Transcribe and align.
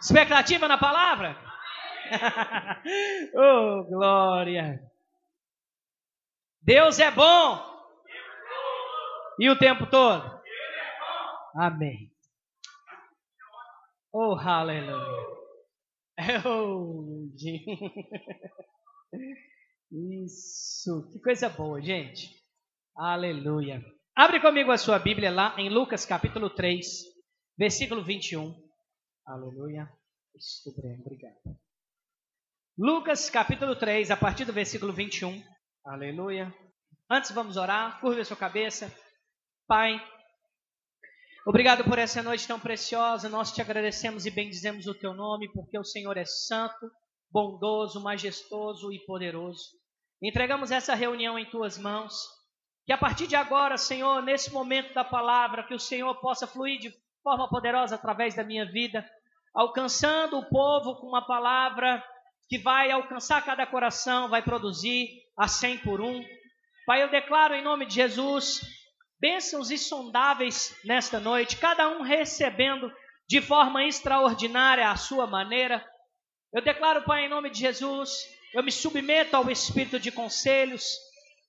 Expectativa 0.00 0.68
na 0.68 0.78
palavra? 0.78 1.36
oh, 3.34 3.84
glória! 3.84 4.80
Deus 6.62 6.98
é 6.98 7.10
bom! 7.10 7.66
E 9.40 9.50
o 9.50 9.58
tempo 9.58 9.86
todo? 9.86 10.38
Amém. 11.54 12.12
Oh, 14.12 14.34
aleluia. 14.34 15.38
Oh, 16.44 17.28
Isso, 20.24 21.08
que 21.12 21.20
coisa 21.20 21.48
boa, 21.48 21.80
gente. 21.80 22.28
Aleluia. 22.96 23.80
Abre 24.16 24.40
comigo 24.40 24.72
a 24.72 24.76
sua 24.76 24.98
Bíblia 24.98 25.30
lá 25.30 25.54
em 25.56 25.70
Lucas 25.70 26.04
capítulo 26.04 26.50
3, 26.50 26.84
versículo 27.56 28.02
21. 28.02 28.67
Aleluia. 29.28 29.86
Estou 30.34 30.72
bem, 30.80 30.98
obrigado. 31.00 31.54
Lucas 32.78 33.28
capítulo 33.28 33.76
3, 33.76 34.10
a 34.10 34.16
partir 34.16 34.46
do 34.46 34.54
versículo 34.54 34.90
21. 34.90 35.44
Aleluia. 35.84 36.50
Antes 37.10 37.32
vamos 37.32 37.58
orar, 37.58 38.00
curva 38.00 38.24
sua 38.24 38.38
cabeça. 38.38 38.90
Pai, 39.66 40.00
obrigado 41.46 41.84
por 41.84 41.98
essa 41.98 42.22
noite 42.22 42.48
tão 42.48 42.58
preciosa. 42.58 43.28
Nós 43.28 43.52
te 43.52 43.60
agradecemos 43.60 44.24
e 44.24 44.30
bendizemos 44.30 44.86
o 44.86 44.94
teu 44.94 45.12
nome, 45.12 45.52
porque 45.52 45.78
o 45.78 45.84
Senhor 45.84 46.16
é 46.16 46.24
santo, 46.24 46.90
bondoso, 47.30 48.02
majestoso 48.02 48.90
e 48.90 49.04
poderoso. 49.04 49.62
Entregamos 50.22 50.70
essa 50.70 50.94
reunião 50.94 51.38
em 51.38 51.44
tuas 51.50 51.76
mãos. 51.76 52.14
Que 52.86 52.94
a 52.94 52.98
partir 52.98 53.26
de 53.26 53.36
agora, 53.36 53.76
Senhor, 53.76 54.22
nesse 54.22 54.50
momento 54.50 54.94
da 54.94 55.04
palavra, 55.04 55.64
que 55.64 55.74
o 55.74 55.78
Senhor 55.78 56.18
possa 56.18 56.46
fluir 56.46 56.80
de 56.80 56.90
forma 57.22 57.46
poderosa 57.46 57.94
através 57.96 58.34
da 58.34 58.42
minha 58.42 58.64
vida, 58.64 59.06
alcançando 59.58 60.38
o 60.38 60.48
povo 60.48 60.94
com 61.00 61.08
uma 61.08 61.26
palavra 61.26 62.00
que 62.48 62.58
vai 62.58 62.92
alcançar 62.92 63.44
cada 63.44 63.66
coração, 63.66 64.28
vai 64.28 64.40
produzir 64.40 65.08
a 65.36 65.48
cem 65.48 65.76
por 65.76 66.00
um. 66.00 66.24
Pai, 66.86 67.02
eu 67.02 67.10
declaro 67.10 67.54
em 67.54 67.62
nome 67.62 67.84
de 67.84 67.94
Jesus 67.94 68.60
bênçãos 69.20 69.72
insondáveis 69.72 70.78
nesta 70.84 71.18
noite, 71.18 71.56
cada 71.56 71.88
um 71.88 72.02
recebendo 72.02 72.88
de 73.28 73.40
forma 73.42 73.84
extraordinária 73.84 74.88
a 74.88 74.94
sua 74.94 75.26
maneira. 75.26 75.84
Eu 76.54 76.62
declaro, 76.62 77.02
Pai, 77.02 77.26
em 77.26 77.28
nome 77.28 77.50
de 77.50 77.58
Jesus, 77.58 78.16
eu 78.54 78.62
me 78.62 78.70
submeto 78.70 79.36
ao 79.36 79.50
espírito 79.50 79.98
de 79.98 80.12
conselhos, 80.12 80.96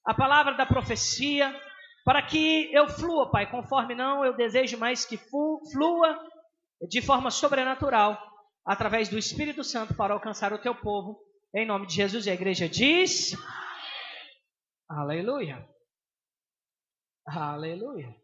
a 0.04 0.16
palavra 0.16 0.56
da 0.56 0.66
profecia, 0.66 1.56
para 2.04 2.24
que 2.24 2.74
eu 2.74 2.90
flua, 2.90 3.30
Pai, 3.30 3.52
conforme 3.52 3.94
não 3.94 4.26
eu 4.26 4.36
desejo 4.36 4.80
mais 4.80 5.06
que 5.06 5.16
flua 5.16 6.20
de 6.88 7.02
forma 7.02 7.32
sobrenatural, 7.32 8.18
através 8.66 9.10
do 9.10 9.18
Espírito 9.18 9.64
Santo, 9.64 9.96
para 9.96 10.14
alcançar 10.14 10.54
o 10.54 10.62
teu 10.62 10.76
povo, 10.76 11.20
em 11.54 11.66
nome 11.66 11.88
de 11.88 11.96
Jesus. 11.96 12.26
E 12.26 12.30
a 12.30 12.34
igreja 12.34 12.70
diz: 12.70 13.36
Aleluia. 14.88 15.68
Aleluia. 17.28 18.16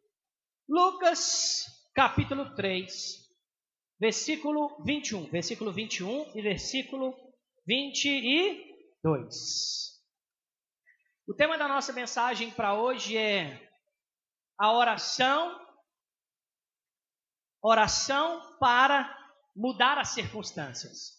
Lucas, 0.68 1.66
capítulo 1.94 2.56
3, 2.56 2.90
versículo 4.00 4.84
21. 4.84 5.30
Versículo 5.30 5.72
21 5.72 6.32
e 6.36 6.42
versículo 6.42 7.16
22. 7.68 9.96
O 11.28 11.34
tema 11.34 11.58
da 11.58 11.68
nossa 11.68 11.92
mensagem 11.92 12.52
para 12.52 12.76
hoje 12.76 13.18
é 13.18 13.68
a 14.60 14.72
oração, 14.74 15.60
oração 17.66 18.58
para 18.60 19.12
mudar 19.56 19.98
as 19.98 20.10
circunstâncias. 20.10 21.16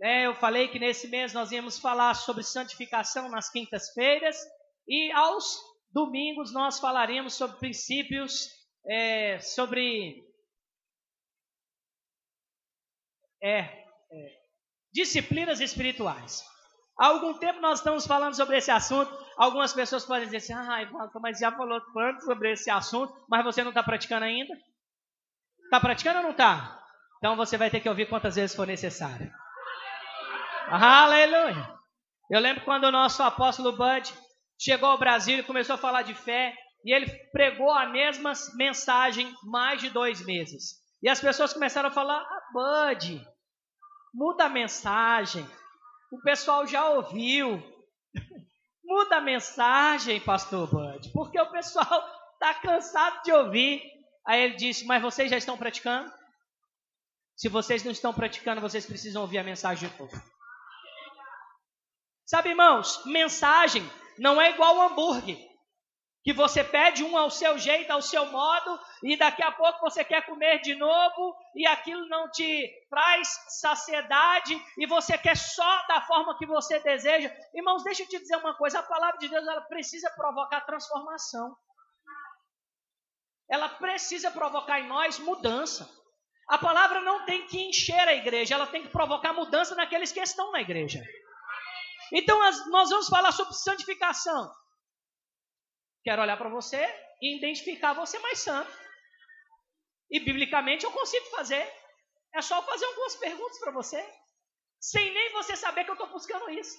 É, 0.00 0.26
eu 0.26 0.34
falei 0.36 0.68
que 0.68 0.78
nesse 0.78 1.08
mês 1.08 1.32
nós 1.32 1.50
íamos 1.50 1.80
falar 1.80 2.14
sobre 2.14 2.44
santificação 2.44 3.28
nas 3.28 3.50
quintas-feiras 3.50 4.36
e 4.86 5.10
aos 5.10 5.58
domingos 5.90 6.52
nós 6.52 6.78
falaremos 6.78 7.34
sobre 7.34 7.58
princípios, 7.58 8.48
é, 8.86 9.40
sobre 9.40 10.24
é, 13.42 13.58
é, 13.58 13.84
disciplinas 14.92 15.60
espirituais. 15.60 16.44
Há 16.96 17.06
algum 17.06 17.34
tempo 17.34 17.60
nós 17.60 17.80
estamos 17.80 18.06
falando 18.06 18.34
sobre 18.34 18.58
esse 18.58 18.70
assunto. 18.70 19.10
Algumas 19.36 19.72
pessoas 19.72 20.04
podem 20.04 20.26
dizer 20.26 20.38
assim: 20.38 20.52
ah, 20.52 20.88
mas 21.20 21.38
já 21.38 21.50
falou 21.50 21.80
tanto 21.92 22.24
sobre 22.24 22.52
esse 22.52 22.70
assunto, 22.70 23.12
mas 23.28 23.44
você 23.44 23.62
não 23.62 23.70
está 23.70 23.82
praticando 23.82 24.24
ainda? 24.24 24.54
Está 25.68 25.78
praticando 25.78 26.20
ou 26.20 26.22
não 26.22 26.30
está? 26.30 26.82
Então 27.18 27.36
você 27.36 27.58
vai 27.58 27.68
ter 27.68 27.80
que 27.80 27.88
ouvir 27.88 28.08
quantas 28.08 28.36
vezes 28.36 28.56
for 28.56 28.66
necessário. 28.66 29.30
Aleluia! 30.66 31.78
Eu 32.30 32.40
lembro 32.40 32.64
quando 32.64 32.84
o 32.84 32.90
nosso 32.90 33.22
apóstolo 33.22 33.72
Bud 33.72 34.14
chegou 34.58 34.88
ao 34.88 34.96
Brasil 34.96 35.38
e 35.38 35.42
começou 35.42 35.74
a 35.74 35.78
falar 35.78 36.02
de 36.02 36.14
fé, 36.14 36.54
e 36.82 36.90
ele 36.90 37.06
pregou 37.32 37.70
a 37.70 37.86
mesma 37.86 38.32
mensagem 38.54 39.30
mais 39.42 39.82
de 39.82 39.90
dois 39.90 40.24
meses. 40.24 40.76
E 41.02 41.08
as 41.08 41.20
pessoas 41.20 41.52
começaram 41.52 41.90
a 41.90 41.92
falar: 41.92 42.18
ah, 42.18 42.42
Bud, 42.50 43.22
muda 44.14 44.44
a 44.44 44.48
mensagem. 44.48 45.46
O 46.10 46.18
pessoal 46.22 46.66
já 46.66 46.88
ouviu. 46.88 47.62
Muda 48.82 49.16
a 49.16 49.20
mensagem, 49.20 50.18
pastor 50.18 50.66
Bud, 50.66 51.12
porque 51.12 51.38
o 51.38 51.50
pessoal 51.50 52.02
está 52.32 52.54
cansado 52.62 53.22
de 53.22 53.30
ouvir. 53.30 53.97
Aí 54.28 54.42
ele 54.42 54.56
disse: 54.56 54.84
Mas 54.84 55.00
vocês 55.00 55.30
já 55.30 55.38
estão 55.38 55.56
praticando? 55.56 56.12
Se 57.34 57.48
vocês 57.48 57.82
não 57.82 57.92
estão 57.92 58.12
praticando, 58.12 58.60
vocês 58.60 58.84
precisam 58.84 59.22
ouvir 59.22 59.38
a 59.38 59.44
mensagem 59.44 59.88
de 59.88 59.98
novo. 59.98 60.22
Sabe, 62.26 62.50
irmãos, 62.50 63.02
mensagem 63.06 63.82
não 64.18 64.38
é 64.38 64.50
igual 64.50 64.82
hambúrguer 64.82 65.48
que 66.22 66.32
você 66.34 66.62
pede 66.62 67.02
um 67.02 67.16
ao 67.16 67.30
seu 67.30 67.56
jeito, 67.56 67.90
ao 67.90 68.02
seu 68.02 68.26
modo, 68.26 68.78
e 69.02 69.16
daqui 69.16 69.42
a 69.42 69.50
pouco 69.50 69.80
você 69.80 70.04
quer 70.04 70.26
comer 70.26 70.60
de 70.60 70.74
novo, 70.74 71.34
e 71.54 71.66
aquilo 71.66 72.06
não 72.08 72.30
te 72.30 72.70
traz 72.90 73.28
saciedade, 73.60 74.60
e 74.76 74.86
você 74.86 75.16
quer 75.16 75.38
só 75.38 75.86
da 75.86 76.02
forma 76.02 76.36
que 76.36 76.44
você 76.44 76.80
deseja. 76.80 77.34
Irmãos, 77.54 77.82
deixa 77.82 78.02
eu 78.02 78.08
te 78.08 78.18
dizer 78.18 78.36
uma 78.36 78.54
coisa: 78.58 78.80
a 78.80 78.82
palavra 78.82 79.16
de 79.16 79.28
Deus 79.28 79.46
ela 79.46 79.62
precisa 79.62 80.10
provocar 80.10 80.66
transformação. 80.66 81.56
Ela 83.50 83.68
precisa 83.68 84.30
provocar 84.30 84.80
em 84.80 84.86
nós 84.86 85.18
mudança. 85.18 85.88
A 86.48 86.58
palavra 86.58 87.00
não 87.00 87.24
tem 87.24 87.46
que 87.46 87.60
encher 87.60 88.08
a 88.08 88.14
igreja, 88.14 88.54
ela 88.54 88.66
tem 88.66 88.82
que 88.82 88.88
provocar 88.88 89.32
mudança 89.32 89.74
naqueles 89.74 90.12
que 90.12 90.20
estão 90.20 90.50
na 90.52 90.60
igreja. 90.60 91.02
Então, 92.12 92.38
nós 92.38 92.88
vamos 92.90 93.08
falar 93.08 93.32
sobre 93.32 93.54
santificação. 93.54 94.50
Quero 96.02 96.22
olhar 96.22 96.38
para 96.38 96.48
você 96.48 96.82
e 97.20 97.36
identificar 97.36 97.92
você 97.92 98.18
mais 98.20 98.38
santo. 98.38 98.72
E 100.10 100.20
biblicamente 100.20 100.84
eu 100.84 100.90
consigo 100.90 101.26
fazer. 101.26 101.70
É 102.34 102.40
só 102.40 102.62
fazer 102.62 102.84
algumas 102.86 103.16
perguntas 103.16 103.58
para 103.58 103.72
você, 103.72 104.02
sem 104.80 105.12
nem 105.12 105.32
você 105.32 105.56
saber 105.56 105.84
que 105.84 105.90
eu 105.90 105.94
estou 105.94 106.08
buscando 106.08 106.50
isso. 106.50 106.78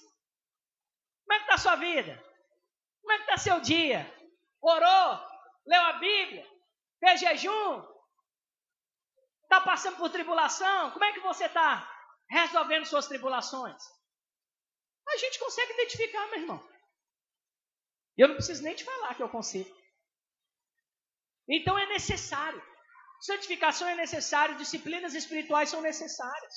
Como 1.24 1.34
é 1.34 1.36
que 1.38 1.42
está 1.44 1.54
a 1.54 1.58
sua 1.58 1.76
vida? 1.76 2.24
Como 3.00 3.12
é 3.12 3.16
que 3.18 3.22
está 3.24 3.36
seu 3.36 3.60
dia? 3.60 4.12
Orou? 4.60 5.20
Leu 5.66 5.82
a 5.82 5.92
Bíblia? 5.94 6.46
Fez 7.00 7.20
jejum? 7.20 7.82
Está 9.42 9.60
passando 9.62 9.96
por 9.96 10.10
tribulação? 10.10 10.92
Como 10.92 11.04
é 11.04 11.12
que 11.12 11.20
você 11.20 11.46
está 11.46 11.88
resolvendo 12.28 12.84
suas 12.84 13.08
tribulações? 13.08 13.82
A 15.08 15.16
gente 15.16 15.40
consegue 15.40 15.72
identificar, 15.72 16.26
meu 16.28 16.40
irmão. 16.40 16.70
Eu 18.16 18.28
não 18.28 18.36
preciso 18.36 18.62
nem 18.62 18.74
te 18.74 18.84
falar 18.84 19.14
que 19.14 19.22
eu 19.22 19.28
consigo. 19.28 19.74
Então 21.48 21.76
é 21.78 21.86
necessário. 21.86 22.62
Santificação 23.20 23.88
é 23.88 23.96
necessário, 23.96 24.56
disciplinas 24.56 25.14
espirituais 25.14 25.68
são 25.68 25.82
necessárias. 25.82 26.54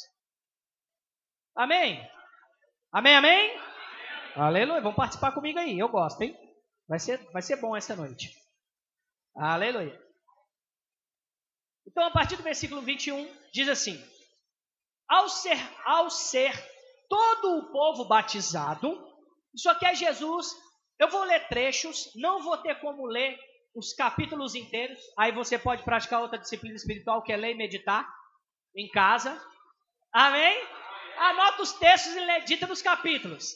Amém? 1.56 2.07
Amém, 2.92 3.16
amém? 3.16 3.60
Aleluia. 4.36 4.81
Vamos 4.81 4.96
participar 4.96 5.31
comigo 5.31 5.57
aí. 5.57 5.80
Eu 5.80 5.89
gosto, 5.89 6.22
hein? 6.22 6.38
Vai 6.88 7.00
ser, 7.00 7.18
vai 7.31 7.42
ser 7.42 7.56
bom 7.56 7.75
essa 7.75 7.96
noite. 7.96 8.36
Aleluia. 9.36 10.00
Então, 11.88 12.06
a 12.06 12.12
partir 12.12 12.35
do 12.35 12.44
versículo 12.44 12.81
21, 12.81 13.30
diz 13.51 13.68
assim: 13.68 14.01
Ao 15.07 15.27
ser, 15.30 15.57
ao 15.85 16.09
ser 16.09 16.53
todo 17.09 17.57
o 17.57 17.71
povo 17.71 18.06
batizado, 18.06 18.97
isso 19.53 19.69
aqui 19.69 19.85
é 19.85 19.95
Jesus 19.95 20.56
eu 21.00 21.09
vou 21.09 21.24
ler 21.24 21.47
trechos, 21.47 22.12
não 22.15 22.41
vou 22.41 22.57
ter 22.57 22.80
como 22.80 23.06
ler 23.06 23.38
os 23.75 23.94
capítulos 23.94 24.56
inteiros. 24.56 25.00
Aí 25.18 25.31
você 25.31 25.57
pode 25.57 25.83
praticar 25.83 26.21
outra 26.21 26.38
disciplina 26.38 26.75
espiritual 26.75 27.21
que 27.21 27.33
é 27.33 27.35
ler 27.35 27.51
e 27.51 27.57
meditar 27.57 28.07
em 28.75 28.88
casa. 28.89 29.38
Amém? 30.13 30.68
Anota 31.18 31.62
os 31.62 31.74
textos 31.74 32.15
e 32.15 32.25
medita 32.25 32.68
nos 32.68 32.81
capítulos. 32.81 33.53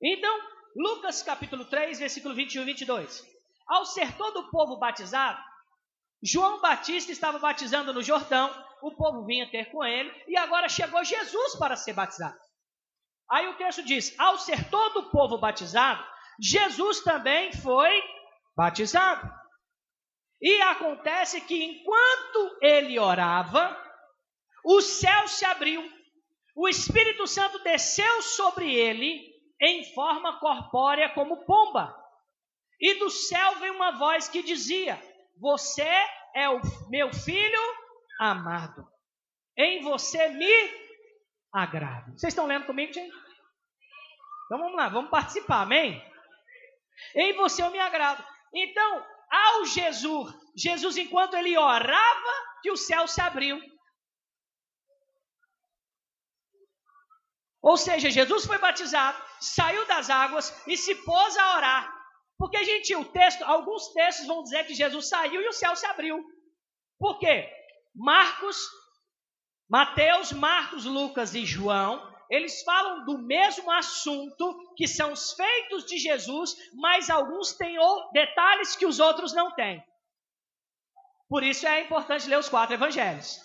Então, 0.00 0.40
Lucas 0.76 1.22
capítulo 1.22 1.64
3, 1.64 1.98
versículo 1.98 2.34
21 2.34 2.62
e 2.62 2.66
22. 2.66 3.24
Ao 3.66 3.86
ser 3.86 4.16
todo 4.16 4.40
o 4.40 4.50
povo 4.50 4.76
batizado, 4.78 5.42
João 6.24 6.58
Batista 6.62 7.12
estava 7.12 7.38
batizando 7.38 7.92
no 7.92 8.02
Jordão, 8.02 8.50
o 8.80 8.92
povo 8.92 9.26
vinha 9.26 9.50
ter 9.50 9.70
com 9.70 9.84
ele, 9.84 10.10
e 10.26 10.38
agora 10.38 10.70
chegou 10.70 11.04
Jesus 11.04 11.56
para 11.56 11.76
ser 11.76 11.92
batizado. 11.92 12.38
Aí 13.30 13.46
o 13.48 13.56
texto 13.56 13.84
diz: 13.84 14.18
ao 14.18 14.38
ser 14.38 14.70
todo 14.70 15.00
o 15.00 15.10
povo 15.10 15.36
batizado, 15.36 16.02
Jesus 16.40 17.00
também 17.00 17.52
foi 17.52 18.02
batizado. 18.56 19.30
E 20.40 20.62
acontece 20.62 21.42
que 21.42 21.62
enquanto 21.62 22.58
ele 22.62 22.98
orava, 22.98 23.76
o 24.64 24.80
céu 24.80 25.28
se 25.28 25.44
abriu, 25.44 25.86
o 26.56 26.66
Espírito 26.66 27.26
Santo 27.26 27.58
desceu 27.58 28.22
sobre 28.22 28.74
ele 28.74 29.30
em 29.60 29.92
forma 29.94 30.38
corpórea 30.40 31.10
como 31.10 31.44
pomba. 31.44 31.94
E 32.80 32.94
do 32.94 33.10
céu 33.10 33.56
veio 33.56 33.74
uma 33.74 33.92
voz 33.92 34.28
que 34.28 34.42
dizia: 34.42 34.98
Você 35.38 35.88
é 36.34 36.48
o 36.48 36.60
meu 36.88 37.12
filho 37.12 37.60
amado. 38.20 38.86
Em 39.56 39.82
você 39.82 40.28
me 40.28 40.84
agrado. 41.52 42.12
Vocês 42.12 42.32
estão 42.32 42.46
lendo 42.46 42.66
comigo, 42.66 42.92
gente? 42.92 43.14
Então 44.46 44.58
vamos 44.58 44.76
lá, 44.76 44.88
vamos 44.88 45.10
participar, 45.10 45.62
amém? 45.62 46.02
Em 47.14 47.32
você 47.34 47.62
eu 47.62 47.70
me 47.70 47.78
agrado. 47.78 48.24
Então, 48.52 49.06
ao 49.30 49.64
Jesus, 49.66 50.34
Jesus, 50.56 50.96
enquanto 50.96 51.34
ele 51.34 51.56
orava, 51.56 52.44
que 52.62 52.70
o 52.70 52.76
céu 52.76 53.06
se 53.06 53.20
abriu. 53.20 53.60
Ou 57.60 57.76
seja, 57.76 58.10
Jesus 58.10 58.44
foi 58.44 58.58
batizado, 58.58 59.20
saiu 59.40 59.86
das 59.86 60.10
águas 60.10 60.54
e 60.66 60.76
se 60.76 60.94
pôs 60.96 61.36
a 61.36 61.56
orar. 61.56 61.93
Porque, 62.38 62.64
gente, 62.64 62.94
o 62.96 63.04
texto, 63.04 63.42
alguns 63.42 63.88
textos 63.88 64.26
vão 64.26 64.42
dizer 64.42 64.66
que 64.66 64.74
Jesus 64.74 65.08
saiu 65.08 65.40
e 65.40 65.48
o 65.48 65.52
céu 65.52 65.74
se 65.76 65.86
abriu. 65.86 66.22
Por 66.98 67.18
quê? 67.18 67.48
Marcos, 67.94 68.56
Mateus, 69.68 70.32
Marcos, 70.32 70.84
Lucas 70.84 71.34
e 71.34 71.44
João, 71.44 72.12
eles 72.30 72.62
falam 72.62 73.04
do 73.04 73.18
mesmo 73.18 73.70
assunto, 73.70 74.74
que 74.76 74.88
são 74.88 75.12
os 75.12 75.32
feitos 75.32 75.84
de 75.86 75.98
Jesus, 75.98 76.56
mas 76.74 77.08
alguns 77.08 77.52
têm 77.52 77.76
detalhes 78.12 78.74
que 78.74 78.86
os 78.86 78.98
outros 78.98 79.32
não 79.32 79.54
têm. 79.54 79.84
Por 81.28 81.42
isso 81.42 81.66
é 81.66 81.82
importante 81.82 82.28
ler 82.28 82.38
os 82.38 82.48
quatro 82.48 82.74
evangelhos. 82.74 83.40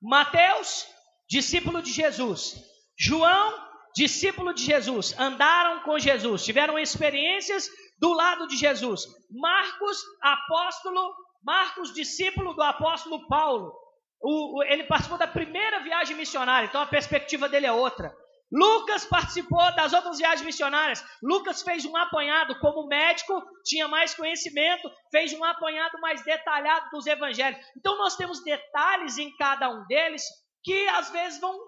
Mateus, 0.00 0.86
discípulo 1.28 1.82
de 1.82 1.92
Jesus. 1.92 2.56
João, 2.96 3.67
discípulo 3.98 4.54
de 4.54 4.62
Jesus, 4.64 5.12
andaram 5.18 5.80
com 5.80 5.98
Jesus, 5.98 6.44
tiveram 6.44 6.78
experiências 6.78 7.68
do 7.98 8.12
lado 8.12 8.46
de 8.46 8.56
Jesus. 8.56 9.06
Marcos, 9.28 10.00
apóstolo, 10.22 11.12
Marcos, 11.42 11.92
discípulo 11.92 12.54
do 12.54 12.62
apóstolo 12.62 13.26
Paulo. 13.26 13.74
O, 14.20 14.58
o, 14.58 14.62
ele 14.62 14.84
participou 14.84 15.18
da 15.18 15.26
primeira 15.26 15.80
viagem 15.80 16.16
missionária, 16.16 16.66
então 16.68 16.80
a 16.80 16.86
perspectiva 16.86 17.48
dele 17.48 17.66
é 17.66 17.72
outra. 17.72 18.14
Lucas 18.52 19.04
participou 19.04 19.74
das 19.74 19.92
outras 19.92 20.18
viagens 20.18 20.46
missionárias. 20.46 21.04
Lucas 21.20 21.62
fez 21.62 21.84
um 21.84 21.96
apanhado 21.96 22.58
como 22.60 22.86
médico, 22.86 23.42
tinha 23.64 23.88
mais 23.88 24.14
conhecimento, 24.14 24.88
fez 25.10 25.32
um 25.32 25.44
apanhado 25.44 26.00
mais 26.00 26.22
detalhado 26.22 26.88
dos 26.90 27.04
evangelhos. 27.06 27.60
Então 27.76 27.98
nós 27.98 28.16
temos 28.16 28.44
detalhes 28.44 29.18
em 29.18 29.36
cada 29.36 29.68
um 29.68 29.84
deles 29.86 30.22
que 30.62 30.88
às 30.90 31.10
vezes 31.10 31.40
vão, 31.40 31.58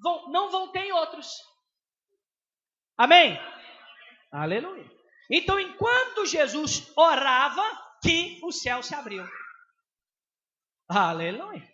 vão, 0.00 0.30
não 0.30 0.48
vão 0.48 0.70
ter 0.70 0.84
em 0.84 0.92
outros. 0.92 1.28
Amém? 2.96 3.38
Aleluia. 4.30 4.90
Então, 5.30 5.58
enquanto 5.58 6.26
Jesus 6.26 6.92
orava, 6.96 7.62
que 8.02 8.40
o 8.42 8.50
céu 8.50 8.82
se 8.82 8.94
abriu. 8.94 9.24
Aleluia. 10.88 11.66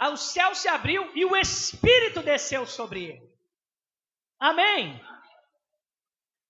O 0.00 0.16
céu 0.16 0.54
se 0.54 0.68
abriu 0.68 1.10
e 1.14 1.24
o 1.24 1.36
Espírito 1.36 2.22
desceu 2.22 2.66
sobre 2.66 3.04
ele. 3.04 3.28
Amém. 4.40 5.00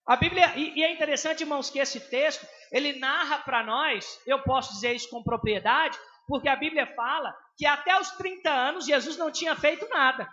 A 0.06 0.17
Bíblia, 0.17 0.56
e, 0.56 0.79
e 0.79 0.85
é 0.85 0.93
interessante, 0.93 1.41
irmãos, 1.41 1.69
que 1.69 1.79
esse 1.79 2.00
texto, 2.09 2.47
ele 2.71 2.99
narra 2.99 3.38
para 3.41 3.62
nós, 3.62 4.21
eu 4.26 4.43
posso 4.43 4.75
dizer 4.75 4.94
isso 4.94 5.11
com 5.11 5.23
propriedade, 5.23 5.99
porque 6.26 6.49
a 6.49 6.56
Bíblia 6.56 6.87
fala 6.94 7.35
que 7.56 7.67
até 7.67 7.99
os 7.99 8.11
30 8.12 8.50
anos 8.50 8.87
Jesus 8.87 9.17
não 9.17 9.31
tinha 9.31 9.56
feito 9.56 9.88
nada. 9.88 10.29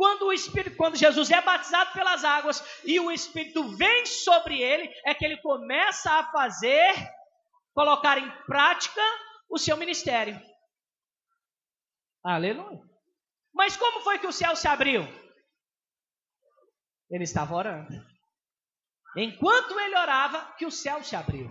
Quando 0.00 0.28
o 0.28 0.32
Espírito, 0.32 0.78
quando 0.78 0.96
Jesus 0.96 1.30
é 1.30 1.42
batizado 1.42 1.92
pelas 1.92 2.24
águas 2.24 2.64
e 2.86 2.98
o 2.98 3.10
Espírito 3.10 3.76
vem 3.76 4.06
sobre 4.06 4.58
ele, 4.58 4.90
é 5.04 5.12
que 5.12 5.22
ele 5.22 5.36
começa 5.42 6.10
a 6.10 6.32
fazer, 6.32 6.94
colocar 7.74 8.16
em 8.16 8.30
prática 8.46 9.02
o 9.50 9.58
seu 9.58 9.76
ministério. 9.76 10.40
Aleluia. 12.24 12.80
Mas 13.52 13.76
como 13.76 14.00
foi 14.00 14.18
que 14.18 14.26
o 14.26 14.32
céu 14.32 14.56
se 14.56 14.66
abriu? 14.66 15.02
Ele 17.10 17.24
estava 17.24 17.54
orando. 17.54 17.92
Enquanto 19.18 19.78
ele 19.78 19.98
orava, 19.98 20.50
que 20.56 20.64
o 20.64 20.70
céu 20.70 21.04
se 21.04 21.14
abriu. 21.14 21.50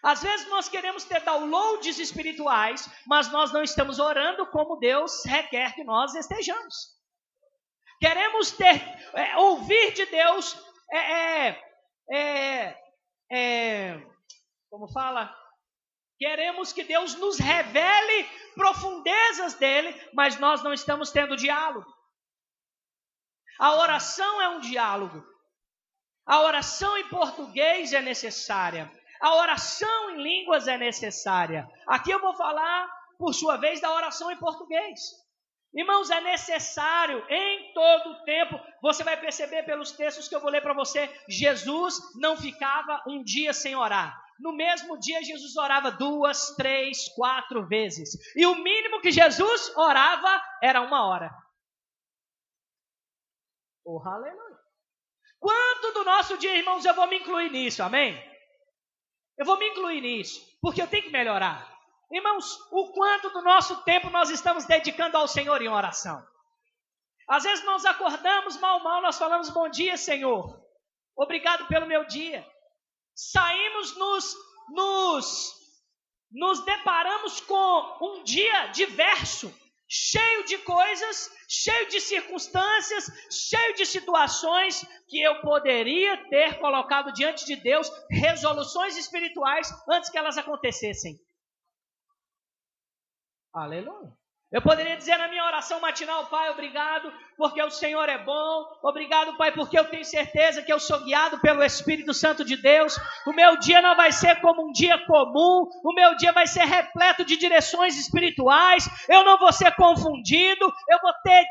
Às 0.00 0.22
vezes 0.22 0.48
nós 0.48 0.68
queremos 0.68 1.02
ter 1.02 1.22
downloads 1.22 1.98
espirituais, 1.98 2.88
mas 3.04 3.32
nós 3.32 3.52
não 3.52 3.64
estamos 3.64 3.98
orando 3.98 4.46
como 4.52 4.78
Deus 4.78 5.24
requer 5.24 5.74
que 5.74 5.82
nós 5.82 6.14
estejamos. 6.14 6.94
Queremos 8.00 8.50
ter, 8.52 8.82
é, 9.14 9.36
ouvir 9.36 9.92
de 9.94 10.06
Deus, 10.06 10.56
é, 10.92 10.98
é, 10.98 11.62
é, 12.12 12.76
é, 13.30 14.06
como 14.70 14.88
fala? 14.88 15.34
Queremos 16.18 16.72
que 16.72 16.84
Deus 16.84 17.14
nos 17.14 17.38
revele 17.38 18.28
profundezas 18.54 19.54
dele, 19.54 19.94
mas 20.14 20.38
nós 20.38 20.62
não 20.62 20.72
estamos 20.72 21.10
tendo 21.10 21.36
diálogo. 21.36 21.86
A 23.58 23.74
oração 23.76 24.40
é 24.40 24.48
um 24.48 24.60
diálogo. 24.60 25.24
A 26.26 26.40
oração 26.40 26.96
em 26.98 27.08
português 27.08 27.92
é 27.92 28.00
necessária. 28.00 28.90
A 29.20 29.34
oração 29.36 30.10
em 30.10 30.22
línguas 30.22 30.68
é 30.68 30.76
necessária. 30.76 31.68
Aqui 31.86 32.10
eu 32.10 32.20
vou 32.20 32.34
falar, 32.34 32.88
por 33.18 33.32
sua 33.32 33.56
vez, 33.56 33.80
da 33.80 33.92
oração 33.92 34.30
em 34.30 34.36
português. 34.36 35.00
Irmãos, 35.76 36.08
é 36.08 36.22
necessário 36.22 37.22
em 37.28 37.74
todo 37.74 38.12
o 38.12 38.24
tempo. 38.24 38.58
Você 38.80 39.04
vai 39.04 39.20
perceber 39.20 39.62
pelos 39.64 39.92
textos 39.92 40.26
que 40.26 40.34
eu 40.34 40.40
vou 40.40 40.50
ler 40.50 40.62
para 40.62 40.72
você. 40.72 41.06
Jesus 41.28 42.00
não 42.14 42.34
ficava 42.34 43.02
um 43.06 43.22
dia 43.22 43.52
sem 43.52 43.76
orar. 43.76 44.18
No 44.40 44.54
mesmo 44.54 44.98
dia, 44.98 45.22
Jesus 45.22 45.54
orava 45.54 45.90
duas, 45.90 46.56
três, 46.56 47.08
quatro 47.10 47.66
vezes. 47.66 48.16
E 48.34 48.46
o 48.46 48.54
mínimo 48.54 49.02
que 49.02 49.10
Jesus 49.10 49.76
orava 49.76 50.42
era 50.62 50.80
uma 50.80 51.06
hora. 51.06 51.30
Oh, 53.84 54.00
aleluia. 54.02 54.56
Quanto 55.38 55.92
do 55.92 56.04
nosso 56.04 56.38
dia, 56.38 56.56
irmãos, 56.56 56.86
eu 56.86 56.94
vou 56.94 57.06
me 57.06 57.18
incluir 57.18 57.50
nisso, 57.50 57.82
amém? 57.82 58.18
Eu 59.38 59.44
vou 59.44 59.58
me 59.58 59.68
incluir 59.68 60.00
nisso, 60.00 60.40
porque 60.62 60.80
eu 60.80 60.88
tenho 60.88 61.02
que 61.02 61.10
melhorar. 61.10 61.75
Irmãos, 62.10 62.58
o 62.70 62.92
quanto 62.92 63.30
do 63.30 63.42
nosso 63.42 63.82
tempo 63.82 64.10
nós 64.10 64.30
estamos 64.30 64.64
dedicando 64.64 65.16
ao 65.16 65.26
Senhor 65.26 65.60
em 65.60 65.68
oração. 65.68 66.24
Às 67.28 67.42
vezes 67.42 67.64
nós 67.64 67.84
acordamos 67.84 68.56
mal, 68.58 68.80
mal, 68.82 69.02
nós 69.02 69.18
falamos 69.18 69.50
bom 69.50 69.68
dia, 69.68 69.96
Senhor. 69.96 70.62
Obrigado 71.16 71.66
pelo 71.66 71.86
meu 71.86 72.06
dia. 72.06 72.46
Saímos 73.14 73.96
nos, 73.96 74.36
nos, 74.68 75.52
nos 76.30 76.64
deparamos 76.64 77.40
com 77.40 77.98
um 78.00 78.22
dia 78.22 78.66
diverso, 78.68 79.52
cheio 79.88 80.44
de 80.44 80.58
coisas, 80.58 81.28
cheio 81.48 81.88
de 81.88 82.00
circunstâncias, 82.00 83.10
cheio 83.28 83.74
de 83.74 83.84
situações 83.84 84.86
que 85.08 85.20
eu 85.20 85.40
poderia 85.40 86.28
ter 86.28 86.60
colocado 86.60 87.12
diante 87.12 87.44
de 87.44 87.56
Deus 87.56 87.90
resoluções 88.08 88.96
espirituais 88.96 89.68
antes 89.88 90.10
que 90.10 90.18
elas 90.18 90.38
acontecessem. 90.38 91.18
Aleluia. 93.56 94.12
Eu 94.52 94.60
poderia 94.60 94.96
dizer 94.96 95.16
na 95.16 95.28
minha 95.28 95.44
oração 95.44 95.80
matinal, 95.80 96.26
Pai, 96.26 96.50
obrigado, 96.50 97.12
porque 97.38 97.60
o 97.62 97.70
Senhor 97.70 98.06
é 98.06 98.18
bom. 98.18 98.64
Obrigado, 98.82 99.36
Pai, 99.36 99.50
porque 99.50 99.78
eu 99.78 99.84
tenho 99.86 100.04
certeza 100.04 100.62
que 100.62 100.72
eu 100.72 100.78
sou 100.78 101.02
guiado 101.02 101.40
pelo 101.40 101.64
Espírito 101.64 102.12
Santo 102.12 102.44
de 102.44 102.56
Deus. 102.56 102.96
O 103.26 103.32
meu 103.32 103.56
dia 103.58 103.80
não 103.80 103.96
vai 103.96 104.12
ser 104.12 104.40
como 104.42 104.68
um 104.68 104.72
dia 104.72 104.98
comum. 105.06 105.68
O 105.82 105.92
meu 105.94 106.14
dia 106.16 106.32
vai 106.32 106.46
ser 106.46 106.64
repleto 106.64 107.24
de 107.24 107.36
direções 107.36 107.98
espirituais. 107.98 108.88
Eu 109.08 109.24
não 109.24 109.38
vou 109.38 109.52
ser 109.52 109.74
confundido. 109.74 110.72
Eu 110.88 110.98
vou 111.00 111.12
ter, 111.24 111.44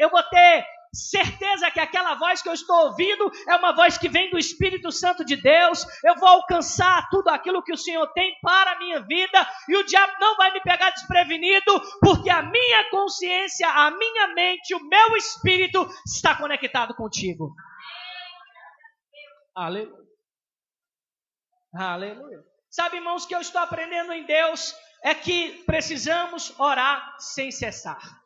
eu 0.00 0.10
vou 0.10 0.22
ter 0.24 0.66
certeza 0.94 1.70
que 1.70 1.80
aquela 1.80 2.14
voz 2.14 2.40
que 2.40 2.48
eu 2.48 2.52
estou 2.52 2.76
ouvindo 2.86 3.30
é 3.48 3.56
uma 3.56 3.74
voz 3.74 3.98
que 3.98 4.08
vem 4.08 4.30
do 4.30 4.38
Espírito 4.38 4.90
Santo 4.92 5.24
de 5.24 5.36
Deus. 5.36 5.84
Eu 6.04 6.14
vou 6.16 6.28
alcançar 6.28 7.08
tudo 7.10 7.28
aquilo 7.28 7.62
que 7.62 7.72
o 7.72 7.76
Senhor 7.76 8.06
tem 8.12 8.36
para 8.40 8.72
a 8.72 8.78
minha 8.78 9.00
vida 9.00 9.46
e 9.68 9.76
o 9.76 9.84
diabo 9.84 10.12
não 10.20 10.36
vai 10.36 10.52
me 10.52 10.60
pegar 10.60 10.90
desprevenido, 10.90 11.80
porque 12.00 12.30
a 12.30 12.42
minha 12.42 12.90
consciência, 12.90 13.68
a 13.68 13.90
minha 13.90 14.28
mente, 14.28 14.74
o 14.74 14.84
meu 14.88 15.16
espírito 15.16 15.88
está 16.06 16.34
conectado 16.36 16.94
contigo. 16.94 17.54
Aleluia. 19.54 20.04
Aleluia. 21.74 22.44
Sabe, 22.70 22.96
irmãos, 22.96 23.26
que 23.26 23.34
eu 23.34 23.40
estou 23.40 23.60
aprendendo 23.60 24.12
em 24.12 24.24
Deus 24.24 24.74
é 25.02 25.14
que 25.14 25.62
precisamos 25.64 26.58
orar 26.58 27.14
sem 27.18 27.50
cessar. 27.50 28.23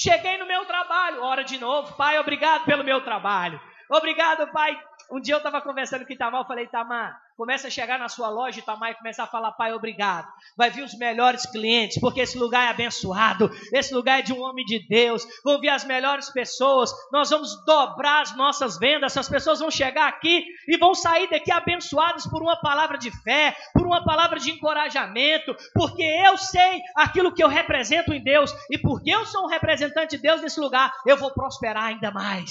Cheguei 0.00 0.38
no 0.38 0.46
meu 0.46 0.64
trabalho, 0.64 1.24
ora 1.24 1.42
de 1.42 1.58
novo, 1.58 1.96
Pai, 1.96 2.20
obrigado 2.20 2.64
pelo 2.64 2.84
meu 2.84 3.02
trabalho. 3.02 3.60
Obrigado, 3.90 4.46
Pai, 4.52 4.80
um 5.10 5.20
dia 5.20 5.34
eu 5.34 5.38
estava 5.38 5.60
conversando 5.60 6.04
com 6.04 6.10
o 6.10 6.14
Itamar, 6.14 6.42
eu 6.42 6.46
falei, 6.46 6.66
Itamar, 6.66 7.20
começa 7.38 7.68
a 7.68 7.70
chegar 7.70 8.00
na 8.00 8.08
sua 8.08 8.28
loja, 8.28 8.58
Itamar, 8.58 8.90
e 8.90 8.96
começar 8.96 9.22
a 9.22 9.28
falar, 9.28 9.52
pai, 9.52 9.72
obrigado. 9.72 10.26
Vai 10.56 10.70
vir 10.70 10.82
os 10.82 10.98
melhores 10.98 11.46
clientes, 11.46 12.00
porque 12.00 12.20
esse 12.20 12.36
lugar 12.36 12.66
é 12.66 12.70
abençoado, 12.70 13.48
esse 13.72 13.94
lugar 13.94 14.18
é 14.18 14.22
de 14.22 14.32
um 14.32 14.42
homem 14.42 14.64
de 14.64 14.84
Deus, 14.88 15.24
vão 15.44 15.60
vir 15.60 15.68
as 15.68 15.84
melhores 15.84 16.28
pessoas, 16.30 16.90
nós 17.12 17.30
vamos 17.30 17.64
dobrar 17.64 18.22
as 18.22 18.36
nossas 18.36 18.76
vendas, 18.76 19.12
essas 19.12 19.28
pessoas 19.28 19.60
vão 19.60 19.70
chegar 19.70 20.08
aqui 20.08 20.44
e 20.66 20.76
vão 20.76 20.96
sair 20.96 21.30
daqui 21.30 21.52
abençoadas 21.52 22.26
por 22.26 22.42
uma 22.42 22.60
palavra 22.60 22.98
de 22.98 23.12
fé, 23.22 23.56
por 23.72 23.86
uma 23.86 24.04
palavra 24.04 24.40
de 24.40 24.50
encorajamento, 24.50 25.54
porque 25.72 26.02
eu 26.02 26.36
sei 26.36 26.80
aquilo 26.96 27.32
que 27.32 27.44
eu 27.44 27.48
represento 27.48 28.12
em 28.12 28.20
Deus, 28.20 28.52
e 28.68 28.76
porque 28.76 29.10
eu 29.10 29.24
sou 29.24 29.44
um 29.44 29.48
representante 29.48 30.16
de 30.16 30.22
Deus 30.22 30.42
nesse 30.42 30.58
lugar, 30.58 30.92
eu 31.06 31.16
vou 31.16 31.32
prosperar 31.32 31.84
ainda 31.84 32.10
mais. 32.10 32.50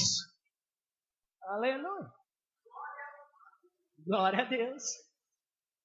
Aleluia. 1.43 2.16
Glória 4.07 4.43
a 4.43 4.45
Deus. 4.45 4.83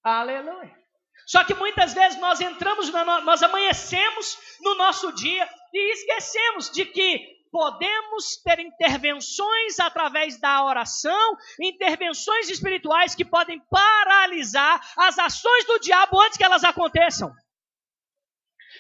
Aleluia. 0.05 0.81
Só 1.27 1.45
que 1.45 1.55
muitas 1.55 1.93
vezes 1.93 2.21
nós 2.21 2.41
entramos, 2.41 2.89
nós 2.91 3.43
amanhecemos 3.43 4.39
no 4.61 4.77
nosso 4.77 5.13
dia 5.13 5.49
e 5.73 5.93
esquecemos 5.93 6.71
de 6.71 6.85
que 6.85 7.43
podemos 7.51 8.37
ter 8.43 8.61
intervenções 8.61 9.79
através 9.79 10.39
da 10.41 10.65
oração, 10.65 11.37
intervenções 11.61 12.49
espirituais 12.49 13.15
que 13.15 13.25
podem 13.25 13.61
paralisar 13.69 14.81
as 14.97 15.19
ações 15.19 15.67
do 15.67 15.79
diabo 15.81 16.21
antes 16.21 16.39
que 16.39 16.45
elas 16.45 16.65
aconteçam. 16.65 17.33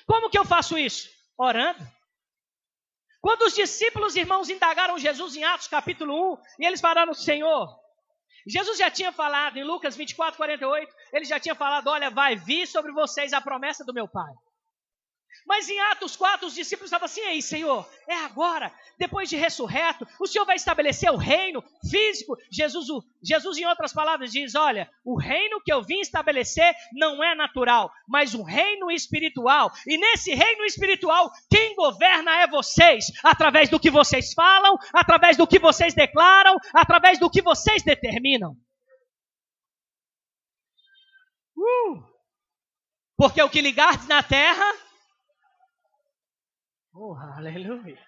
Como 0.06 0.30
que 0.30 0.38
eu 0.38 0.44
faço 0.44 0.78
isso? 0.78 1.10
Orando. 1.36 1.84
Quando 3.20 3.42
os 3.42 3.54
discípulos 3.54 4.16
irmãos 4.16 4.48
indagaram 4.48 4.98
Jesus 4.98 5.36
em 5.36 5.44
Atos 5.44 5.68
capítulo 5.68 6.34
1, 6.34 6.38
e 6.60 6.66
eles 6.66 6.80
falaram: 6.80 7.14
Senhor, 7.14 7.81
Jesus 8.46 8.78
já 8.78 8.90
tinha 8.90 9.12
falado 9.12 9.56
em 9.56 9.64
Lucas 9.64 9.96
24, 9.96 10.36
48, 10.36 10.94
ele 11.12 11.24
já 11.24 11.38
tinha 11.38 11.54
falado: 11.54 11.88
olha, 11.88 12.10
vai 12.10 12.36
vir 12.36 12.66
sobre 12.66 12.92
vocês 12.92 13.32
a 13.32 13.40
promessa 13.40 13.84
do 13.84 13.94
meu 13.94 14.08
Pai. 14.08 14.32
Mas 15.46 15.68
em 15.68 15.78
Atos 15.80 16.16
4, 16.16 16.46
os 16.46 16.54
discípulos 16.54 16.88
estavam 16.88 17.06
assim: 17.06 17.20
Ei, 17.22 17.42
Senhor, 17.42 17.88
é 18.06 18.14
agora, 18.14 18.72
depois 18.98 19.28
de 19.28 19.36
ressurreto, 19.36 20.06
o 20.20 20.26
Senhor 20.26 20.44
vai 20.44 20.56
estabelecer 20.56 21.10
o 21.10 21.16
reino 21.16 21.62
físico. 21.90 22.36
Jesus, 22.50 22.86
Jesus, 23.22 23.58
em 23.58 23.66
outras 23.66 23.92
palavras, 23.92 24.30
diz: 24.30 24.54
Olha, 24.54 24.90
o 25.04 25.18
reino 25.18 25.60
que 25.60 25.72
eu 25.72 25.82
vim 25.82 26.00
estabelecer 26.00 26.74
não 26.92 27.22
é 27.22 27.34
natural, 27.34 27.90
mas 28.08 28.34
um 28.34 28.42
reino 28.42 28.90
espiritual. 28.90 29.72
E 29.86 29.98
nesse 29.98 30.34
reino 30.34 30.64
espiritual, 30.64 31.30
quem 31.50 31.74
governa 31.74 32.42
é 32.42 32.46
vocês, 32.46 33.06
através 33.22 33.68
do 33.68 33.80
que 33.80 33.90
vocês 33.90 34.32
falam, 34.32 34.76
através 34.92 35.36
do 35.36 35.46
que 35.46 35.58
vocês 35.58 35.94
declaram, 35.94 36.56
através 36.74 37.18
do 37.18 37.30
que 37.30 37.42
vocês 37.42 37.82
determinam. 37.82 38.56
Uh! 41.56 42.12
Porque 43.16 43.42
o 43.42 43.50
que 43.50 43.60
ligardes 43.60 44.08
na 44.08 44.22
terra 44.22 44.81
Oh, 46.94 47.14
aleluia. 47.14 47.98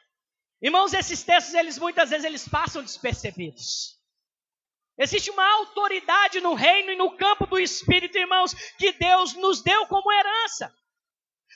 Irmãos, 0.61 0.93
esses 0.93 1.23
textos, 1.23 1.55
eles 1.55 1.79
muitas 1.79 2.11
vezes 2.11 2.25
eles 2.25 2.49
passam 2.49 2.83
despercebidos. 2.83 3.99
Existe 4.97 5.31
uma 5.31 5.47
autoridade 5.59 6.41
no 6.41 6.55
reino 6.55 6.91
e 6.93 6.97
no 6.97 7.17
campo 7.17 7.47
do 7.47 7.59
Espírito, 7.59 8.17
irmãos, 8.17 8.55
que 8.79 8.93
Deus 8.93 9.35
nos 9.35 9.63
deu 9.63 9.87
como 9.87 10.13
herança. 10.13 10.73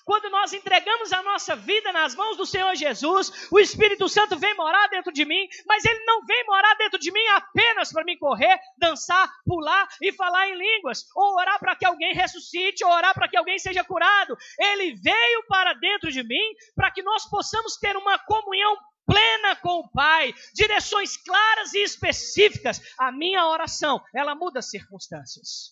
Quando 0.08 0.30
nós 0.30 0.54
entregamos 0.54 1.12
a 1.12 1.22
nossa 1.22 1.54
vida 1.54 1.92
nas 1.92 2.14
mãos 2.14 2.34
do 2.38 2.46
Senhor 2.46 2.74
Jesus, 2.74 3.30
o 3.52 3.60
Espírito 3.60 4.08
Santo 4.08 4.38
vem 4.38 4.54
morar 4.54 4.88
dentro 4.88 5.12
de 5.12 5.22
mim, 5.22 5.46
mas 5.66 5.84
ele 5.84 6.02
não 6.06 6.24
vem 6.24 6.46
morar 6.46 6.74
dentro 6.76 6.98
de 6.98 7.12
mim 7.12 7.26
apenas 7.26 7.92
para 7.92 8.04
me 8.04 8.16
correr, 8.16 8.58
dançar, 8.78 9.30
pular 9.44 9.86
e 10.00 10.10
falar 10.10 10.48
em 10.48 10.56
línguas, 10.56 11.04
ou 11.14 11.34
orar 11.34 11.58
para 11.58 11.76
que 11.76 11.84
alguém 11.84 12.14
ressuscite, 12.14 12.82
ou 12.86 12.90
orar 12.90 13.12
para 13.12 13.28
que 13.28 13.36
alguém 13.36 13.58
seja 13.58 13.84
curado. 13.84 14.34
Ele 14.58 14.94
veio 14.94 15.46
para 15.46 15.74
dentro 15.74 16.10
de 16.10 16.22
mim 16.22 16.54
para 16.74 16.90
que 16.90 17.02
nós 17.02 17.28
possamos 17.28 17.76
ter 17.76 17.94
uma 17.94 18.18
comunhão 18.20 18.78
plena 19.04 19.56
com 19.56 19.80
o 19.80 19.90
Pai, 19.90 20.32
direções 20.54 21.18
claras 21.18 21.74
e 21.74 21.82
específicas. 21.82 22.80
A 22.98 23.12
minha 23.12 23.46
oração, 23.46 24.02
ela 24.14 24.34
muda 24.34 24.60
as 24.60 24.70
circunstâncias. 24.70 25.70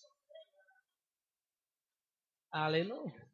Aleluia. 2.51 3.26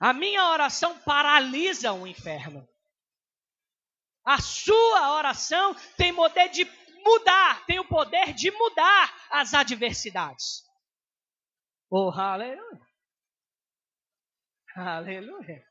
A 0.00 0.12
minha 0.12 0.50
oração 0.50 0.98
paralisa 1.00 1.92
o 1.92 2.06
inferno. 2.06 2.68
A 4.24 4.40
sua 4.40 5.16
oração 5.16 5.74
tem 5.96 6.14
poder 6.14 6.48
de 6.50 6.64
mudar, 7.02 7.64
tem 7.66 7.78
o 7.80 7.88
poder 7.88 8.32
de 8.34 8.50
mudar 8.50 9.28
as 9.30 9.54
adversidades. 9.54 10.62
Oh, 11.90 12.10
aleluia. 12.10 12.86
Aleluia. 14.76 15.66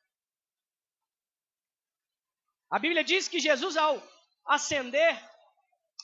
A 2.69 2.79
Bíblia 2.79 3.03
diz 3.03 3.27
que 3.27 3.39
Jesus, 3.39 3.77
ao 3.77 4.01
ascender, 4.45 5.15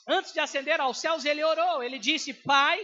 antes 0.07 0.31
de 0.31 0.39
ascender 0.39 0.79
aos 0.79 0.99
céus, 0.99 1.25
ele 1.25 1.43
orou. 1.43 1.83
Ele 1.83 1.99
disse: 1.99 2.33
Pai, 2.33 2.79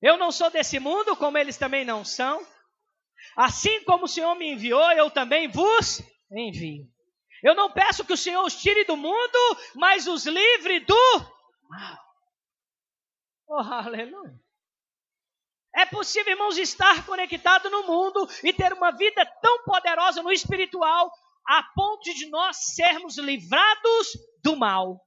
eu 0.00 0.16
não 0.16 0.30
sou 0.30 0.50
desse 0.50 0.78
mundo, 0.78 1.16
como 1.16 1.38
eles 1.38 1.56
também 1.56 1.84
não 1.84 2.04
são. 2.04 2.46
Assim 3.36 3.82
como 3.84 4.04
o 4.04 4.08
Senhor 4.08 4.34
me 4.34 4.52
enviou, 4.52 4.92
eu 4.92 5.10
também 5.10 5.48
vos 5.48 6.02
envio. 6.30 6.86
Eu 7.42 7.54
não 7.54 7.72
peço 7.72 8.04
que 8.04 8.12
o 8.12 8.16
Senhor 8.16 8.44
os 8.44 8.54
tire 8.54 8.84
do 8.84 8.96
mundo, 8.96 9.58
mas 9.74 10.06
os 10.06 10.26
livre 10.26 10.80
do 10.80 11.18
mal. 11.68 11.98
Oh, 13.48 13.58
aleluia. 13.58 14.40
É 15.74 15.86
possível, 15.86 16.32
irmãos, 16.32 16.58
estar 16.58 17.04
conectado 17.06 17.70
no 17.70 17.86
mundo 17.86 18.28
e 18.44 18.52
ter 18.52 18.72
uma 18.72 18.90
vida 18.90 19.24
tão 19.40 19.64
poderosa 19.64 20.22
no 20.22 20.30
espiritual, 20.30 21.10
a 21.48 21.62
ponto 21.74 22.12
de 22.14 22.28
nós 22.28 22.56
sermos 22.74 23.16
livrados 23.18 24.08
do 24.42 24.54
mal. 24.54 25.00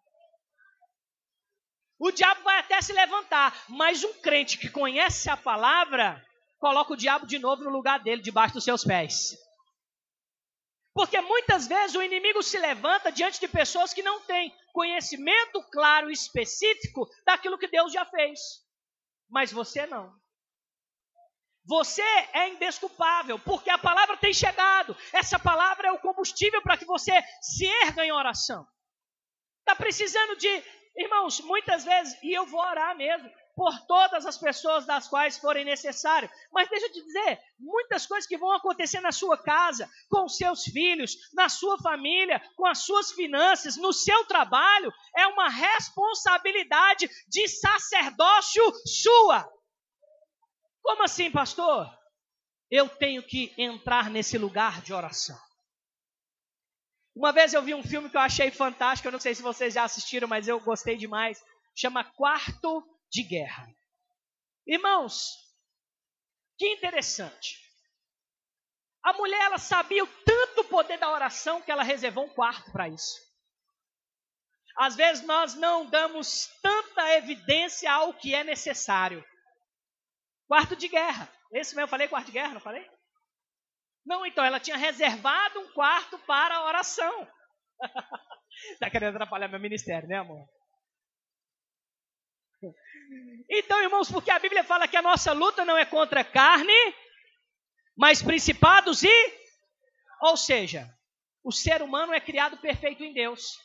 O 2.00 2.12
diabo 2.12 2.44
vai 2.44 2.60
até 2.60 2.82
se 2.82 2.92
levantar, 2.92 3.56
mas 3.70 4.04
um 4.04 4.14
crente 4.22 4.58
que 4.58 4.70
conhece 4.70 5.30
a 5.30 5.38
palavra, 5.38 6.22
coloca 6.66 6.94
o 6.94 6.98
diabo 6.98 7.28
de 7.28 7.38
novo 7.38 7.64
no 7.64 7.70
lugar 7.70 8.00
dele, 8.00 8.24
debaixo 8.24 8.56
dos 8.56 8.64
seus 8.64 8.84
pés. 8.84 9.38
Porque 10.96 11.22
muitas 11.22 11.68
vezes 11.68 11.96
o 11.96 12.02
inimigo 12.02 12.42
se 12.42 12.58
levanta 12.58 13.12
diante 13.12 13.40
de 13.40 13.48
pessoas 13.48 13.94
que 13.94 14.02
não 14.02 14.20
têm 14.22 14.52
conhecimento 14.74 15.62
claro 15.72 16.10
e 16.10 16.14
específico 16.14 17.08
daquilo 17.24 17.60
que 17.60 17.68
Deus 17.68 17.94
já 17.94 18.04
fez. 18.08 18.40
Mas 19.30 19.52
você 19.52 19.86
não. 19.86 20.12
Você 21.66 22.02
é 22.34 22.50
indesculpável, 22.50 23.38
porque 23.38 23.70
a 23.70 23.78
palavra 23.78 24.18
tem 24.18 24.34
chegado. 24.34 24.98
Essa 25.14 25.38
palavra 25.38 25.90
é 25.90 25.92
o 25.92 26.00
combustível 26.00 26.64
para 26.64 26.78
que 26.78 26.86
você 26.86 27.14
se 27.42 27.68
erga 27.84 28.04
em 28.04 28.12
oração. 28.12 28.66
Está 29.60 29.76
precisando 29.76 30.36
de, 30.36 30.64
irmãos, 30.98 31.42
muitas 31.42 31.84
vezes, 31.84 32.18
e 32.24 32.34
eu 32.34 32.48
vou 32.48 32.62
orar 32.62 32.98
mesmo 32.98 33.30
por 33.56 33.80
todas 33.88 34.26
as 34.26 34.38
pessoas 34.38 34.86
das 34.86 35.08
quais 35.08 35.38
forem 35.38 35.64
necessário. 35.64 36.30
Mas 36.52 36.70
deixa 36.70 36.88
eu 36.88 36.92
te 36.92 37.02
dizer, 37.02 37.40
muitas 37.58 38.06
coisas 38.06 38.28
que 38.28 38.38
vão 38.38 38.52
acontecer 38.52 39.00
na 39.00 39.12
sua 39.12 39.38
casa, 39.38 39.90
com 40.10 40.28
seus 40.28 40.64
filhos, 40.64 41.16
na 41.34 41.48
sua 41.48 41.78
família, 41.78 42.42
com 42.58 42.66
as 42.66 42.80
suas 42.80 43.12
finanças, 43.14 43.78
no 43.78 43.94
seu 43.94 44.26
trabalho, 44.26 44.92
é 45.16 45.26
uma 45.28 45.50
responsabilidade 45.50 47.10
de 47.28 47.48
sacerdócio 47.48 48.64
sua. 48.86 49.50
Como 50.82 51.04
assim, 51.04 51.32
pastor? 51.32 51.90
Eu 52.70 52.90
tenho 52.90 53.24
que 53.24 53.54
entrar 53.58 54.10
nesse 54.10 54.38
lugar 54.38 54.82
de 54.82 54.94
oração. 54.94 55.40
Uma 57.16 57.32
vez 57.32 57.54
eu 57.54 57.62
vi 57.62 57.74
um 57.74 57.84
filme 57.84 58.10
que 58.10 58.18
eu 58.18 58.22
achei 58.22 58.52
fantástico, 58.52 59.08
eu 59.08 59.12
não 59.14 59.20
sei 59.20 59.34
se 59.34 59.42
vocês 59.42 59.74
já 59.74 59.86
assistiram, 59.86 60.28
mas 60.28 60.50
eu 60.50 60.60
gostei 60.60 60.98
demais. 60.98 61.42
Chama 61.74 62.04
Quarto 62.04 62.84
de 63.12 63.24
guerra. 63.24 63.68
Irmãos, 64.68 65.32
que 66.58 66.68
interessante. 66.68 67.60
A 69.04 69.14
mulher 69.14 69.40
ela 69.46 69.58
sabia 69.58 70.04
o 70.04 70.24
tanto 70.26 70.64
poder 70.64 70.98
da 70.98 71.12
oração 71.12 71.62
que 71.62 71.72
ela 71.72 71.84
reservou 71.84 72.26
um 72.26 72.34
quarto 72.34 72.72
para 72.72 72.90
isso. 72.90 73.24
Às 74.78 74.96
vezes 74.96 75.24
nós 75.26 75.54
não 75.54 75.86
damos 75.90 76.48
tanta 76.62 77.16
evidência 77.16 77.92
ao 77.92 78.14
que 78.14 78.34
é 78.34 78.44
necessário. 78.44 79.24
Quarto 80.48 80.76
de 80.76 80.88
guerra. 80.88 81.32
Esse 81.54 81.76
mesmo 81.76 81.82
eu 81.82 81.88
falei 81.88 82.08
quarto 82.08 82.28
de 82.28 82.34
guerra, 82.34 82.56
não 82.56 82.62
falei? 82.62 82.90
Não, 84.06 84.26
então 84.26 84.44
ela 84.44 84.60
tinha 84.60 84.78
reservado 84.78 85.60
um 85.60 85.72
quarto 85.74 86.18
para 86.20 86.56
a 86.56 86.66
oração. 86.66 87.28
Está 88.74 88.90
querendo 88.92 89.16
atrapalhar 89.16 89.48
meu 89.48 89.60
ministério, 89.60 90.08
né, 90.08 90.18
amor? 90.18 90.48
Então, 93.50 93.82
irmãos, 93.82 94.12
porque 94.12 94.32
a 94.32 94.40
Bíblia 94.40 94.64
fala 94.64 94.88
que 94.88 94.98
a 94.98 95.02
nossa 95.02 95.32
luta 95.32 95.64
não 95.64 95.78
é 95.78 95.86
contra 95.86 96.24
carne, 96.24 96.74
mas 97.96 98.22
principados 98.22 99.04
e. 99.04 99.46
Ou 100.22 100.36
seja, 100.36 100.90
o 101.44 101.52
ser 101.52 101.82
humano 101.82 102.14
é 102.14 102.20
criado 102.20 102.58
perfeito 102.58 103.04
em 103.04 103.14
Deus. 103.14 103.60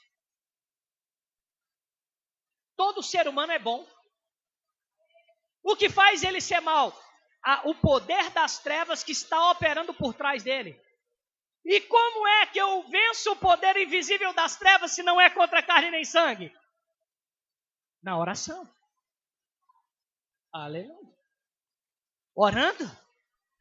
Todo 2.76 3.02
ser 3.02 3.28
humano 3.28 3.52
é 3.52 3.58
bom. 3.58 3.86
O 5.62 5.76
que 5.76 5.88
faz 5.88 6.22
ele 6.22 6.40
ser 6.40 6.60
mal? 6.60 6.98
o 7.64 7.74
poder 7.74 8.30
das 8.30 8.58
trevas 8.58 9.02
que 9.02 9.12
está 9.12 9.50
operando 9.50 9.94
por 9.94 10.12
trás 10.14 10.42
dele. 10.42 10.78
E 11.64 11.80
como 11.80 12.26
é 12.26 12.46
que 12.46 12.58
eu 12.58 12.82
venço 12.88 13.32
o 13.32 13.36
poder 13.36 13.76
invisível 13.76 14.32
das 14.32 14.56
trevas 14.56 14.92
se 14.92 15.02
não 15.02 15.20
é 15.20 15.28
contra 15.30 15.62
carne 15.62 15.90
nem 15.90 16.04
sangue? 16.04 16.54
Na 18.02 18.18
oração. 18.18 18.68
Aleluia. 20.52 21.14
Orando. 22.34 22.84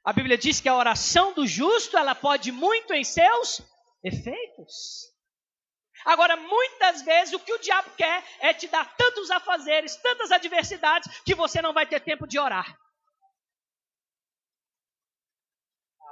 A 0.04 0.14
Bíblia 0.14 0.38
diz 0.38 0.60
que 0.60 0.70
a 0.70 0.76
oração 0.76 1.34
do 1.34 1.46
justo, 1.46 1.98
ela 1.98 2.16
pode 2.16 2.52
muito 2.52 2.94
em 2.94 3.04
seus 3.04 3.62
efeitos. 4.04 5.14
Agora, 6.06 6.38
muitas 6.38 7.02
vezes 7.02 7.34
o 7.34 7.40
que 7.40 7.54
o 7.54 7.60
diabo 7.60 7.92
quer 7.96 8.24
é 8.40 8.54
te 8.54 8.68
dar 8.68 8.96
tantos 8.96 9.30
afazeres, 9.30 9.98
tantas 9.98 10.32
adversidades, 10.32 11.22
que 11.24 11.36
você 11.36 11.62
não 11.62 11.74
vai 11.74 11.86
ter 11.86 12.00
tempo 12.00 12.26
de 12.26 12.40
orar. 12.40 12.80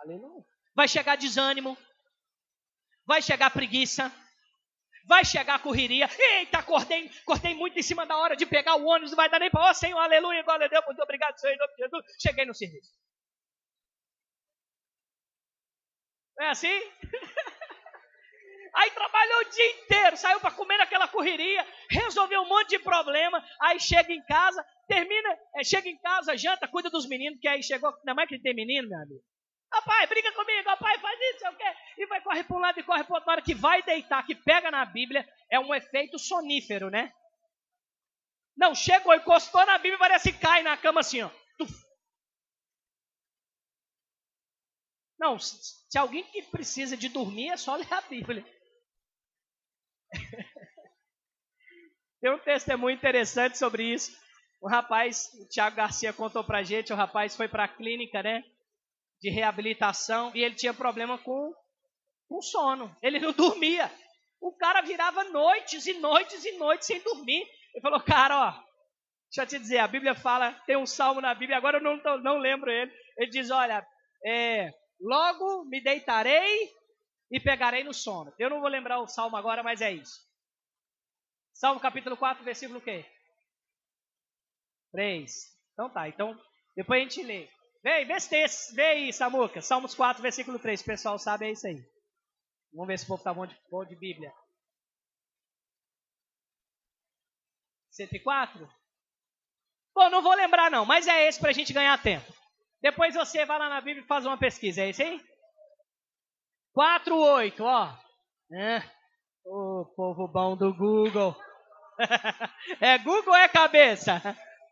Aleluia. 0.02 0.46
Vai 0.76 0.88
chegar 0.88 1.16
desânimo, 1.16 1.78
vai 3.06 3.22
chegar 3.22 3.50
preguiça, 3.50 4.12
vai 5.08 5.24
chegar 5.26 5.62
correria. 5.64 6.08
Eita, 6.20 6.60
acordei, 6.60 7.10
acordei 7.22 7.56
muito 7.56 7.80
em 7.80 7.84
cima 7.84 8.06
da 8.06 8.18
hora 8.18 8.36
de 8.36 8.46
pegar 8.46 8.76
o 8.76 8.86
ônibus, 8.86 9.12
não 9.12 9.16
vai 9.16 9.30
dar 9.30 9.40
nem 9.40 9.50
para, 9.50 9.68
ó 9.68 9.72
oh, 9.72 9.74
Senhor, 9.74 9.98
aleluia, 9.98 10.44
glória 10.44 10.66
a 10.66 10.70
Deus, 10.70 10.86
muito 10.86 11.02
obrigado, 11.02 11.40
Senhor, 11.40 11.54
em 11.54 11.58
nome 11.58 11.74
de 11.74 11.84
Jesus. 11.84 12.06
Cheguei 12.22 12.46
no 12.46 12.54
serviço. 12.54 12.92
É 16.40 16.50
assim? 16.50 16.68
Aí 18.76 18.92
trabalhou 18.92 19.42
o 19.42 19.50
dia 19.50 19.72
inteiro, 19.72 20.18
saiu 20.18 20.40
para 20.40 20.52
comer 20.52 20.78
naquela 20.78 21.08
correria, 21.08 21.66
resolveu 21.90 22.42
um 22.42 22.48
monte 22.48 22.70
de 22.70 22.80
problema, 22.80 23.44
aí 23.60 23.80
chega 23.80 24.14
em 24.14 24.24
casa, 24.24 24.64
termina, 24.88 25.36
é, 25.56 25.64
chega 25.64 25.90
em 25.90 25.98
casa, 25.98 26.38
janta, 26.38 26.68
cuida 26.68 26.88
dos 26.88 27.08
meninos, 27.08 27.40
que 27.40 27.48
aí 27.48 27.64
chegou, 27.64 27.92
não 28.06 28.12
é 28.12 28.16
mais 28.16 28.30
que 28.30 28.38
tem 28.38 28.54
menino, 28.54 28.88
meu 28.88 29.00
amigo. 29.00 29.24
Papai, 29.70 30.08
briga 30.08 30.32
comigo, 30.32 30.64
papai, 30.64 30.98
faz 31.00 31.20
isso, 31.20 31.40
sei 31.40 31.50
o 31.50 31.58
quê. 31.58 31.76
E 31.98 32.06
vai 32.08 32.22
correr 32.22 32.44
para 32.44 32.56
um 32.56 32.60
lado 32.60 32.80
e 32.80 32.84
corre 32.84 33.04
para 33.04 33.16
outro. 33.16 33.28
Na 33.28 33.34
hora 33.34 33.42
que 33.42 33.54
vai 33.54 33.84
deitar, 33.84 34.26
que 34.26 34.34
pega 34.36 34.72
na 34.72 34.86
Bíblia, 34.86 35.28
é 35.52 35.60
um 35.60 35.76
efeito 35.76 36.18
sonífero, 36.18 36.90
né? 36.90 37.12
Não, 38.56 38.74
chegou, 38.74 39.14
encostou 39.14 39.66
na 39.66 39.78
Bíblia, 39.78 40.00
parece 40.00 40.32
que 40.32 40.40
cai 40.40 40.64
na 40.64 40.78
cama 40.78 41.02
assim, 41.02 41.22
ó. 41.22 41.30
Não, 45.20 45.38
se 45.40 45.98
alguém 45.98 46.24
que 46.26 46.44
precisa 46.44 46.96
de 46.96 47.10
dormir, 47.10 47.50
é 47.50 47.58
só 47.58 47.76
ler 47.76 47.92
a 47.92 48.02
Bíblia. 48.02 48.46
Tem 52.22 52.32
um 52.32 52.40
testemunho 52.40 52.96
interessante 52.96 53.58
sobre 53.58 53.84
isso. 53.84 54.16
O 54.62 54.68
rapaz, 54.68 55.32
o 55.40 55.48
Tiago 55.48 55.76
Garcia 55.76 56.14
contou 56.14 56.44
pra 56.44 56.64
gente, 56.64 56.94
o 56.94 56.96
rapaz 56.96 57.36
foi 57.36 57.48
para 57.48 57.66
a 57.66 57.68
clínica, 57.68 58.24
né, 58.24 58.44
de 59.22 59.30
reabilitação 59.30 60.32
e 60.36 60.44
ele 60.44 60.56
tinha 60.56 60.74
problema 60.74 61.18
com, 61.18 61.54
com 62.28 62.42
sono. 62.42 62.96
Ele 63.02 63.20
não 63.20 63.32
dormia. 63.34 63.92
O 64.40 64.56
cara 64.56 64.82
virava 64.82 65.24
noites 65.26 65.88
e 65.88 65.94
noites 65.94 66.46
e 66.46 66.52
noites 66.54 66.88
sem 66.88 67.02
dormir. 67.02 67.48
Ele 67.74 67.82
falou, 67.82 68.00
cara, 68.00 68.48
ó, 68.48 68.52
deixa 69.30 69.42
eu 69.42 69.48
te 69.48 69.60
dizer, 69.60 69.80
a 69.80 69.88
Bíblia 69.88 70.16
fala, 70.16 70.52
tem 70.66 70.78
um 70.78 70.86
salmo 70.86 71.22
na 71.22 71.34
Bíblia, 71.34 71.58
agora 71.58 71.78
eu 71.78 71.84
não, 71.84 71.98
não 72.22 72.38
lembro 72.38 72.70
ele. 72.70 72.92
Ele 73.18 73.32
diz, 73.32 73.50
olha, 73.50 73.86
é, 74.26 74.72
logo 75.00 75.66
me 75.66 75.82
deitarei 75.82 76.72
e 77.32 77.40
pegarei 77.40 77.84
no 77.84 77.94
sono. 77.94 78.34
Eu 78.38 78.50
não 78.50 78.60
vou 78.60 78.70
lembrar 78.70 79.00
o 79.00 79.08
salmo 79.08 79.36
agora, 79.36 79.64
mas 79.64 79.82
é 79.82 79.92
isso. 79.92 80.28
Salmo 81.54 81.80
capítulo 81.80 82.16
4, 82.16 82.44
versículo 82.44 82.80
o 82.80 82.82
quê? 82.82 83.04
3. 84.92 85.32
Então 85.74 85.90
tá, 85.90 86.08
então 86.08 86.40
depois 86.76 87.00
a 87.00 87.04
gente 87.04 87.24
lê. 87.24 87.50
Vem, 87.84 88.06
vê 88.06 88.14
esse, 88.16 88.76
vê 88.76 88.86
aí, 88.86 89.14
Samuca. 89.14 89.62
Salmos 89.62 89.96
4, 89.96 90.22
versículo 90.22 90.60
3. 90.60 90.82
O 90.82 90.86
pessoal 90.86 91.20
sabe, 91.20 91.48
é 91.48 91.52
isso 91.52 91.68
aí. 91.68 91.82
Vamos 92.74 92.88
ver 92.88 93.00
se 93.00 93.06
o 93.06 93.08
povo 93.08 93.24
tá 93.24 93.34
bom 93.34 93.46
de, 93.46 93.58
bom 93.70 93.86
de 93.86 93.96
Bíblia. 93.96 94.34
104? 97.92 98.70
Bom, 99.96 100.10
não 100.10 100.22
vou 100.22 100.36
lembrar 100.36 100.70
não, 100.70 100.86
mas 100.86 101.08
é 101.08 101.28
esse 101.28 101.40
para 101.40 101.50
a 101.50 101.54
gente 101.54 101.74
ganhar 101.74 102.02
tempo. 102.02 102.32
Depois 102.82 103.16
você 103.16 103.46
vai 103.46 103.58
lá 103.58 103.70
na 103.70 103.82
Bíblia 103.82 104.04
e 104.04 104.08
faz 104.08 104.26
uma 104.26 104.38
pesquisa, 104.38 104.82
é 104.82 104.90
isso 104.90 105.02
aí? 105.02 105.20
4, 106.74 107.18
8, 107.18 107.64
ó. 107.64 107.98
É. 108.54 108.84
O 109.44 109.86
povo 109.96 110.28
bom 110.28 110.56
do 110.56 110.72
Google. 110.74 111.36
é 112.80 112.98
Google 113.00 113.34
ou 113.34 113.36
é 113.36 113.48
cabeça? 113.48 114.22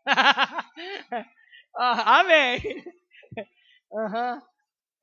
ah, 1.76 2.20
amém. 2.20 2.60
Uhum. 3.90 4.42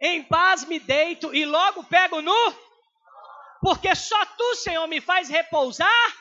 Em 0.01 0.23
paz 0.23 0.65
me 0.65 0.79
deito 0.79 1.33
e 1.33 1.45
logo 1.45 1.83
pego 1.85 2.21
no. 2.21 2.53
Porque 3.61 3.95
só 3.95 4.25
tu, 4.25 4.55
Senhor, 4.55 4.85
me 4.87 4.99
faz 4.99 5.29
repousar. 5.29 6.13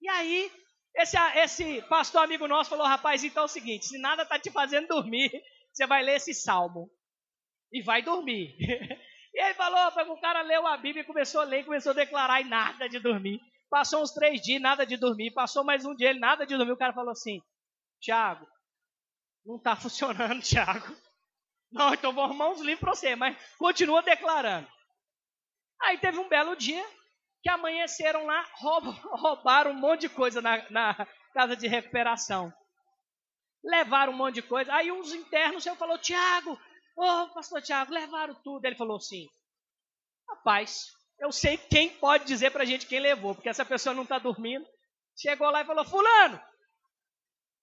E 0.00 0.08
aí, 0.08 0.50
esse, 0.96 1.16
esse 1.36 1.82
pastor 1.82 2.24
amigo 2.24 2.48
nosso 2.48 2.70
falou: 2.70 2.86
rapaz, 2.86 3.22
então 3.22 3.44
é 3.44 3.46
o 3.46 3.48
seguinte: 3.48 3.86
se 3.86 3.98
nada 3.98 4.22
está 4.22 4.38
te 4.38 4.50
fazendo 4.50 4.88
dormir, 4.88 5.30
você 5.72 5.86
vai 5.86 6.02
ler 6.02 6.16
esse 6.16 6.34
salmo 6.34 6.90
e 7.72 7.82
vai 7.82 8.02
dormir. 8.02 8.56
e 9.32 9.40
aí 9.40 9.54
falou, 9.54 10.14
o 10.14 10.20
cara 10.20 10.42
leu 10.42 10.66
a 10.66 10.76
Bíblia, 10.76 11.04
começou 11.04 11.40
a 11.40 11.44
ler, 11.44 11.64
começou 11.64 11.92
a 11.92 11.94
declarar 11.94 12.40
e 12.40 12.44
nada 12.44 12.88
de 12.88 12.98
dormir. 12.98 13.40
Passou 13.68 14.02
uns 14.02 14.10
três 14.10 14.40
dias, 14.40 14.60
nada 14.60 14.84
de 14.84 14.96
dormir. 14.96 15.30
Passou 15.30 15.62
mais 15.62 15.84
um 15.84 15.94
dia, 15.94 16.10
ele 16.10 16.18
nada 16.18 16.44
de 16.44 16.56
dormir. 16.56 16.72
O 16.72 16.76
cara 16.76 16.92
falou 16.92 17.12
assim, 17.12 17.40
Tiago, 18.00 18.44
não 19.44 19.56
está 19.56 19.76
funcionando, 19.76 20.42
Tiago. 20.42 20.94
Não, 21.70 21.94
então 21.94 22.12
vou 22.12 22.24
arrumar 22.24 22.48
uns 22.48 22.60
livros 22.60 22.80
para 22.80 22.94
você, 22.94 23.14
mas 23.14 23.36
continua 23.56 24.02
declarando. 24.02 24.68
Aí 25.82 25.98
teve 25.98 26.18
um 26.18 26.28
belo 26.28 26.56
dia 26.56 26.84
que 27.42 27.48
amanheceram 27.48 28.26
lá, 28.26 28.44
roubaram 28.54 29.70
um 29.70 29.80
monte 29.80 30.02
de 30.02 30.08
coisa 30.08 30.42
na, 30.42 30.68
na 30.70 31.06
casa 31.32 31.56
de 31.56 31.68
recuperação. 31.68 32.52
Levaram 33.62 34.12
um 34.12 34.16
monte 34.16 34.36
de 34.36 34.42
coisa. 34.42 34.72
Aí 34.74 34.90
uns 34.90 35.12
internos, 35.12 35.64
eu 35.64 35.76
falou, 35.76 35.96
Tiago, 35.98 36.58
Ô, 37.00 37.02
oh, 37.02 37.28
pastor 37.28 37.62
Tiago, 37.62 37.94
levaram 37.94 38.34
tudo. 38.42 38.64
Ele 38.64 38.76
falou 38.76 38.98
assim: 38.98 39.26
Rapaz, 40.28 40.92
eu 41.18 41.32
sei 41.32 41.56
quem 41.56 41.88
pode 41.96 42.26
dizer 42.26 42.50
para 42.50 42.62
a 42.62 42.66
gente 42.66 42.86
quem 42.86 43.00
levou, 43.00 43.34
porque 43.34 43.48
essa 43.48 43.64
pessoa 43.64 43.94
não 43.94 44.02
está 44.02 44.18
dormindo. 44.18 44.66
Chegou 45.16 45.48
lá 45.50 45.62
e 45.62 45.66
falou: 45.66 45.84
Fulano, 45.84 46.38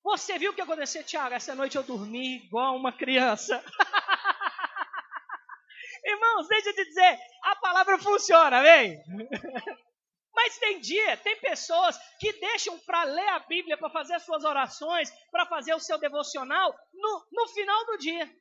você 0.07 0.39
viu 0.39 0.51
o 0.51 0.53
que 0.53 0.61
aconteceu, 0.61 1.03
Tiago? 1.03 1.35
Essa 1.35 1.53
noite 1.53 1.75
eu 1.75 1.83
dormi 1.83 2.37
igual 2.37 2.77
uma 2.77 2.93
criança. 2.93 3.61
Irmãos, 6.05 6.47
deixa 6.47 6.69
eu 6.69 6.75
te 6.75 6.85
dizer, 6.85 7.19
a 7.43 7.55
palavra 7.57 7.99
funciona, 7.99 8.61
vem. 8.61 8.97
Mas 10.33 10.57
tem 10.59 10.79
dia, 10.79 11.17
tem 11.17 11.37
pessoas 11.41 11.99
que 12.21 12.31
deixam 12.39 12.79
para 12.79 13.03
ler 13.03 13.27
a 13.29 13.39
Bíblia, 13.39 13.77
para 13.77 13.89
fazer 13.89 14.17
suas 14.21 14.45
orações, 14.45 15.11
para 15.29 15.45
fazer 15.45 15.73
o 15.73 15.79
seu 15.79 15.97
devocional 15.97 16.73
no, 16.93 17.27
no 17.31 17.47
final 17.49 17.85
do 17.87 17.97
dia 17.97 18.33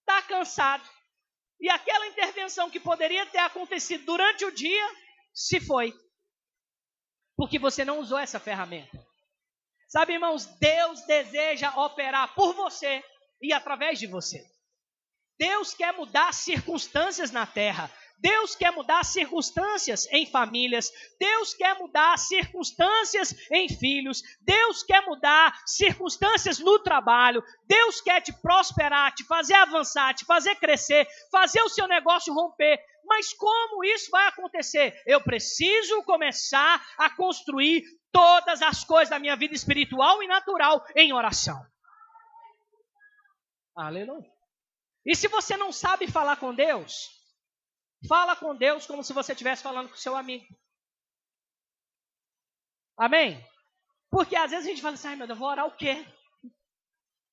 está 0.00 0.20
cansado. 0.22 0.88
E 1.60 1.68
aquela 1.68 2.08
intervenção 2.08 2.70
que 2.70 2.80
poderia 2.80 3.24
ter 3.26 3.38
acontecido 3.38 4.04
durante 4.04 4.44
o 4.44 4.50
dia, 4.50 4.88
se 5.32 5.60
foi. 5.60 5.94
Porque 7.36 7.58
você 7.58 7.84
não 7.84 8.00
usou 8.00 8.18
essa 8.18 8.40
ferramenta. 8.40 9.07
Sabe, 9.88 10.12
irmãos, 10.12 10.44
Deus 10.60 11.00
deseja 11.06 11.70
operar 11.74 12.34
por 12.34 12.54
você 12.54 13.02
e 13.40 13.54
através 13.54 13.98
de 13.98 14.06
você. 14.06 14.44
Deus 15.38 15.72
quer 15.72 15.94
mudar 15.94 16.34
circunstâncias 16.34 17.30
na 17.30 17.46
terra. 17.46 17.90
Deus 18.20 18.56
quer 18.56 18.72
mudar 18.72 19.04
circunstâncias 19.04 20.08
em 20.10 20.26
famílias, 20.26 20.92
Deus 21.20 21.54
quer 21.54 21.78
mudar 21.78 22.18
circunstâncias 22.18 23.32
em 23.52 23.68
filhos, 23.68 24.22
Deus 24.40 24.82
quer 24.82 25.06
mudar 25.06 25.56
circunstâncias 25.64 26.58
no 26.58 26.80
trabalho, 26.80 27.40
Deus 27.64 28.00
quer 28.00 28.20
te 28.20 28.32
prosperar, 28.42 29.14
te 29.14 29.24
fazer 29.24 29.54
avançar, 29.54 30.14
te 30.14 30.24
fazer 30.24 30.56
crescer, 30.56 31.06
fazer 31.30 31.62
o 31.62 31.68
seu 31.68 31.86
negócio 31.86 32.34
romper. 32.34 32.80
Mas 33.04 33.32
como 33.32 33.84
isso 33.84 34.10
vai 34.10 34.26
acontecer? 34.26 35.00
Eu 35.06 35.20
preciso 35.22 36.02
começar 36.02 36.84
a 36.98 37.08
construir 37.08 37.84
todas 38.12 38.62
as 38.62 38.84
coisas 38.84 39.10
da 39.10 39.18
minha 39.18 39.36
vida 39.36 39.54
espiritual 39.54 40.22
e 40.22 40.26
natural 40.26 40.84
em 40.94 41.12
oração. 41.12 41.64
Aleluia. 43.76 44.30
E 45.04 45.14
se 45.14 45.28
você 45.28 45.56
não 45.56 45.72
sabe 45.72 46.10
falar 46.10 46.36
com 46.36 46.54
Deus, 46.54 47.18
Fala 48.06 48.36
com 48.36 48.54
Deus 48.54 48.86
como 48.86 49.02
se 49.02 49.12
você 49.12 49.32
estivesse 49.32 49.62
falando 49.62 49.88
com 49.88 49.96
seu 49.96 50.14
amigo. 50.14 50.46
Amém? 52.96 53.44
Porque 54.10 54.36
às 54.36 54.50
vezes 54.50 54.66
a 54.66 54.68
gente 54.68 54.82
fala 54.82 54.94
assim, 54.94 55.08
ai 55.08 55.16
meu 55.16 55.26
Deus, 55.26 55.38
vou 55.38 55.48
orar 55.48 55.66
o 55.66 55.76
quê? 55.76 56.06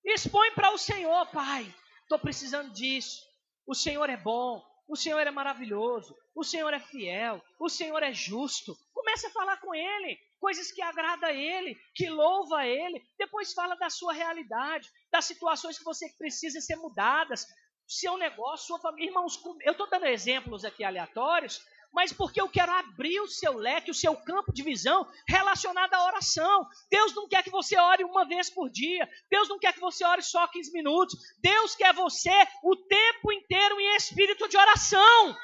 Expõe 0.03 0.51
para 0.51 0.71
o 0.71 0.77
Senhor, 0.77 1.25
Pai. 1.27 1.73
Estou 2.01 2.19
precisando 2.19 2.71
disso. 2.71 3.21
O 3.65 3.73
Senhor 3.73 4.09
é 4.09 4.17
bom. 4.17 4.63
O 4.87 4.95
Senhor 4.95 5.19
é 5.19 5.31
maravilhoso. 5.31 6.15
O 6.35 6.43
Senhor 6.43 6.73
é 6.73 6.79
fiel. 6.79 7.43
O 7.59 7.69
Senhor 7.69 8.01
é 8.03 8.13
justo. 8.13 8.75
Comece 9.05 9.27
a 9.27 9.29
falar 9.29 9.57
com 9.57 9.75
Ele. 9.75 10.17
Coisas 10.39 10.71
que 10.71 10.81
agrada 10.81 11.27
a 11.27 11.31
Ele, 11.31 11.77
que 11.93 12.09
louva 12.09 12.61
a 12.61 12.67
Ele. 12.67 13.05
Depois 13.19 13.53
fala 13.53 13.75
da 13.75 13.87
sua 13.87 14.13
realidade, 14.13 14.89
das 15.11 15.25
situações 15.25 15.77
que 15.77 15.83
você 15.83 16.09
precisa 16.17 16.59
ser 16.59 16.75
mudadas. 16.77 17.45
Seu 17.87 18.17
negócio, 18.17 18.65
sua 18.65 18.79
família. 18.79 19.09
Irmãos, 19.09 19.39
eu 19.63 19.73
estou 19.73 19.87
dando 19.87 20.07
exemplos 20.07 20.65
aqui 20.65 20.83
aleatórios, 20.83 21.63
mas 21.93 22.11
porque 22.11 22.41
eu 22.41 22.49
quero 22.49 22.71
abrir 22.71 23.19
o 23.19 23.27
seu 23.27 23.53
leque, 23.53 23.91
o 23.91 23.93
seu 23.93 24.15
campo 24.17 24.51
de 24.51 24.63
visão 24.63 25.07
relacionado 25.29 25.93
à 25.93 26.03
oração. 26.03 26.67
Deus 26.89 27.13
não 27.13 27.27
quer 27.27 27.43
que 27.43 27.51
você 27.51 27.77
ore 27.77 28.03
uma 28.03 28.25
vez 28.25 28.49
por 28.49 28.71
dia. 28.71 29.07
Deus 29.29 29.47
não 29.47 29.59
quer 29.59 29.71
que 29.71 29.79
você 29.79 30.03
ore 30.03 30.23
só 30.23 30.47
15 30.47 30.71
minutos. 30.71 31.15
Deus 31.37 31.75
quer 31.75 31.93
você 31.93 32.33
o 32.63 32.75
tempo 32.75 33.31
inteiro 33.31 33.79
em 33.79 33.95
espírito 33.97 34.47
de 34.47 34.57
oração. 34.57 35.37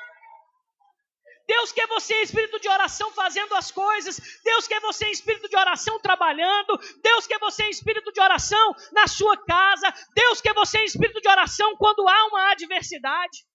Deus 1.51 1.73
quer 1.73 1.85
você 1.85 2.13
em 2.13 2.23
espírito 2.23 2.61
de 2.61 2.69
oração 2.69 3.11
fazendo 3.11 3.53
as 3.55 3.69
coisas. 3.71 4.17
Deus 4.41 4.67
quer 4.69 4.79
você 4.79 5.05
em 5.07 5.11
espírito 5.11 5.49
de 5.49 5.57
oração 5.57 5.99
trabalhando. 5.99 6.77
Deus 7.03 7.27
quer 7.27 7.37
você 7.39 7.63
em 7.63 7.69
espírito 7.69 8.09
de 8.13 8.21
oração 8.21 8.73
na 8.93 9.05
sua 9.05 9.35
casa. 9.43 9.91
Deus 10.15 10.39
quer 10.39 10.53
você 10.53 10.79
em 10.79 10.85
espírito 10.85 11.19
de 11.19 11.27
oração 11.27 11.75
quando 11.75 12.07
há 12.07 12.27
uma 12.27 12.51
adversidade. 12.51 13.45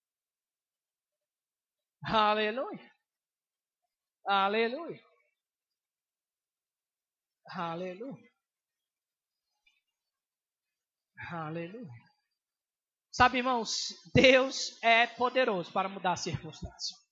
Aleluia. 2.05 2.93
Aleluia. 4.27 5.01
Aleluia. 7.49 8.31
Aleluia. 11.33 12.07
Sabe, 13.11 13.39
irmãos, 13.39 13.89
Deus 14.15 14.79
é 14.83 15.07
poderoso 15.07 15.73
para 15.73 15.89
mudar 15.89 16.13
a 16.13 16.17
circunstância. 16.17 17.06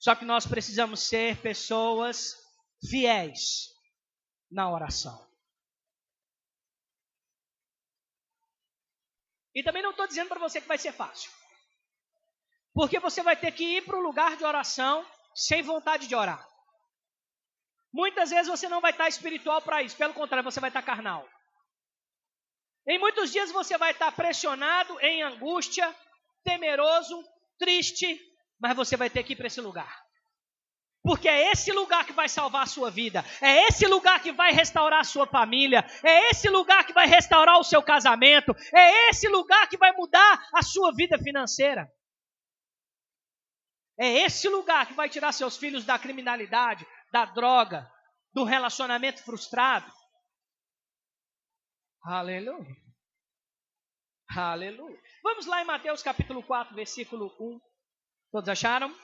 Só 0.00 0.14
que 0.14 0.24
nós 0.24 0.46
precisamos 0.46 1.00
ser 1.00 1.42
pessoas 1.42 2.34
fiéis 2.88 3.68
na 4.50 4.72
oração. 4.72 5.28
E 9.54 9.62
também 9.62 9.82
não 9.82 9.90
estou 9.90 10.06
dizendo 10.06 10.28
para 10.28 10.40
você 10.40 10.58
que 10.58 10.66
vai 10.68 10.78
ser 10.78 10.92
fácil. 10.92 11.30
Porque 12.72 12.98
você 12.98 13.22
vai 13.22 13.36
ter 13.36 13.52
que 13.52 13.76
ir 13.76 13.84
para 13.84 13.98
o 13.98 14.00
lugar 14.00 14.38
de 14.38 14.44
oração 14.44 15.06
sem 15.34 15.62
vontade 15.62 16.06
de 16.06 16.14
orar. 16.14 16.48
Muitas 17.92 18.30
vezes 18.30 18.48
você 18.48 18.68
não 18.68 18.80
vai 18.80 18.92
estar 18.92 19.08
espiritual 19.08 19.60
para 19.60 19.82
isso, 19.82 19.96
pelo 19.96 20.14
contrário, 20.14 20.48
você 20.48 20.60
vai 20.60 20.70
estar 20.70 20.82
carnal. 20.82 21.28
Em 22.86 22.98
muitos 22.98 23.30
dias 23.30 23.52
você 23.52 23.76
vai 23.76 23.90
estar 23.90 24.10
pressionado, 24.12 24.98
em 25.00 25.22
angústia, 25.22 25.94
temeroso, 26.42 27.22
triste, 27.58 28.18
mas 28.60 28.76
você 28.76 28.96
vai 28.96 29.08
ter 29.08 29.22
que 29.22 29.32
ir 29.32 29.36
para 29.36 29.46
esse 29.46 29.60
lugar. 29.60 30.04
Porque 31.02 31.28
é 31.28 31.50
esse 31.50 31.72
lugar 31.72 32.04
que 32.04 32.12
vai 32.12 32.28
salvar 32.28 32.64
a 32.64 32.66
sua 32.66 32.90
vida, 32.90 33.24
é 33.40 33.66
esse 33.68 33.86
lugar 33.86 34.20
que 34.20 34.32
vai 34.32 34.52
restaurar 34.52 35.00
a 35.00 35.04
sua 35.04 35.26
família, 35.26 35.84
é 36.04 36.28
esse 36.30 36.48
lugar 36.50 36.84
que 36.84 36.92
vai 36.92 37.06
restaurar 37.06 37.58
o 37.58 37.64
seu 37.64 37.82
casamento, 37.82 38.54
é 38.74 39.08
esse 39.08 39.26
lugar 39.26 39.66
que 39.66 39.78
vai 39.78 39.92
mudar 39.92 40.46
a 40.54 40.62
sua 40.62 40.92
vida 40.94 41.18
financeira. 41.18 41.90
É 43.98 44.24
esse 44.24 44.48
lugar 44.48 44.86
que 44.86 44.94
vai 44.94 45.08
tirar 45.08 45.32
seus 45.32 45.56
filhos 45.56 45.84
da 45.84 45.98
criminalidade, 45.98 46.86
da 47.12 47.24
droga, 47.24 47.90
do 48.32 48.44
relacionamento 48.44 49.24
frustrado. 49.24 49.90
Aleluia. 52.02 52.76
Aleluia. 54.36 55.00
Vamos 55.22 55.46
lá 55.46 55.60
em 55.62 55.66
Mateus 55.66 56.02
capítulo 56.02 56.42
4, 56.42 56.74
versículo 56.74 57.34
1. 57.40 57.69
Todos 58.30 58.48
acharam? 58.48 58.94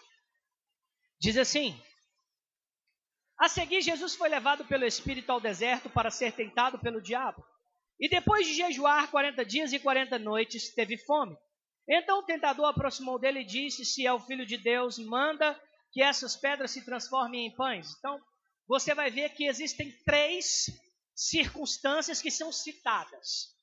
Diz 1.20 1.36
assim: 1.36 1.80
A 3.38 3.48
seguir, 3.48 3.82
Jesus 3.82 4.14
foi 4.14 4.28
levado 4.28 4.64
pelo 4.64 4.84
Espírito 4.84 5.30
ao 5.30 5.40
deserto 5.40 5.90
para 5.90 6.10
ser 6.10 6.32
tentado 6.32 6.78
pelo 6.78 7.02
diabo. 7.02 7.44
E 7.98 8.08
depois 8.08 8.46
de 8.46 8.54
jejuar 8.54 9.10
40 9.10 9.44
dias 9.44 9.72
e 9.72 9.78
40 9.78 10.18
noites, 10.18 10.74
teve 10.74 10.98
fome. 10.98 11.36
Então 11.88 12.18
o 12.18 12.22
tentador 12.22 12.66
aproximou 12.66 13.18
dele 13.18 13.40
e 13.40 13.44
disse: 13.44 13.84
Se 13.84 14.06
é 14.06 14.12
o 14.12 14.20
filho 14.20 14.46
de 14.46 14.58
Deus, 14.58 14.98
manda 14.98 15.58
que 15.92 16.02
essas 16.02 16.36
pedras 16.36 16.70
se 16.70 16.84
transformem 16.84 17.46
em 17.46 17.54
pães. 17.54 17.96
Então, 17.98 18.20
você 18.68 18.94
vai 18.94 19.10
ver 19.10 19.30
que 19.30 19.46
existem 19.46 19.90
três 20.04 20.66
circunstâncias 21.14 22.20
que 22.20 22.30
são 22.30 22.52
citadas. 22.52 23.54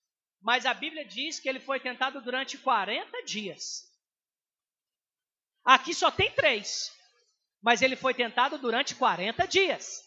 Mas 0.41 0.65
a 0.65 0.73
Bíblia 0.73 1.06
diz 1.06 1.39
que 1.39 1.47
ele 1.47 1.60
foi 1.60 1.80
tentado 1.80 2.21
durante 2.21 2.58
40 2.58 3.23
dias. 3.23 3.93
Aqui 5.65 5.93
só 5.93 6.12
tem 6.12 6.32
três. 6.32 6.91
Mas 7.62 7.82
ele 7.82 7.95
foi 7.95 8.13
tentado 8.13 8.58
durante 8.58 8.95
40 8.95 9.47
dias. 9.47 10.02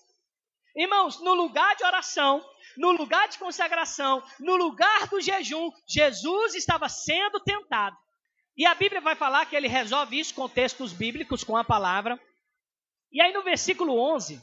Irmãos, 0.74 1.20
no 1.20 1.32
lugar 1.32 1.74
de 1.74 1.84
oração, 1.84 2.46
no 2.76 2.92
lugar 2.92 3.28
de 3.28 3.38
consagração, 3.38 4.22
no 4.38 4.56
lugar 4.56 5.08
do 5.08 5.20
jejum, 5.20 5.70
Jesus 5.88 6.54
estava 6.54 6.88
sendo 6.88 7.40
tentado. 7.40 7.96
E 8.56 8.66
a 8.66 8.74
Bíblia 8.74 9.00
vai 9.00 9.14
falar 9.14 9.46
que 9.46 9.56
ele 9.56 9.68
resolve 9.68 10.18
isso 10.18 10.34
com 10.34 10.48
textos 10.48 10.92
bíblicos, 10.92 11.42
com 11.42 11.56
a 11.56 11.64
palavra. 11.64 12.20
E 13.10 13.22
aí 13.22 13.32
no 13.32 13.42
versículo 13.42 13.98
11, 13.98 14.40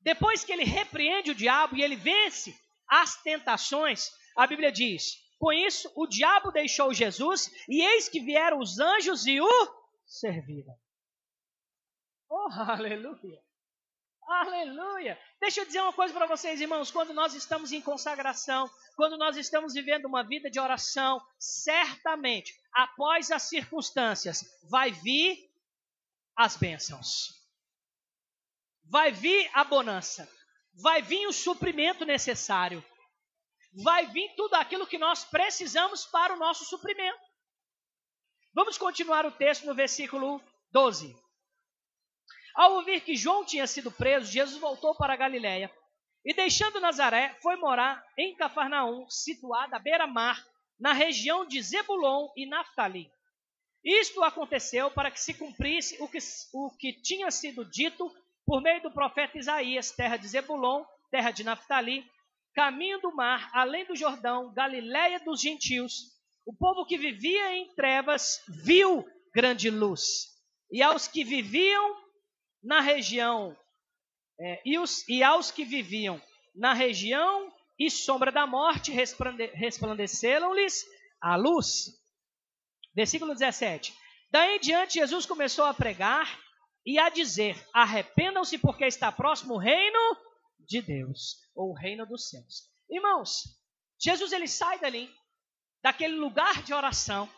depois 0.00 0.42
que 0.44 0.52
ele 0.52 0.64
repreende 0.64 1.30
o 1.30 1.34
diabo 1.34 1.76
e 1.76 1.82
ele 1.82 1.96
vence 1.96 2.58
as 2.88 3.20
tentações, 3.22 4.10
a 4.36 4.46
Bíblia 4.46 4.72
diz: 4.72 5.14
Com 5.38 5.52
isso, 5.52 5.90
o 5.94 6.06
diabo 6.06 6.50
deixou 6.50 6.92
Jesus, 6.92 7.50
e 7.68 7.82
eis 7.82 8.08
que 8.08 8.20
vieram 8.20 8.58
os 8.58 8.80
anjos 8.80 9.26
e 9.26 9.40
o 9.40 9.79
serviram. 10.10 10.76
Oh, 12.28 12.48
aleluia! 12.68 13.42
Aleluia! 14.26 15.18
Deixa 15.40 15.60
eu 15.60 15.66
dizer 15.66 15.80
uma 15.80 15.92
coisa 15.92 16.14
para 16.14 16.26
vocês, 16.26 16.60
irmãos. 16.60 16.90
Quando 16.90 17.12
nós 17.12 17.34
estamos 17.34 17.72
em 17.72 17.80
consagração, 17.80 18.70
quando 18.94 19.16
nós 19.16 19.36
estamos 19.36 19.74
vivendo 19.74 20.04
uma 20.04 20.22
vida 20.22 20.50
de 20.50 20.60
oração, 20.60 21.20
certamente, 21.38 22.54
após 22.72 23.30
as 23.30 23.42
circunstâncias, 23.44 24.44
vai 24.68 24.92
vir 24.92 25.50
as 26.36 26.56
bênçãos. 26.56 27.34
Vai 28.84 29.10
vir 29.10 29.50
a 29.52 29.64
bonança. 29.64 30.28
Vai 30.74 31.02
vir 31.02 31.26
o 31.26 31.32
suprimento 31.32 32.04
necessário. 32.04 32.84
Vai 33.82 34.06
vir 34.06 34.32
tudo 34.36 34.54
aquilo 34.54 34.86
que 34.86 34.98
nós 34.98 35.24
precisamos 35.24 36.06
para 36.06 36.34
o 36.34 36.38
nosso 36.38 36.64
suprimento. 36.64 37.29
Vamos 38.52 38.76
continuar 38.76 39.24
o 39.24 39.30
texto 39.30 39.64
no 39.64 39.74
versículo 39.74 40.42
12. 40.72 41.16
Ao 42.54 42.74
ouvir 42.74 43.00
que 43.02 43.14
João 43.14 43.44
tinha 43.44 43.64
sido 43.64 43.92
preso, 43.92 44.30
Jesus 44.30 44.60
voltou 44.60 44.92
para 44.96 45.14
Galiléia 45.14 45.70
e, 46.24 46.34
deixando 46.34 46.80
Nazaré, 46.80 47.38
foi 47.40 47.54
morar 47.56 48.04
em 48.18 48.34
Cafarnaum, 48.34 49.08
situada 49.08 49.76
à 49.76 49.78
beira-mar, 49.78 50.44
na 50.78 50.92
região 50.92 51.46
de 51.46 51.62
Zebulon 51.62 52.28
e 52.36 52.44
Naftali. 52.44 53.08
Isto 53.84 54.22
aconteceu 54.24 54.90
para 54.90 55.12
que 55.12 55.20
se 55.20 55.32
cumprisse 55.32 55.96
o 56.02 56.08
que, 56.08 56.18
o 56.52 56.70
que 56.76 56.92
tinha 56.92 57.30
sido 57.30 57.64
dito 57.64 58.12
por 58.44 58.60
meio 58.60 58.82
do 58.82 58.90
profeta 58.90 59.38
Isaías, 59.38 59.92
terra 59.92 60.16
de 60.16 60.26
Zebulon, 60.26 60.84
terra 61.08 61.30
de 61.30 61.44
Naftali, 61.44 62.04
caminho 62.52 63.00
do 63.00 63.14
mar, 63.14 63.48
além 63.54 63.86
do 63.86 63.94
Jordão, 63.94 64.52
Galiléia 64.52 65.20
dos 65.20 65.40
gentios. 65.40 66.19
O 66.50 66.52
povo 66.52 66.84
que 66.84 66.98
vivia 66.98 67.54
em 67.54 67.72
trevas 67.76 68.42
viu 68.48 69.06
grande 69.32 69.70
luz. 69.70 70.36
E 70.68 70.82
aos 70.82 71.06
que 71.06 71.22
viviam 71.22 71.96
na 72.60 72.80
região, 72.80 73.56
é, 74.40 74.60
e, 74.64 74.76
os, 74.76 75.08
e 75.08 75.22
aos 75.22 75.52
que 75.52 75.64
viviam 75.64 76.20
na 76.52 76.72
região 76.72 77.54
e 77.78 77.88
sombra 77.88 78.32
da 78.32 78.48
morte, 78.48 78.90
resplandeceram-lhes 78.90 80.84
a 81.22 81.36
luz. 81.36 81.84
Versículo 82.96 83.32
17. 83.32 83.94
Daí 84.28 84.56
em 84.56 84.60
diante, 84.60 84.94
Jesus 84.94 85.26
começou 85.26 85.66
a 85.66 85.72
pregar 85.72 86.36
e 86.84 86.98
a 86.98 87.10
dizer: 87.10 87.64
Arrependam-se, 87.72 88.58
porque 88.58 88.86
está 88.86 89.12
próximo 89.12 89.54
o 89.54 89.58
reino 89.58 90.16
de 90.58 90.82
Deus, 90.82 91.36
ou 91.54 91.70
o 91.70 91.78
reino 91.78 92.04
dos 92.06 92.28
céus. 92.28 92.68
Irmãos, 92.90 93.44
Jesus 94.00 94.32
ele 94.32 94.48
sai 94.48 94.80
dali, 94.80 95.08
daquele 95.82 96.14
lugar 96.16 96.62
de 96.62 96.74
oração, 96.74 97.28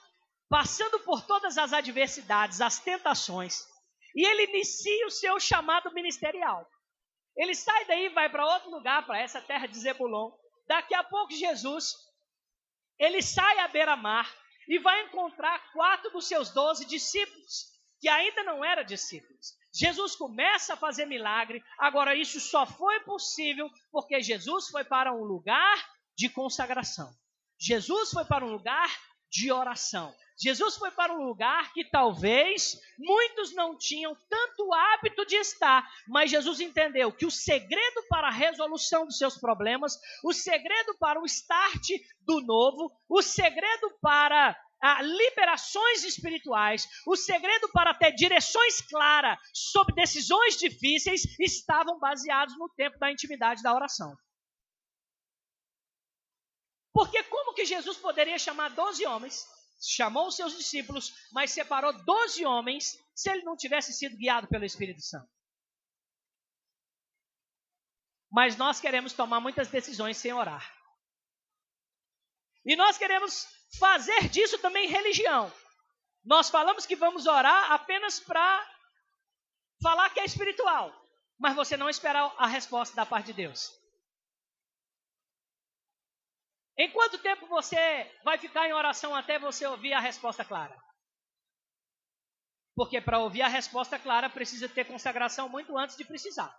passando 0.48 0.98
por 1.00 1.22
todas 1.26 1.56
as 1.56 1.72
adversidades, 1.72 2.60
as 2.60 2.78
tentações, 2.78 3.66
e 4.14 4.26
ele 4.26 4.44
inicia 4.44 5.06
o 5.06 5.10
seu 5.10 5.40
chamado 5.40 5.92
ministerial. 5.92 6.68
Ele 7.36 7.54
sai 7.54 7.86
daí 7.86 8.08
vai 8.10 8.28
para 8.28 8.44
outro 8.44 8.70
lugar, 8.70 9.06
para 9.06 9.18
essa 9.18 9.40
terra 9.40 9.66
de 9.66 9.78
Zebulon. 9.78 10.30
Daqui 10.66 10.94
a 10.94 11.02
pouco, 11.02 11.32
Jesus, 11.32 11.94
ele 12.98 13.22
sai 13.22 13.58
à 13.58 13.68
beira-mar 13.68 14.30
e 14.68 14.78
vai 14.78 15.02
encontrar 15.06 15.72
quatro 15.72 16.10
dos 16.10 16.28
seus 16.28 16.50
doze 16.50 16.84
discípulos, 16.84 17.72
que 18.00 18.08
ainda 18.08 18.42
não 18.44 18.64
eram 18.64 18.84
discípulos. 18.84 19.54
Jesus 19.74 20.14
começa 20.14 20.74
a 20.74 20.76
fazer 20.76 21.06
milagre. 21.06 21.64
Agora, 21.78 22.14
isso 22.14 22.38
só 22.38 22.66
foi 22.66 23.00
possível 23.00 23.70
porque 23.90 24.20
Jesus 24.20 24.68
foi 24.68 24.84
para 24.84 25.12
um 25.12 25.24
lugar 25.24 25.90
de 26.14 26.28
consagração. 26.28 27.10
Jesus 27.64 28.10
foi 28.10 28.24
para 28.24 28.44
um 28.44 28.50
lugar 28.50 28.90
de 29.30 29.52
oração. 29.52 30.12
Jesus 30.36 30.76
foi 30.76 30.90
para 30.90 31.12
um 31.12 31.22
lugar 31.22 31.72
que 31.72 31.84
talvez 31.84 32.76
muitos 32.98 33.54
não 33.54 33.78
tinham 33.78 34.16
tanto 34.28 34.74
hábito 34.74 35.24
de 35.24 35.36
estar, 35.36 35.88
mas 36.08 36.32
Jesus 36.32 36.58
entendeu 36.58 37.12
que 37.12 37.24
o 37.24 37.30
segredo 37.30 38.02
para 38.08 38.26
a 38.26 38.32
resolução 38.32 39.06
dos 39.06 39.16
seus 39.16 39.38
problemas, 39.38 39.96
o 40.24 40.32
segredo 40.32 40.96
para 40.98 41.20
o 41.20 41.24
start 41.24 41.90
do 42.22 42.40
novo, 42.40 42.90
o 43.08 43.22
segredo 43.22 43.92
para 44.00 44.58
ah, 44.82 45.00
liberações 45.00 46.02
espirituais, 46.02 46.88
o 47.06 47.14
segredo 47.14 47.68
para 47.68 47.94
ter 47.94 48.10
direções 48.10 48.80
claras 48.80 49.38
sobre 49.54 49.94
decisões 49.94 50.56
difíceis 50.56 51.22
estavam 51.38 52.00
baseados 52.00 52.58
no 52.58 52.68
tempo 52.70 52.98
da 52.98 53.12
intimidade 53.12 53.62
da 53.62 53.72
oração. 53.72 54.12
Porque 56.92 57.22
como 57.24 57.54
que 57.54 57.64
Jesus 57.64 57.96
poderia 57.96 58.38
chamar 58.38 58.70
12 58.70 59.06
homens, 59.06 59.46
chamou 59.80 60.28
os 60.28 60.36
seus 60.36 60.56
discípulos, 60.56 61.12
mas 61.32 61.50
separou 61.50 61.92
12 61.92 62.44
homens, 62.44 62.98
se 63.14 63.30
ele 63.30 63.42
não 63.42 63.56
tivesse 63.56 63.92
sido 63.92 64.16
guiado 64.16 64.46
pelo 64.48 64.64
Espírito 64.64 65.00
Santo? 65.00 65.28
Mas 68.30 68.56
nós 68.56 68.80
queremos 68.80 69.12
tomar 69.12 69.40
muitas 69.40 69.68
decisões 69.68 70.16
sem 70.16 70.32
orar. 70.32 70.74
E 72.64 72.76
nós 72.76 72.96
queremos 72.96 73.46
fazer 73.78 74.28
disso 74.28 74.58
também 74.58 74.88
religião. 74.88 75.52
Nós 76.24 76.48
falamos 76.48 76.86
que 76.86 76.94
vamos 76.94 77.26
orar 77.26 77.72
apenas 77.72 78.20
para 78.20 78.70
falar 79.82 80.10
que 80.10 80.20
é 80.20 80.24
espiritual, 80.24 80.92
mas 81.38 81.56
você 81.56 81.76
não 81.76 81.90
espera 81.90 82.20
a 82.38 82.46
resposta 82.46 82.94
da 82.94 83.04
parte 83.04 83.26
de 83.26 83.32
Deus. 83.32 83.81
Em 86.78 86.90
quanto 86.90 87.18
tempo 87.18 87.46
você 87.46 88.10
vai 88.24 88.38
ficar 88.38 88.66
em 88.66 88.72
oração 88.72 89.14
até 89.14 89.38
você 89.38 89.66
ouvir 89.66 89.92
a 89.92 90.00
resposta 90.00 90.44
clara? 90.44 90.76
Porque 92.74 93.00
para 93.00 93.18
ouvir 93.18 93.42
a 93.42 93.48
resposta 93.48 93.98
clara 93.98 94.30
precisa 94.30 94.68
ter 94.68 94.86
consagração 94.86 95.48
muito 95.48 95.76
antes 95.76 95.96
de 95.96 96.04
precisar. 96.04 96.58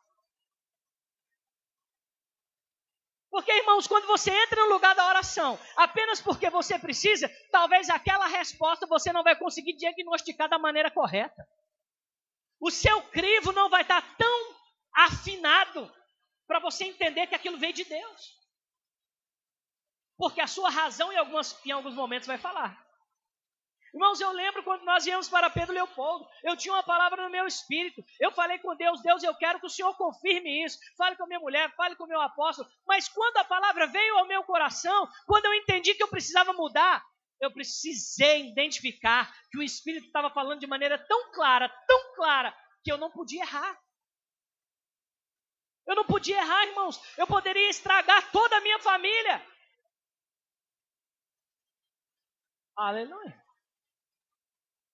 Porque, 3.32 3.52
irmãos, 3.52 3.88
quando 3.88 4.06
você 4.06 4.30
entra 4.30 4.62
no 4.62 4.74
lugar 4.74 4.94
da 4.94 5.08
oração, 5.08 5.60
apenas 5.76 6.22
porque 6.22 6.52
você 6.52 6.78
precisa, 6.78 7.28
talvez 7.52 7.90
aquela 7.90 8.28
resposta 8.28 8.86
você 8.86 9.12
não 9.12 9.24
vai 9.24 9.36
conseguir 9.36 9.74
diagnosticar 9.74 10.48
da 10.48 10.60
maneira 10.60 10.92
correta. 10.92 11.44
O 12.60 12.70
seu 12.70 13.02
crivo 13.10 13.52
não 13.52 13.72
vai 13.72 13.82
estar 13.82 14.04
tão 14.18 14.56
afinado 14.94 15.92
para 16.46 16.60
você 16.60 16.84
entender 16.84 17.26
que 17.26 17.34
aquilo 17.34 17.58
veio 17.58 17.74
de 17.74 17.84
Deus. 17.86 18.43
Porque 20.18 20.42
a 20.42 20.48
sua 20.48 20.70
razão 20.70 21.12
em, 21.12 21.18
algumas, 21.18 21.60
em 21.66 21.72
alguns 21.72 21.96
momentos 21.96 22.28
vai 22.28 22.38
falar. 22.38 22.84
Irmãos, 23.94 24.20
eu 24.20 24.32
lembro 24.32 24.64
quando 24.64 24.84
nós 24.84 25.06
íamos 25.06 25.30
para 25.30 25.52
Pedro 25.52 25.72
Leopoldo, 25.72 26.28
eu 26.44 26.58
tinha 26.58 26.74
uma 26.74 26.82
palavra 26.82 27.24
no 27.24 27.30
meu 27.30 27.46
espírito. 27.46 28.04
Eu 28.20 28.32
falei 28.32 28.58
com 28.58 28.76
Deus, 28.76 29.04
Deus, 29.04 29.22
eu 29.22 29.36
quero 29.36 29.60
que 29.60 29.68
o 29.68 29.70
Senhor 29.70 29.96
confirme 29.96 30.66
isso. 30.66 30.80
Fale 30.98 31.16
com 31.16 31.26
a 31.26 31.28
minha 31.28 31.40
mulher, 31.40 31.72
fale 31.76 31.96
com 31.96 32.06
o 32.06 32.08
meu 32.08 32.20
apóstolo. 32.20 32.68
Mas 32.88 33.08
quando 33.08 33.38
a 33.38 33.44
palavra 33.44 33.86
veio 33.86 34.18
ao 34.18 34.28
meu 34.28 34.44
coração, 34.44 35.08
quando 35.28 35.46
eu 35.46 35.54
entendi 35.54 35.94
que 35.94 36.02
eu 36.02 36.08
precisava 36.08 36.54
mudar, 36.54 37.06
eu 37.40 37.52
precisei 37.52 38.48
identificar 38.50 39.32
que 39.52 39.60
o 39.60 39.64
Espírito 39.64 40.08
estava 40.08 40.32
falando 40.32 40.60
de 40.60 40.68
maneira 40.68 40.98
tão 40.98 41.32
clara, 41.32 41.70
tão 41.88 42.16
clara, 42.16 42.56
que 42.84 42.92
eu 42.92 42.98
não 42.98 43.12
podia 43.12 43.44
errar. 43.44 43.80
Eu 45.86 45.96
não 45.96 46.06
podia 46.06 46.38
errar, 46.38 46.66
irmãos. 46.66 47.00
Eu 47.16 47.28
poderia 47.28 47.70
estragar 47.70 48.32
toda 48.32 48.58
a 48.58 48.62
minha 48.62 48.80
família. 48.80 49.46
Aleluia. 52.76 53.44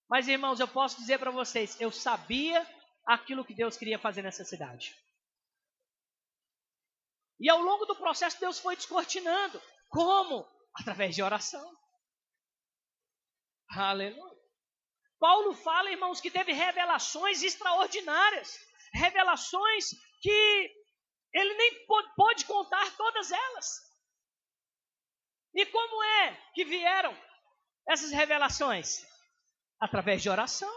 Mas, 0.10 0.28
irmãos, 0.28 0.60
eu 0.60 0.68
posso 0.68 0.98
dizer 0.98 1.20
para 1.20 1.32
vocês, 1.32 1.80
eu 1.80 1.92
sabia 1.92 2.66
aquilo 3.06 3.46
que 3.46 3.54
Deus 3.54 3.78
queria 3.78 4.00
fazer 4.00 4.22
nessa 4.22 4.44
cidade. 4.44 4.96
E 7.40 7.50
ao 7.50 7.62
longo 7.62 7.86
do 7.86 7.96
processo, 7.96 8.40
Deus 8.40 8.60
foi 8.60 8.76
descortinando. 8.76 9.62
Como? 9.88 10.46
Através 10.74 11.16
de 11.16 11.24
oração. 11.24 11.78
Aleluia. 13.70 14.40
Paulo 15.20 15.54
fala, 15.54 15.92
irmãos, 15.92 16.20
que 16.20 16.32
teve 16.32 16.52
revelações 16.54 17.44
extraordinárias. 17.44 18.60
Revelações 18.94 19.90
que 20.22 20.76
ele 21.34 21.54
nem 21.54 21.86
pôde 22.16 22.46
contar 22.46 22.98
todas 22.98 23.32
elas. 23.32 23.90
E 25.54 25.66
como 25.66 26.04
é 26.04 26.52
que 26.54 26.66
vieram 26.66 27.29
essas 27.90 28.12
revelações? 28.12 29.04
Através 29.80 30.22
de 30.22 30.30
oração. 30.30 30.70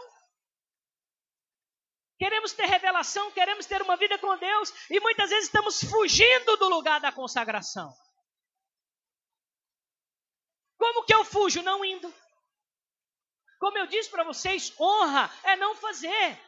Queremos 2.17 2.53
ter 2.53 2.65
revelação, 2.65 3.31
queremos 3.31 3.65
ter 3.65 3.81
uma 3.81 3.95
vida 3.97 4.17
com 4.17 4.37
Deus 4.37 4.73
e 4.89 4.99
muitas 4.99 5.29
vezes 5.29 5.45
estamos 5.45 5.83
fugindo 5.83 6.57
do 6.57 6.69
lugar 6.69 6.99
da 6.99 7.11
consagração. 7.11 7.93
Como 10.77 11.05
que 11.05 11.13
eu 11.13 11.23
fujo? 11.23 11.61
Não 11.61 11.83
indo. 11.85 12.13
Como 13.59 13.77
eu 13.77 13.87
disse 13.87 14.09
para 14.09 14.23
vocês, 14.23 14.73
honra 14.79 15.31
é 15.43 15.55
não 15.55 15.75
fazer. 15.75 16.39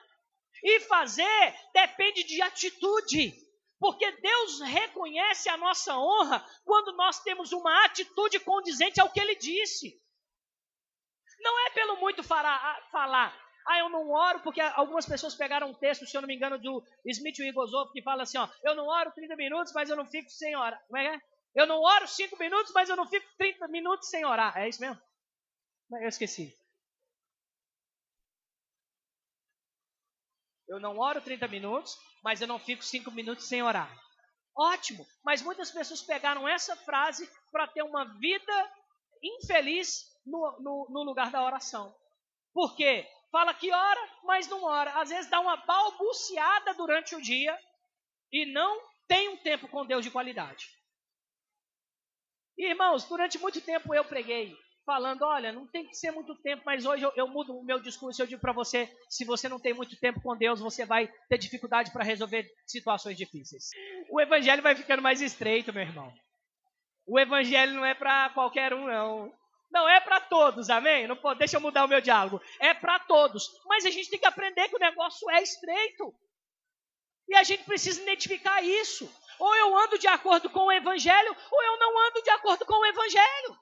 E 0.63 0.79
fazer 0.81 1.55
depende 1.73 2.23
de 2.23 2.41
atitude. 2.41 3.33
Porque 3.77 4.09
Deus 4.11 4.61
reconhece 4.61 5.49
a 5.49 5.57
nossa 5.57 5.97
honra 5.97 6.45
quando 6.63 6.95
nós 6.95 7.21
temos 7.21 7.51
uma 7.51 7.85
atitude 7.85 8.39
condizente 8.39 8.99
ao 8.99 9.11
que 9.11 9.19
Ele 9.19 9.35
disse. 9.35 10.01
Não 11.39 11.67
é 11.67 11.69
pelo 11.71 11.97
muito 11.97 12.23
falar. 12.23 13.33
Ah, 13.67 13.79
eu 13.79 13.89
não 13.89 14.11
oro, 14.11 14.41
porque 14.41 14.61
algumas 14.61 15.05
pessoas 15.07 15.33
pegaram 15.33 15.69
um 15.69 15.73
texto, 15.73 16.05
se 16.05 16.15
eu 16.15 16.21
não 16.21 16.27
me 16.27 16.35
engano, 16.35 16.59
do 16.59 16.83
Smith 17.05 17.39
Wigglesworth, 17.39 17.91
que 17.91 18.01
fala 18.03 18.23
assim, 18.23 18.37
ó, 18.37 18.47
eu 18.63 18.75
não 18.75 18.85
oro 18.87 19.11
30 19.11 19.35
minutos, 19.35 19.73
mas 19.73 19.89
eu 19.89 19.95
não 19.95 20.05
fico 20.05 20.29
sem 20.29 20.55
orar. 20.55 20.79
Como 20.85 20.97
é 20.97 21.09
que 21.09 21.15
é? 21.15 21.21
Eu 21.55 21.65
não 21.65 21.81
oro 21.81 22.07
5 22.07 22.37
minutos, 22.37 22.71
mas 22.73 22.89
eu 22.89 22.95
não 22.95 23.07
fico 23.07 23.25
30 23.37 23.67
minutos 23.69 24.09
sem 24.09 24.23
orar. 24.25 24.55
É 24.57 24.69
isso 24.69 24.81
mesmo? 24.81 25.01
Eu 25.91 26.07
esqueci. 26.07 26.53
Eu 30.67 30.79
não 30.79 30.97
oro 30.97 31.21
30 31.21 31.47
minutos, 31.47 31.97
mas 32.23 32.41
eu 32.41 32.47
não 32.47 32.59
fico 32.59 32.83
5 32.83 33.09
minutos 33.11 33.47
sem 33.47 33.63
orar. 33.63 33.89
Ótimo, 34.57 35.05
mas 35.23 35.41
muitas 35.41 35.71
pessoas 35.71 36.01
pegaram 36.01 36.47
essa 36.47 36.75
frase 36.75 37.29
para 37.51 37.67
ter 37.67 37.83
uma 37.83 38.05
vida 38.19 38.71
infeliz 39.23 40.14
no, 40.25 40.57
no, 40.59 40.87
no 40.89 41.03
lugar 41.03 41.31
da 41.31 41.43
oração. 41.43 41.95
Por 42.53 42.75
quê? 42.75 43.07
Fala 43.31 43.53
que 43.53 43.71
ora, 43.71 44.09
mas 44.23 44.47
não 44.47 44.63
ora. 44.63 44.99
Às 44.99 45.09
vezes 45.09 45.29
dá 45.29 45.39
uma 45.39 45.57
balbuciada 45.57 46.73
durante 46.73 47.15
o 47.15 47.21
dia 47.21 47.57
e 48.31 48.45
não 48.45 48.81
tem 49.07 49.29
um 49.29 49.37
tempo 49.37 49.67
com 49.67 49.85
Deus 49.85 50.03
de 50.03 50.11
qualidade. 50.11 50.69
Irmãos, 52.57 53.03
durante 53.03 53.37
muito 53.37 53.59
tempo 53.61 53.93
eu 53.93 54.05
preguei 54.05 54.57
falando, 54.85 55.23
olha, 55.23 55.51
não 55.51 55.65
tem 55.67 55.85
que 55.85 55.95
ser 55.95 56.11
muito 56.11 56.35
tempo, 56.35 56.61
mas 56.65 56.85
hoje 56.85 57.03
eu, 57.03 57.11
eu 57.15 57.27
mudo 57.27 57.57
o 57.57 57.65
meu 57.65 57.79
discurso, 57.79 58.21
eu 58.21 58.27
digo 58.27 58.39
para 58.39 58.53
você, 58.53 58.89
se 59.09 59.25
você 59.25 59.49
não 59.49 59.59
tem 59.59 59.73
muito 59.73 59.99
tempo 59.99 60.21
com 60.21 60.37
Deus, 60.37 60.59
você 60.59 60.85
vai 60.85 61.11
ter 61.27 61.39
dificuldade 61.39 61.91
para 61.91 62.03
resolver 62.03 62.47
situações 62.67 63.17
difíceis. 63.17 63.69
O 64.09 64.21
evangelho 64.21 64.61
vai 64.61 64.75
ficando 64.75 65.01
mais 65.01 65.21
estreito, 65.21 65.73
meu 65.73 65.81
irmão. 65.81 66.13
O 67.07 67.19
evangelho 67.19 67.73
não 67.73 67.83
é 67.83 67.93
para 67.93 68.29
qualquer 68.29 68.73
um, 68.73 68.85
não. 68.85 69.33
Não 69.75 69.89
é 69.89 69.99
para 69.99 70.21
todos, 70.21 70.69
amém? 70.69 71.05
Não 71.05 71.17
pode, 71.17 71.39
deixa 71.39 71.57
eu 71.57 71.61
mudar 71.61 71.83
o 71.83 71.87
meu 71.89 71.99
diálogo. 71.99 72.41
É 72.61 72.73
para 72.73 72.97
todos. 72.97 73.61
Mas 73.65 73.85
a 73.85 73.91
gente 73.91 74.09
tem 74.09 74.17
que 74.17 74.25
aprender 74.25 74.69
que 74.69 74.75
o 74.77 74.79
negócio 74.79 75.29
é 75.31 75.43
estreito. 75.43 76.15
E 77.27 77.35
a 77.35 77.43
gente 77.43 77.65
precisa 77.65 78.01
identificar 78.01 78.63
isso. 78.63 79.13
Ou 79.37 79.53
eu 79.53 79.77
ando 79.77 79.99
de 79.99 80.07
acordo 80.07 80.49
com 80.49 80.61
o 80.61 80.71
evangelho, 80.71 81.35
ou 81.51 81.63
eu 81.63 81.77
não 81.77 82.07
ando 82.07 82.21
de 82.21 82.29
acordo 82.29 82.65
com 82.65 82.73
o 82.73 82.85
evangelho. 82.85 83.59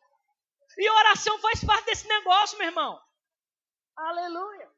E 0.78 0.88
oração 0.88 1.40
faz 1.40 1.64
parte 1.64 1.86
desse 1.86 2.08
negócio, 2.08 2.60
meu 2.60 2.68
irmão. 2.68 3.02
Aleluia. 3.98 4.72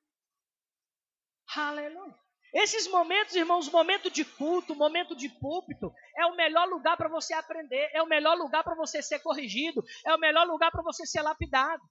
Aleluia. 1.54 2.25
Esses 2.56 2.88
momentos, 2.88 3.36
irmãos, 3.36 3.68
momento 3.68 4.10
de 4.10 4.24
culto, 4.24 4.74
momento 4.74 5.14
de 5.14 5.28
púlpito, 5.28 5.94
é 6.18 6.26
o 6.26 6.38
melhor 6.38 6.66
lugar 6.70 6.96
para 6.96 7.10
você 7.10 7.34
aprender, 7.34 7.90
é 7.92 8.02
o 8.02 8.08
melhor 8.08 8.38
lugar 8.38 8.64
para 8.64 8.74
você 8.76 9.02
ser 9.02 9.20
corrigido, 9.20 9.84
é 10.06 10.16
o 10.16 10.18
melhor 10.18 10.48
lugar 10.48 10.72
para 10.72 10.82
você 10.82 11.06
ser 11.06 11.22
lapidado. 11.22 11.84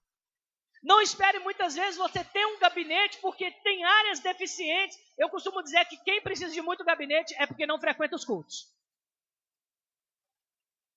Não 0.83 1.03
espere 1.03 1.39
muitas 1.41 1.75
vezes 1.75 1.99
você 1.99 2.25
ter 2.25 2.47
um 2.47 2.59
gabinete 2.59 3.19
porque 3.21 3.51
tem 3.63 3.85
áreas 3.85 4.21
deficientes. 4.21 4.97
Eu 5.19 5.29
costumo 5.29 5.63
dizer 5.63 5.85
que 5.85 5.99
quem 5.99 6.23
precisa 6.23 6.55
de 6.55 6.63
muito 6.63 6.83
gabinete 6.83 7.35
é 7.39 7.47
porque 7.47 7.67
não 7.67 7.79
frequenta 7.79 8.17
os 8.17 8.25
cultos. 8.25 8.73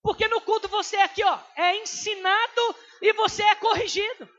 Porque 0.02 0.30
no 0.30 0.40
culto 0.40 0.70
você 0.70 0.96
é 0.96 1.04
aqui, 1.04 1.26
ó, 1.26 1.40
é 1.58 1.76
ensinado 1.76 2.76
e 3.02 3.12
você 3.12 3.44
é 3.44 3.56
corrigido. 3.56 4.37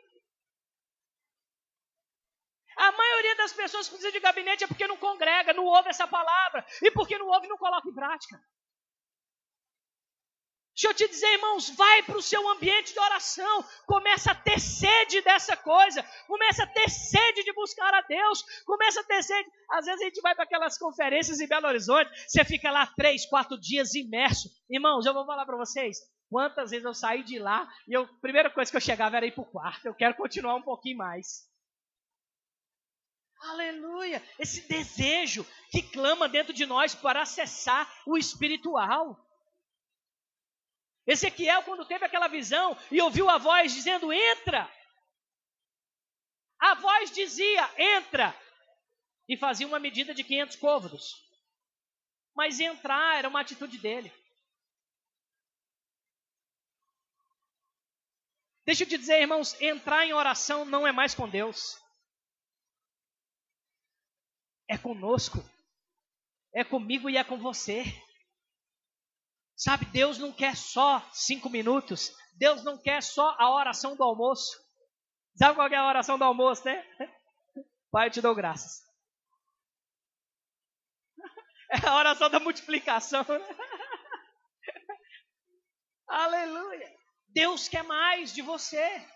A 2.79 2.93
maioria 2.93 3.35
das 3.35 3.53
pessoas 3.53 3.87
que 3.87 3.95
precisam 3.95 4.13
de 4.13 4.21
gabinete 4.21 4.63
é 4.63 4.69
porque 4.69 4.87
não 4.87 4.97
congrega, 4.97 5.53
não 5.53 5.65
ouve 5.65 5.89
essa 5.89 6.07
palavra. 6.07 6.65
E 6.81 6.93
porque 6.93 7.19
não 7.19 7.27
ouve, 7.27 7.49
não 7.49 7.59
coloca 7.59 7.89
em 7.89 7.93
prática. 7.93 8.41
Deixa 10.79 10.91
eu 10.91 10.95
te 10.95 11.09
dizer, 11.09 11.27
irmãos, 11.33 11.71
vai 11.71 12.05
para 12.05 12.17
o 12.17 12.23
seu 12.23 12.49
ambiente 12.51 12.93
de 12.93 13.01
oração, 13.01 13.65
começa 13.85 14.31
a 14.31 14.35
ter 14.37 14.61
sede 14.61 15.21
dessa 15.23 15.57
coisa, 15.57 16.05
começa 16.29 16.63
a 16.63 16.67
ter 16.69 16.89
sede 16.89 17.43
de 17.43 17.53
buscar 17.53 17.93
a 17.93 18.01
Deus, 18.03 18.45
começa 18.65 19.01
a 19.01 19.05
ter 19.05 19.21
sede. 19.25 19.51
Às 19.73 19.87
vezes 19.87 20.01
a 20.01 20.05
gente 20.05 20.21
vai 20.21 20.37
para 20.37 20.45
aquelas 20.45 20.79
conferências 20.79 21.41
em 21.41 21.49
Belo 21.49 21.67
Horizonte, 21.67 22.13
você 22.29 22.45
fica 22.45 22.71
lá 22.71 22.87
três, 22.97 23.27
quatro 23.27 23.59
dias 23.59 23.97
imerso. 23.97 24.49
Irmãos, 24.71 25.05
eu 25.05 25.13
vou 25.13 25.27
falar 25.27 25.45
para 25.45 25.57
vocês, 25.57 25.99
quantas 26.31 26.71
vezes 26.71 26.85
eu 26.85 26.95
saí 26.95 27.25
de 27.25 27.41
lá 27.41 27.69
e 27.89 27.97
a 27.97 28.07
primeira 28.21 28.49
coisa 28.49 28.71
que 28.71 28.77
eu 28.77 28.81
chegava 28.81 29.17
era 29.17 29.27
ir 29.27 29.33
para 29.33 29.43
o 29.43 29.51
quarto, 29.51 29.85
eu 29.85 29.95
quero 29.97 30.15
continuar 30.15 30.55
um 30.55 30.63
pouquinho 30.63 30.99
mais. 30.99 31.49
Aleluia! 33.41 34.23
Esse 34.39 34.63
desejo 34.63 35.47
que 35.71 35.83
clama 35.83 36.29
dentro 36.29 36.53
de 36.53 36.67
nós 36.67 36.95
para 36.95 37.23
acessar 37.23 37.89
o 38.07 38.17
espiritual. 38.17 39.17
Ezequiel, 41.07 41.63
quando 41.63 41.87
teve 41.87 42.05
aquela 42.05 42.29
visão 42.29 42.77
e 42.91 43.01
ouviu 43.01 43.31
a 43.31 43.39
voz 43.39 43.73
dizendo: 43.73 44.13
Entra. 44.13 44.71
A 46.59 46.75
voz 46.75 47.11
dizia: 47.11 47.71
Entra. 47.79 48.35
E 49.29 49.37
fazia 49.37 49.67
uma 49.67 49.79
medida 49.79 50.15
de 50.15 50.25
500 50.25 50.57
côvados. 50.57 51.15
Mas 52.35 52.61
entrar 52.61 53.19
era 53.19 53.29
uma 53.29 53.41
atitude 53.41 53.79
dele. 53.79 54.13
Deixa 58.65 58.85
eu 58.85 58.89
te 58.89 58.99
dizer, 58.99 59.21
irmãos, 59.21 59.59
entrar 59.63 60.05
em 60.05 60.13
oração 60.13 60.65
não 60.65 60.87
é 60.87 60.93
mais 60.93 61.15
com 61.15 61.29
Deus. 61.29 61.79
É 64.69 64.77
conosco. 64.77 65.39
É 66.55 66.63
comigo 66.63 67.09
e 67.09 67.17
é 67.17 67.25
com 67.25 67.39
você. 67.39 67.85
Sabe, 69.57 69.87
Deus 69.87 70.19
não 70.19 70.33
quer 70.33 70.57
só 70.57 71.01
cinco 71.13 71.51
minutos. 71.51 72.15
Deus 72.37 72.63
não 72.63 72.81
quer 72.81 73.03
só 73.03 73.35
a 73.39 73.53
oração 73.53 73.97
do 73.97 74.05
almoço. 74.05 74.57
Sabe 75.37 75.57
qual 75.57 75.69
é 75.69 75.77
a 75.77 75.87
oração 75.87 76.19
do 76.19 76.25
almoço, 76.25 76.65
né? 76.65 76.85
Pai, 77.91 78.07
eu 78.07 78.11
te 78.11 78.21
dou 78.21 78.35
graças. 78.35 78.87
É 81.71 81.87
a 81.87 81.97
oração 81.97 82.31
da 82.31 82.41
multiplicação. 82.41 83.27
Aleluia. 86.09 86.97
Deus 87.29 87.69
quer 87.69 87.83
mais 87.83 88.33
de 88.33 88.41
você. 88.41 89.07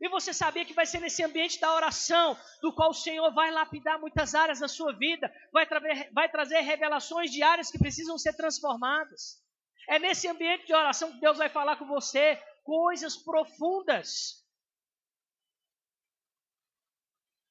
E 0.00 0.08
você 0.08 0.34
sabia 0.34 0.64
que 0.64 0.74
vai 0.74 0.86
ser 0.86 1.00
nesse 1.00 1.22
ambiente 1.22 1.60
da 1.60 1.72
oração, 1.74 2.36
do 2.60 2.74
qual 2.74 2.90
o 2.90 2.94
Senhor 2.94 3.32
vai 3.32 3.50
lapidar 3.50 3.98
muitas 4.00 4.34
áreas 4.34 4.58
da 4.58 4.68
sua 4.68 4.92
vida, 4.92 5.32
vai, 5.52 5.66
tra 5.66 5.80
vai 6.12 6.28
trazer 6.28 6.60
revelações 6.60 7.30
de 7.30 7.42
áreas 7.42 7.70
que 7.70 7.78
precisam 7.78 8.18
ser 8.18 8.34
transformadas. 8.34 9.42
É 9.88 9.98
nesse 9.98 10.26
ambiente 10.26 10.66
de 10.66 10.74
oração 10.74 11.12
que 11.12 11.20
Deus 11.20 11.38
vai 11.38 11.48
falar 11.48 11.76
com 11.76 11.86
você 11.86 12.36
coisas 12.64 13.16
profundas. 13.16 14.42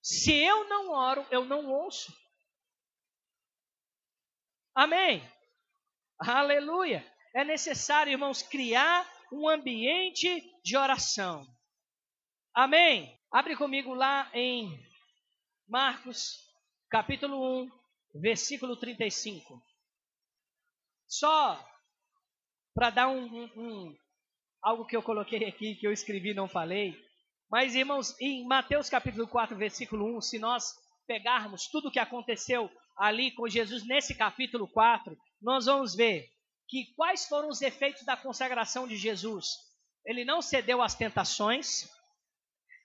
Se 0.01 0.33
eu 0.33 0.67
não 0.67 0.91
oro, 0.91 1.25
eu 1.31 1.45
não 1.45 1.71
ouço. 1.71 2.13
Amém? 4.75 5.23
Aleluia. 6.19 7.05
É 7.33 7.43
necessário, 7.43 8.11
irmãos, 8.11 8.41
criar 8.41 9.09
um 9.31 9.47
ambiente 9.47 10.43
de 10.63 10.75
oração. 10.75 11.47
Amém? 12.55 13.19
Abre 13.31 13.55
comigo 13.55 13.95
lá 13.95 14.29
em 14.31 14.79
Marcos, 15.67 16.37
capítulo 16.87 17.63
1, 17.63 17.71
versículo 18.21 18.77
35. 18.77 19.59
Só 21.07 21.59
para 22.75 22.91
dar 22.91 23.07
um, 23.07 23.25
um, 23.25 23.49
um, 23.57 23.97
algo 24.61 24.85
que 24.85 24.95
eu 24.95 25.01
coloquei 25.01 25.45
aqui, 25.45 25.73
que 25.73 25.87
eu 25.87 25.91
escrevi 25.91 26.29
e 26.29 26.33
não 26.35 26.47
falei. 26.47 26.95
Mas, 27.49 27.73
irmãos, 27.73 28.15
em 28.21 28.45
Mateus 28.45 28.87
capítulo 28.87 29.27
4, 29.27 29.57
versículo 29.57 30.15
1, 30.17 30.21
se 30.21 30.37
nós 30.37 30.75
pegarmos 31.07 31.67
tudo 31.71 31.87
o 31.87 31.91
que 31.91 31.99
aconteceu 31.99 32.69
ali 32.95 33.31
com 33.31 33.49
Jesus 33.49 33.83
nesse 33.83 34.13
capítulo 34.13 34.67
4, 34.67 35.17
nós 35.41 35.65
vamos 35.65 35.95
ver 35.95 36.29
que 36.67 36.93
quais 36.95 37.25
foram 37.27 37.49
os 37.49 37.63
efeitos 37.63 38.05
da 38.05 38.15
consagração 38.15 38.87
de 38.87 38.95
Jesus. 38.95 39.47
Ele 40.05 40.23
não 40.23 40.39
cedeu 40.39 40.83
às 40.83 40.93
tentações, 40.93 41.89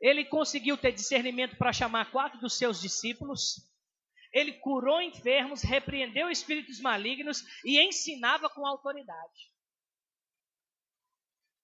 ele 0.01 0.25
conseguiu 0.25 0.77
ter 0.77 0.93
discernimento 0.93 1.57
para 1.57 1.73
chamar 1.73 2.11
quatro 2.11 2.39
dos 2.39 2.57
seus 2.57 2.81
discípulos, 2.81 3.57
ele 4.33 4.53
curou 4.55 5.01
enfermos, 5.01 5.63
repreendeu 5.63 6.31
espíritos 6.31 6.81
malignos 6.81 7.43
e 7.65 7.81
ensinava 7.81 8.49
com 8.51 8.67
autoridade. 8.67 9.53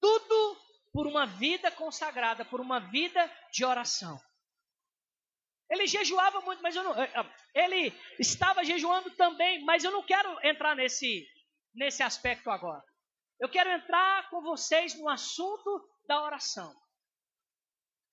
Tudo 0.01 0.61
por 0.93 1.07
uma 1.07 1.27
vida 1.27 1.71
consagrada, 1.71 2.45
por 2.45 2.61
uma 2.61 2.79
vida 2.79 3.31
de 3.53 3.65
oração. 3.65 4.21
Ele 5.71 5.87
jejuava 5.87 6.41
muito, 6.43 6.63
mas 6.63 6.77
eu 6.77 6.85
não, 6.85 7.03
eh, 7.03 7.11
eh, 7.15 7.35
ele 7.55 8.01
estava 8.19 8.65
jejuando 8.65 9.11
também, 9.13 9.65
mas 9.65 9.83
eu 9.83 9.91
não 9.91 10.03
quero 10.03 10.39
entrar 10.47 10.77
nesse 10.77 11.27
nesse 11.75 12.03
aspecto 12.03 12.51
agora. 12.51 12.85
Eu 13.41 13.49
quero 13.49 13.71
entrar 13.71 14.31
com 14.31 14.41
vocês 14.41 14.95
no 14.95 15.09
assunto 15.09 15.89
da 16.07 16.23
oração. 16.23 16.75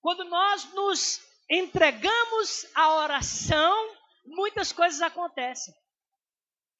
Quando 0.02 0.24
nós 0.24 0.64
nos 0.74 1.22
entregamos 1.48 2.66
à 2.74 2.96
oração, 2.96 3.96
muitas 4.26 4.72
coisas 4.72 5.00
acontecem. 5.00 5.72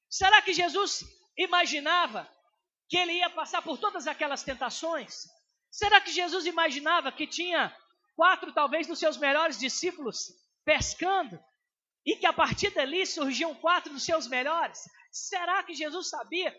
Será 0.09 0.41
que 0.41 0.53
Jesus 0.53 1.05
imaginava 1.37 2.29
que 2.89 2.97
ele 2.97 3.13
ia 3.13 3.29
passar 3.29 3.61
por 3.61 3.77
todas 3.77 4.07
aquelas 4.07 4.43
tentações? 4.43 5.23
Será 5.71 6.01
que 6.01 6.11
Jesus 6.11 6.45
imaginava 6.45 7.13
que 7.13 7.25
tinha 7.25 7.75
quatro, 8.13 8.53
talvez, 8.53 8.87
dos 8.87 8.99
seus 8.99 9.15
melhores 9.17 9.57
discípulos 9.57 10.33
pescando 10.65 11.39
e 12.05 12.17
que 12.17 12.27
a 12.27 12.33
partir 12.33 12.71
dali 12.71 13.05
surgiam 13.05 13.55
quatro 13.55 13.93
dos 13.93 14.03
seus 14.03 14.27
melhores? 14.27 14.79
Será 15.11 15.63
que 15.63 15.73
Jesus 15.73 16.09
sabia 16.09 16.53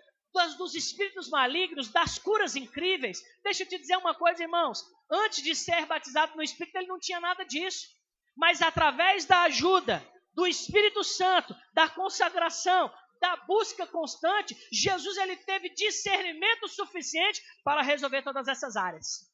dos 0.57 0.74
espíritos 0.74 1.29
malignos, 1.29 1.92
das 1.92 2.18
curas 2.18 2.57
incríveis? 2.57 3.22
Deixa 3.44 3.64
eu 3.64 3.68
te 3.68 3.79
dizer 3.79 3.98
uma 3.98 4.14
coisa, 4.14 4.42
irmãos. 4.42 4.83
Antes 5.11 5.43
de 5.43 5.55
ser 5.55 5.87
batizado 5.87 6.35
no 6.37 6.43
Espírito, 6.43 6.77
ele 6.77 6.87
não 6.87 6.99
tinha 6.99 7.21
nada 7.21 7.45
disso. 7.45 7.88
Mas 8.37 8.62
através 8.62 9.25
da 9.25 9.43
ajuda 9.43 10.05
do 10.33 10.47
Espírito 10.47 11.05
Santo, 11.05 11.55
da 11.73 11.88
consagração, 11.88 12.93
da 13.21 13.37
busca 13.37 13.87
constante, 13.87 14.57
Jesus 14.73 15.17
ele 15.19 15.37
teve 15.37 15.71
discernimento 15.71 16.69
suficiente 16.69 17.40
para 17.62 17.83
resolver 17.83 18.23
todas 18.23 18.49
essas 18.49 18.77
áreas. 18.77 19.31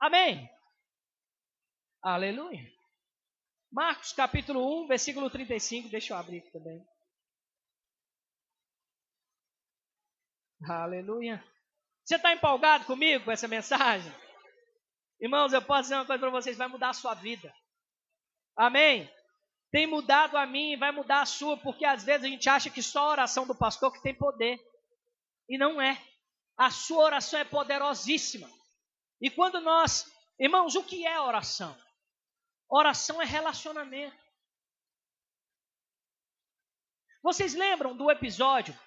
Amém? 0.00 0.48
Aleluia. 2.02 2.70
Marcos 3.70 4.12
capítulo 4.12 4.84
1, 4.84 4.88
versículo 4.88 5.30
35, 5.30 5.88
deixa 5.88 6.12
eu 6.12 6.16
abrir 6.16 6.38
aqui 6.38 6.50
também. 6.50 6.84
Aleluia. 10.68 11.44
Você 12.04 12.16
está 12.16 12.32
empolgado 12.32 12.84
comigo 12.86 13.24
com 13.24 13.30
essa 13.30 13.46
mensagem? 13.46 14.12
Irmãos, 15.20 15.52
eu 15.52 15.62
posso 15.62 15.82
dizer 15.82 15.94
uma 15.96 16.06
coisa 16.06 16.20
para 16.20 16.30
vocês: 16.30 16.56
vai 16.56 16.68
mudar 16.68 16.90
a 16.90 16.94
sua 16.94 17.14
vida. 17.14 17.52
Amém? 18.56 19.10
tem 19.70 19.86
mudado 19.86 20.36
a 20.36 20.46
mim 20.46 20.76
vai 20.76 20.90
mudar 20.92 21.22
a 21.22 21.26
sua, 21.26 21.56
porque 21.56 21.84
às 21.84 22.02
vezes 22.04 22.24
a 22.24 22.28
gente 22.28 22.48
acha 22.48 22.70
que 22.70 22.82
só 22.82 23.00
a 23.00 23.10
oração 23.10 23.46
do 23.46 23.54
pastor 23.54 23.92
que 23.92 24.02
tem 24.02 24.14
poder. 24.14 24.58
E 25.48 25.58
não 25.58 25.80
é. 25.80 26.00
A 26.56 26.70
sua 26.70 27.04
oração 27.04 27.38
é 27.38 27.44
poderosíssima. 27.44 28.50
E 29.20 29.30
quando 29.30 29.60
nós, 29.60 30.10
irmãos, 30.38 30.74
o 30.74 30.82
que 30.82 31.06
é 31.06 31.20
oração? 31.20 31.76
Oração 32.68 33.20
é 33.20 33.24
relacionamento. 33.24 34.16
Vocês 37.22 37.54
lembram 37.54 37.96
do 37.96 38.10
episódio? 38.10 38.78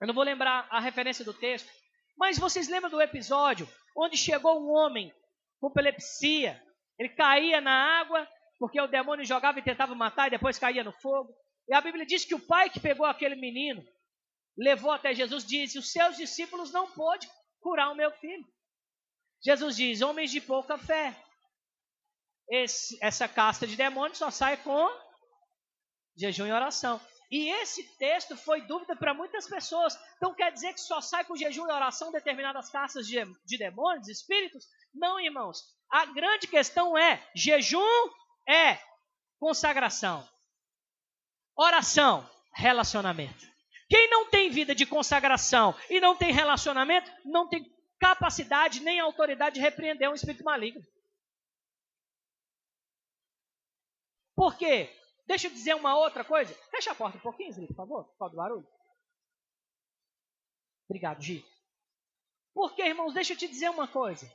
Eu 0.00 0.06
não 0.06 0.14
vou 0.14 0.24
lembrar 0.24 0.66
a 0.70 0.80
referência 0.80 1.24
do 1.24 1.34
texto, 1.34 1.70
mas 2.16 2.38
vocês 2.38 2.68
lembram 2.68 2.90
do 2.90 3.00
episódio 3.00 3.68
onde 3.96 4.16
chegou 4.16 4.60
um 4.60 4.70
homem 4.70 5.14
com 5.62 5.68
epilepsia? 5.68 6.60
Ele 6.98 7.08
caía 7.10 7.60
na 7.60 8.00
água 8.00 8.28
porque 8.58 8.80
o 8.80 8.88
demônio 8.88 9.24
jogava 9.24 9.60
e 9.60 9.62
tentava 9.62 9.94
matar 9.94 10.26
e 10.26 10.30
depois 10.30 10.58
caía 10.58 10.82
no 10.82 10.92
fogo. 10.92 11.32
E 11.68 11.74
a 11.74 11.80
Bíblia 11.80 12.04
diz 12.04 12.24
que 12.24 12.34
o 12.34 12.40
pai 12.40 12.68
que 12.68 12.80
pegou 12.80 13.06
aquele 13.06 13.36
menino 13.36 13.82
levou 14.58 14.90
até 14.90 15.14
Jesus 15.14 15.46
disse: 15.46 15.78
Os 15.78 15.92
seus 15.92 16.16
discípulos 16.16 16.72
não 16.72 16.90
pôde 16.90 17.30
curar 17.60 17.90
o 17.92 17.94
meu 17.94 18.10
filho. 18.10 18.44
Jesus 19.42 19.76
diz: 19.76 20.02
Homens 20.02 20.32
de 20.32 20.40
pouca 20.40 20.76
fé. 20.76 21.16
Esse, 22.48 22.98
essa 23.00 23.28
casta 23.28 23.66
de 23.66 23.76
demônios 23.76 24.18
só 24.18 24.30
sai 24.30 24.56
com 24.58 24.88
jejum 26.16 26.46
e 26.46 26.52
oração. 26.52 27.00
E 27.32 27.48
esse 27.48 27.82
texto 27.96 28.36
foi 28.36 28.60
dúvida 28.66 28.94
para 28.94 29.14
muitas 29.14 29.48
pessoas. 29.48 29.98
Então 30.18 30.34
quer 30.34 30.52
dizer 30.52 30.74
que 30.74 30.80
só 30.80 31.00
sai 31.00 31.24
com 31.24 31.34
jejum 31.34 31.66
e 31.66 31.72
oração 31.72 32.12
determinadas 32.12 32.68
castas 32.68 33.06
de, 33.06 33.16
de 33.46 33.56
demônios, 33.56 34.06
espíritos? 34.06 34.66
Não, 34.92 35.18
irmãos. 35.18 35.62
A 35.88 36.04
grande 36.04 36.46
questão 36.46 36.96
é 36.96 37.26
jejum 37.34 37.80
é 38.46 38.78
consagração. 39.40 40.28
Oração, 41.56 42.28
relacionamento. 42.52 43.50
Quem 43.88 44.10
não 44.10 44.28
tem 44.28 44.50
vida 44.50 44.74
de 44.74 44.84
consagração 44.84 45.74
e 45.88 46.00
não 46.00 46.14
tem 46.14 46.32
relacionamento, 46.32 47.10
não 47.24 47.48
tem 47.48 47.64
capacidade 47.98 48.80
nem 48.80 49.00
autoridade 49.00 49.54
de 49.54 49.60
repreender 49.62 50.10
um 50.10 50.14
espírito 50.14 50.44
maligno. 50.44 50.82
Por 54.36 54.54
quê? 54.54 54.94
Deixa 55.26 55.46
eu 55.46 55.52
dizer 55.52 55.74
uma 55.74 55.96
outra 55.96 56.24
coisa. 56.24 56.54
Fecha 56.70 56.92
a 56.92 56.94
porta 56.94 57.18
um 57.18 57.20
pouquinho, 57.20 57.52
Zé, 57.52 57.66
por 57.66 57.76
favor, 57.76 58.04
por 58.04 58.18
causa 58.18 58.34
do 58.34 58.36
barulho. 58.36 58.68
Obrigado, 60.88 61.22
Gi. 61.22 61.44
Porque, 62.54 62.82
irmãos, 62.82 63.14
deixa 63.14 63.32
eu 63.32 63.36
te 63.36 63.48
dizer 63.48 63.70
uma 63.70 63.88
coisa. 63.88 64.30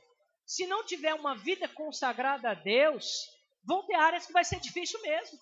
Se 0.46 0.66
não 0.66 0.84
tiver 0.84 1.14
uma 1.14 1.36
vida 1.36 1.68
consagrada 1.68 2.50
a 2.50 2.54
Deus, 2.54 3.28
vão 3.62 3.86
ter 3.86 3.94
áreas 3.94 4.26
que 4.26 4.32
vai 4.32 4.44
ser 4.44 4.58
difícil 4.60 5.00
mesmo. 5.02 5.38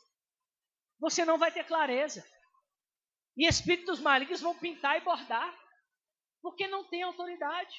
Você 0.98 1.24
não 1.24 1.38
vai 1.38 1.52
ter 1.52 1.64
clareza. 1.64 2.26
E 3.36 3.46
espíritos 3.46 4.00
malignos 4.00 4.40
vão 4.40 4.58
pintar 4.58 4.96
e 4.96 5.04
bordar, 5.04 5.56
porque 6.42 6.66
não 6.66 6.84
tem 6.84 7.02
autoridade. 7.02 7.74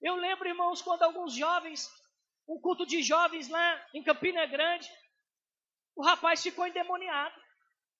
Eu 0.00 0.14
lembro, 0.16 0.48
irmãos, 0.48 0.80
quando 0.80 1.02
alguns 1.02 1.34
jovens, 1.34 1.88
um 2.48 2.60
culto 2.60 2.86
de 2.86 3.02
jovens 3.02 3.48
lá 3.48 3.86
em 3.92 4.02
Campina 4.02 4.46
Grande, 4.46 4.90
o 5.96 6.04
rapaz 6.04 6.42
ficou 6.42 6.66
endemoniado. 6.66 7.40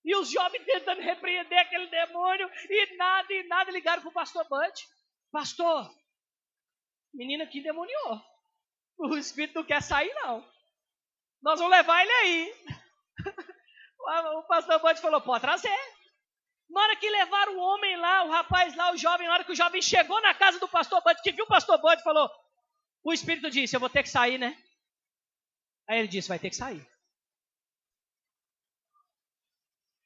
E 0.05 0.16
os 0.16 0.30
jovens 0.30 0.64
tentando 0.64 1.01
repreender 1.01 1.59
aquele 1.59 1.86
demônio, 1.86 2.51
e 2.68 2.97
nada, 2.97 3.32
e 3.32 3.47
nada, 3.47 3.70
ligaram 3.70 4.03
para 4.03 4.09
o 4.09 4.12
pastor 4.12 4.47
Bud. 4.49 4.72
Pastor, 5.30 5.88
menina 7.14 7.47
que 7.47 7.61
endemoniou. 7.61 8.20
O 8.99 9.16
espírito 9.16 9.55
não 9.55 9.64
quer 9.64 9.80
sair, 9.80 10.12
não. 10.14 10.45
Nós 11.40 11.59
vamos 11.59 11.76
levar 11.76 12.03
ele 12.03 12.12
aí. 12.12 12.55
o 14.36 14.43
pastor 14.45 14.80
Bud 14.80 15.01
falou: 15.01 15.20
pode 15.20 15.40
trazer. 15.40 15.78
Na 16.68 16.80
hora 16.82 16.97
que 16.97 17.09
levaram 17.09 17.57
o 17.57 17.61
homem 17.61 17.97
lá, 17.97 18.24
o 18.24 18.30
rapaz 18.30 18.74
lá, 18.74 18.93
o 18.93 18.97
jovem, 18.97 19.26
na 19.26 19.34
hora 19.34 19.45
que 19.45 19.53
o 19.53 19.57
jovem 19.57 19.82
chegou 19.82 20.20
na 20.20 20.34
casa 20.34 20.59
do 20.59 20.68
pastor 20.68 21.03
Bud, 21.03 21.20
que 21.22 21.32
viu 21.32 21.45
o 21.45 21.49
pastor 21.49 21.78
Bud, 21.80 22.03
falou: 22.03 22.30
o 23.05 23.12
espírito 23.12 23.51
disse: 23.51 23.76
eu 23.76 23.80
vou 23.80 23.90
ter 23.90 24.03
que 24.03 24.09
sair, 24.09 24.38
né? 24.38 24.57
Aí 25.88 26.01
ele 26.01 26.09
disse: 26.09 26.28
vai 26.28 26.38
ter 26.38 26.51
que 26.51 26.57
sair. 26.57 26.91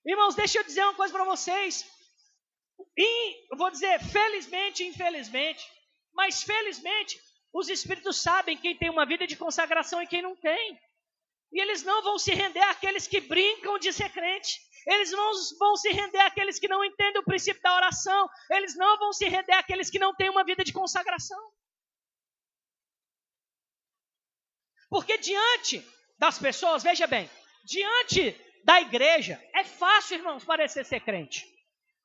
Irmãos, 0.06 0.36
deixa 0.36 0.60
eu 0.60 0.64
dizer 0.64 0.84
uma 0.84 0.94
coisa 0.94 1.12
para 1.12 1.24
vocês. 1.24 1.84
Eu 2.96 3.58
vou 3.58 3.70
dizer, 3.70 4.00
felizmente, 4.00 4.84
infelizmente, 4.84 5.68
mas 6.14 6.42
felizmente, 6.44 7.20
os 7.52 7.68
espíritos 7.68 8.22
sabem 8.22 8.56
quem 8.56 8.76
tem 8.76 8.88
uma 8.88 9.04
vida 9.04 9.26
de 9.26 9.36
consagração 9.36 10.00
e 10.00 10.06
quem 10.06 10.22
não 10.22 10.36
tem. 10.36 10.78
E 11.52 11.60
eles 11.60 11.82
não 11.82 12.02
vão 12.02 12.18
se 12.18 12.32
render 12.32 12.60
àqueles 12.60 13.08
que 13.08 13.20
brincam 13.20 13.78
de 13.78 13.92
ser 13.92 14.10
crente. 14.12 14.60
Eles 14.86 15.10
não 15.10 15.32
vão 15.58 15.76
se 15.76 15.90
render 15.90 16.20
àqueles 16.20 16.60
que 16.60 16.68
não 16.68 16.84
entendem 16.84 17.20
o 17.20 17.24
princípio 17.24 17.60
da 17.60 17.74
oração. 17.74 18.28
Eles 18.50 18.76
não 18.76 18.98
vão 18.98 19.12
se 19.12 19.26
render 19.28 19.54
àqueles 19.54 19.90
que 19.90 19.98
não 19.98 20.14
têm 20.14 20.30
uma 20.30 20.44
vida 20.44 20.62
de 20.62 20.72
consagração. 20.72 21.40
Porque 24.88 25.18
diante 25.18 25.84
das 26.16 26.38
pessoas, 26.38 26.84
veja 26.84 27.08
bem, 27.08 27.28
diante 27.64 28.32
da 28.66 28.80
igreja, 28.80 29.40
é 29.54 29.62
fácil, 29.62 30.16
irmãos, 30.16 30.44
parecer 30.44 30.84
ser 30.84 30.98
crente. 30.98 31.46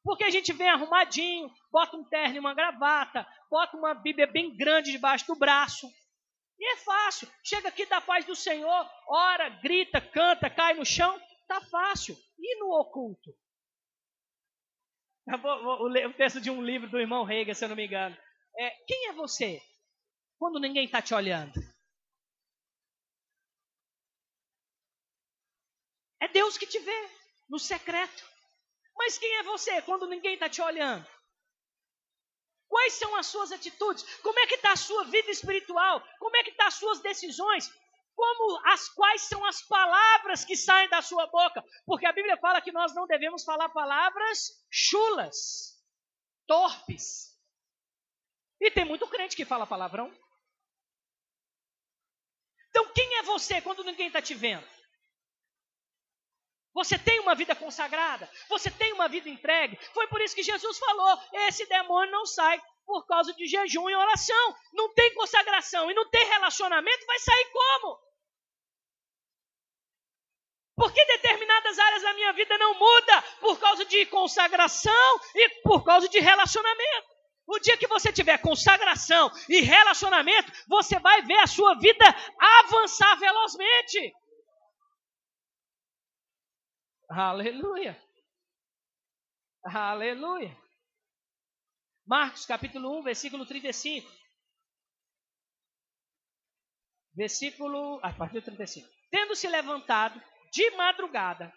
Porque 0.03 0.23
a 0.23 0.29
gente 0.29 0.53
vem 0.53 0.69
arrumadinho, 0.69 1.51
bota 1.71 1.97
um 1.97 2.03
terno 2.03 2.35
e 2.35 2.39
uma 2.39 2.53
gravata, 2.53 3.27
bota 3.49 3.75
uma 3.75 3.95
Bíblia 3.95 4.27
bem 4.27 4.55
grande 4.55 4.91
debaixo 4.91 5.25
do 5.25 5.35
braço. 5.35 5.91
E 6.59 6.73
é 6.73 6.77
fácil. 6.77 7.27
Chega 7.43 7.69
aqui 7.69 7.87
da 7.87 7.99
paz 7.99 8.25
do 8.25 8.35
Senhor, 8.35 8.87
ora, 9.07 9.49
grita, 9.49 9.99
canta, 9.99 10.51
cai 10.51 10.75
no 10.75 10.85
chão, 10.85 11.19
tá 11.47 11.59
fácil. 11.61 12.15
E 12.37 12.59
no 12.59 12.69
oculto? 12.79 13.31
O 15.27 16.13
texto 16.13 16.39
de 16.39 16.51
um 16.51 16.61
livro 16.61 16.87
do 16.91 16.99
irmão 16.99 17.23
Reiga, 17.23 17.55
se 17.55 17.65
eu 17.65 17.69
não 17.69 17.75
me 17.75 17.87
engano. 17.87 18.15
É, 18.59 18.69
quem 18.85 19.07
é 19.07 19.13
você 19.13 19.59
quando 20.37 20.59
ninguém 20.59 20.85
está 20.85 21.01
te 21.01 21.15
olhando? 21.15 21.59
É 26.21 26.27
Deus 26.27 26.57
que 26.57 26.67
te 26.67 26.77
vê 26.79 27.09
no 27.49 27.57
secreto. 27.59 28.23
Mas 28.95 29.17
quem 29.17 29.37
é 29.37 29.43
você 29.43 29.81
quando 29.81 30.07
ninguém 30.07 30.35
está 30.35 30.47
te 30.47 30.61
olhando? 30.61 31.05
Quais 32.67 32.93
são 32.93 33.15
as 33.15 33.25
suas 33.25 33.51
atitudes? 33.51 34.03
Como 34.19 34.39
é 34.39 34.47
que 34.47 34.55
está 34.55 34.71
a 34.71 34.77
sua 34.77 35.03
vida 35.05 35.29
espiritual? 35.31 36.01
Como 36.19 36.37
é 36.37 36.43
que 36.43 36.51
estão 36.51 36.63
tá 36.63 36.67
as 36.67 36.75
suas 36.75 36.99
decisões? 37.01 37.69
Como 38.15 38.61
as 38.67 38.87
quais 38.89 39.23
são 39.23 39.43
as 39.45 39.61
palavras 39.63 40.45
que 40.45 40.55
saem 40.55 40.87
da 40.89 41.01
sua 41.01 41.25
boca? 41.27 41.63
Porque 41.85 42.05
a 42.05 42.13
Bíblia 42.13 42.37
fala 42.37 42.61
que 42.61 42.71
nós 42.71 42.93
não 42.93 43.07
devemos 43.07 43.43
falar 43.43 43.69
palavras 43.69 44.51
chulas, 44.69 45.75
torpes. 46.47 47.35
E 48.59 48.69
tem 48.69 48.85
muito 48.85 49.07
crente 49.07 49.35
que 49.35 49.43
fala 49.43 49.65
palavrão. 49.65 50.13
Então 52.69 52.87
quem 52.93 53.17
é 53.17 53.23
você 53.23 53.59
quando 53.61 53.83
ninguém 53.83 54.07
está 54.07 54.21
te 54.21 54.35
vendo? 54.35 54.67
Você 56.73 56.97
tem 56.97 57.19
uma 57.19 57.35
vida 57.35 57.53
consagrada, 57.53 58.29
você 58.47 58.71
tem 58.71 58.93
uma 58.93 59.07
vida 59.07 59.29
entregue. 59.29 59.77
Foi 59.93 60.07
por 60.07 60.21
isso 60.21 60.35
que 60.35 60.43
Jesus 60.43 60.77
falou: 60.79 61.19
esse 61.47 61.65
demônio 61.65 62.11
não 62.11 62.25
sai 62.25 62.61
por 62.85 63.05
causa 63.05 63.33
de 63.33 63.45
jejum 63.45 63.89
e 63.89 63.95
oração. 63.95 64.55
Não 64.73 64.93
tem 64.93 65.13
consagração 65.13 65.91
e 65.91 65.93
não 65.93 66.09
tem 66.09 66.25
relacionamento, 66.27 67.05
vai 67.05 67.19
sair 67.19 67.51
como? 67.51 67.99
Porque 70.75 71.05
determinadas 71.05 71.77
áreas 71.77 72.01
da 72.01 72.13
minha 72.13 72.33
vida 72.33 72.57
não 72.57 72.73
muda 72.73 73.21
por 73.39 73.59
causa 73.59 73.85
de 73.85 74.05
consagração 74.07 75.19
e 75.35 75.49
por 75.61 75.83
causa 75.83 76.07
de 76.09 76.19
relacionamento. 76.19 77.11
O 77.45 77.59
dia 77.59 77.77
que 77.77 77.87
você 77.87 78.13
tiver 78.13 78.37
consagração 78.37 79.29
e 79.49 79.61
relacionamento, 79.61 80.51
você 80.67 80.97
vai 80.99 81.21
ver 81.23 81.37
a 81.39 81.47
sua 81.47 81.75
vida 81.75 82.05
avançar 82.39 83.15
velozmente. 83.19 84.13
Aleluia. 87.13 88.01
Aleluia. 89.65 90.57
Marcos 92.07 92.45
capítulo 92.45 92.99
1, 92.99 93.03
versículo 93.03 93.45
35. 93.45 94.09
Versículo. 97.13 97.99
A 98.01 98.13
partir 98.13 98.35
do 98.35 98.45
35. 98.45 98.87
Tendo 99.09 99.35
se 99.35 99.47
levantado 99.49 100.21
de 100.53 100.71
madrugada. 100.71 101.53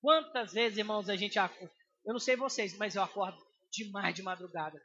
Quantas 0.00 0.52
vezes, 0.52 0.78
irmãos, 0.78 1.08
a 1.08 1.16
gente 1.16 1.40
acorda? 1.40 1.74
Eu 2.06 2.12
não 2.12 2.20
sei 2.20 2.36
vocês, 2.36 2.76
mas 2.78 2.94
eu 2.94 3.02
acordo 3.02 3.38
demais 3.72 4.14
de 4.14 4.22
madrugada. 4.22 4.80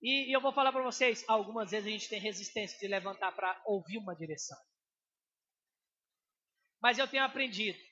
E, 0.00 0.30
e 0.30 0.32
eu 0.34 0.40
vou 0.40 0.54
falar 0.54 0.72
para 0.72 0.82
vocês: 0.82 1.22
algumas 1.28 1.70
vezes 1.70 1.86
a 1.86 1.90
gente 1.90 2.08
tem 2.08 2.18
resistência 2.18 2.78
de 2.78 2.88
levantar 2.88 3.32
para 3.32 3.60
ouvir 3.66 3.98
uma 3.98 4.16
direção. 4.16 4.56
Mas 6.80 6.96
eu 6.96 7.06
tenho 7.06 7.24
aprendido 7.24 7.89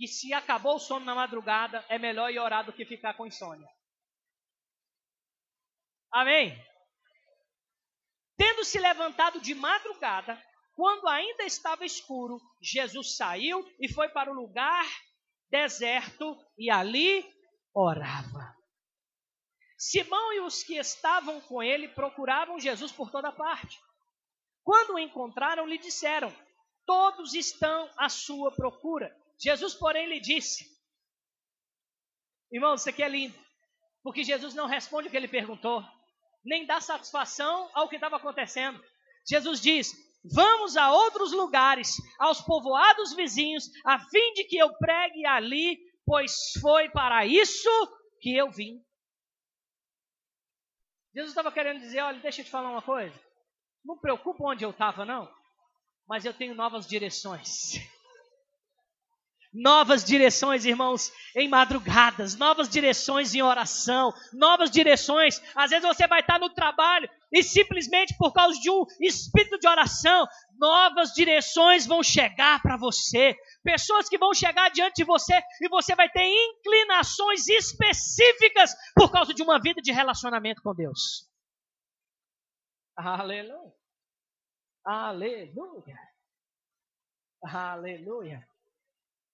que 0.00 0.08
se 0.08 0.32
acabou 0.32 0.76
o 0.76 0.80
sono 0.80 1.04
na 1.04 1.14
madrugada, 1.14 1.84
é 1.86 1.98
melhor 1.98 2.32
ir 2.32 2.38
orar 2.38 2.64
do 2.64 2.72
que 2.72 2.86
ficar 2.86 3.12
com 3.12 3.26
insônia. 3.26 3.68
Amém? 6.10 6.58
Tendo 8.34 8.64
se 8.64 8.78
levantado 8.78 9.42
de 9.42 9.54
madrugada, 9.54 10.42
quando 10.74 11.06
ainda 11.06 11.44
estava 11.44 11.84
escuro, 11.84 12.40
Jesus 12.62 13.14
saiu 13.14 13.62
e 13.78 13.92
foi 13.92 14.08
para 14.08 14.30
o 14.30 14.34
lugar 14.34 14.86
deserto 15.50 16.34
e 16.56 16.70
ali 16.70 17.22
orava. 17.74 18.56
Simão 19.76 20.32
e 20.32 20.40
os 20.40 20.62
que 20.62 20.78
estavam 20.78 21.42
com 21.42 21.62
ele 21.62 21.88
procuravam 21.88 22.58
Jesus 22.58 22.90
por 22.90 23.10
toda 23.10 23.30
parte. 23.30 23.78
Quando 24.64 24.94
o 24.94 24.98
encontraram, 24.98 25.66
lhe 25.66 25.76
disseram: 25.76 26.34
Todos 26.86 27.34
estão 27.34 27.90
à 27.98 28.08
sua 28.08 28.50
procura. 28.50 29.14
Jesus, 29.42 29.74
porém, 29.74 30.08
lhe 30.08 30.20
disse: 30.20 30.64
Irmão, 32.52 32.74
isso 32.74 32.88
aqui 32.88 33.02
é 33.02 33.08
lindo, 33.08 33.38
porque 34.02 34.22
Jesus 34.22 34.54
não 34.54 34.66
responde 34.66 35.08
o 35.08 35.10
que 35.10 35.16
ele 35.16 35.28
perguntou, 35.28 35.82
nem 36.44 36.66
dá 36.66 36.80
satisfação 36.80 37.70
ao 37.74 37.88
que 37.88 37.96
estava 37.96 38.16
acontecendo. 38.16 38.82
Jesus 39.26 39.60
diz: 39.60 39.92
Vamos 40.24 40.76
a 40.76 40.92
outros 40.92 41.32
lugares, 41.32 41.94
aos 42.18 42.40
povoados 42.40 43.14
vizinhos, 43.14 43.64
a 43.84 43.98
fim 43.98 44.32
de 44.34 44.44
que 44.44 44.58
eu 44.58 44.72
pregue 44.76 45.24
ali, 45.26 45.78
pois 46.04 46.34
foi 46.60 46.90
para 46.90 47.24
isso 47.24 47.70
que 48.20 48.36
eu 48.36 48.50
vim. 48.50 48.84
Jesus 51.14 51.30
estava 51.30 51.50
querendo 51.50 51.80
dizer: 51.80 52.00
olha, 52.00 52.20
deixa 52.20 52.40
eu 52.40 52.44
te 52.44 52.50
falar 52.50 52.70
uma 52.70 52.82
coisa. 52.82 53.18
Não 53.84 53.98
preocupa 53.98 54.44
onde 54.44 54.64
eu 54.64 54.70
estava, 54.70 55.04
não, 55.04 55.32
mas 56.06 56.24
eu 56.24 56.34
tenho 56.34 56.54
novas 56.54 56.86
direções. 56.86 57.74
Novas 59.52 60.04
direções, 60.04 60.64
irmãos, 60.64 61.12
em 61.34 61.48
madrugadas, 61.48 62.36
novas 62.36 62.68
direções 62.68 63.34
em 63.34 63.42
oração, 63.42 64.12
novas 64.32 64.70
direções. 64.70 65.42
Às 65.56 65.70
vezes 65.70 65.84
você 65.84 66.06
vai 66.06 66.20
estar 66.20 66.38
no 66.38 66.50
trabalho, 66.50 67.10
e 67.32 67.42
simplesmente 67.42 68.16
por 68.16 68.32
causa 68.32 68.58
de 68.60 68.70
um 68.70 68.84
espírito 69.00 69.58
de 69.58 69.68
oração, 69.68 70.26
novas 70.56 71.12
direções 71.12 71.84
vão 71.84 72.00
chegar 72.00 72.62
para 72.62 72.76
você. 72.76 73.36
Pessoas 73.64 74.08
que 74.08 74.18
vão 74.18 74.32
chegar 74.32 74.70
diante 74.70 74.96
de 74.96 75.04
você 75.04 75.40
e 75.60 75.68
você 75.68 75.96
vai 75.96 76.08
ter 76.08 76.24
inclinações 76.24 77.48
específicas 77.48 78.72
por 78.94 79.10
causa 79.10 79.34
de 79.34 79.42
uma 79.42 79.60
vida 79.60 79.82
de 79.82 79.90
relacionamento 79.90 80.62
com 80.62 80.72
Deus. 80.72 81.28
Aleluia. 82.96 83.72
Aleluia. 84.84 85.98
Aleluia. 87.42 88.48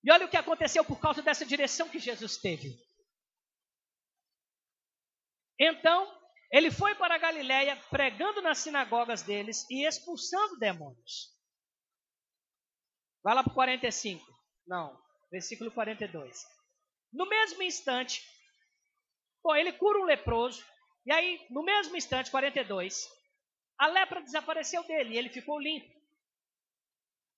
E 0.06 0.12
olha 0.12 0.24
o 0.24 0.30
que 0.30 0.36
aconteceu 0.36 0.84
por 0.84 1.00
causa 1.00 1.20
dessa 1.20 1.44
direção 1.44 1.88
que 1.88 1.98
Jesus 1.98 2.36
teve. 2.36 2.80
Então, 5.58 6.16
ele 6.52 6.70
foi 6.70 6.94
para 6.94 7.16
a 7.16 7.18
Galiléia 7.18 7.74
pregando 7.90 8.40
nas 8.40 8.58
sinagogas 8.58 9.22
deles 9.22 9.68
e 9.68 9.84
expulsando 9.84 10.60
demônios. 10.60 11.34
Vai 13.20 13.34
lá 13.34 13.42
para 13.42 13.50
o 13.50 13.54
45. 13.54 14.24
Não, 14.64 14.96
versículo 15.28 15.72
42. 15.72 16.46
No 17.12 17.28
mesmo 17.28 17.60
instante, 17.64 18.22
bom, 19.42 19.56
ele 19.56 19.72
cura 19.72 19.98
um 19.98 20.04
leproso, 20.04 20.64
e 21.04 21.12
aí, 21.12 21.44
no 21.50 21.64
mesmo 21.64 21.96
instante, 21.96 22.30
42, 22.30 23.08
a 23.76 23.88
lepra 23.88 24.22
desapareceu 24.22 24.84
dele 24.84 25.14
e 25.14 25.18
ele 25.18 25.30
ficou 25.30 25.58
limpo. 25.58 25.95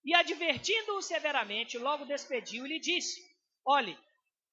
E 0.04 0.14
advertindo-o 0.14 1.02
severamente, 1.02 1.78
logo 1.78 2.04
despediu 2.04 2.64
e 2.64 2.68
lhe 2.68 2.80
disse: 2.80 3.20
Olhe, 3.64 3.98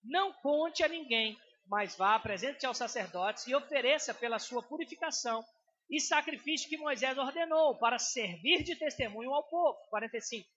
não 0.03 0.33
conte 0.33 0.83
a 0.83 0.87
ninguém 0.87 1.37
mas 1.67 1.95
vá, 1.95 2.15
apresente-se 2.15 2.65
aos 2.65 2.77
sacerdotes 2.77 3.47
e 3.47 3.55
ofereça 3.55 4.13
pela 4.13 4.39
sua 4.39 4.61
purificação 4.61 5.43
e 5.89 5.99
sacrifício 5.99 6.69
que 6.69 6.77
Moisés 6.77 7.17
ordenou 7.17 7.75
para 7.77 7.99
servir 7.99 8.63
de 8.63 8.75
testemunho 8.75 9.33
ao 9.33 9.43
povo. 9.43 9.77
45. 9.89 10.47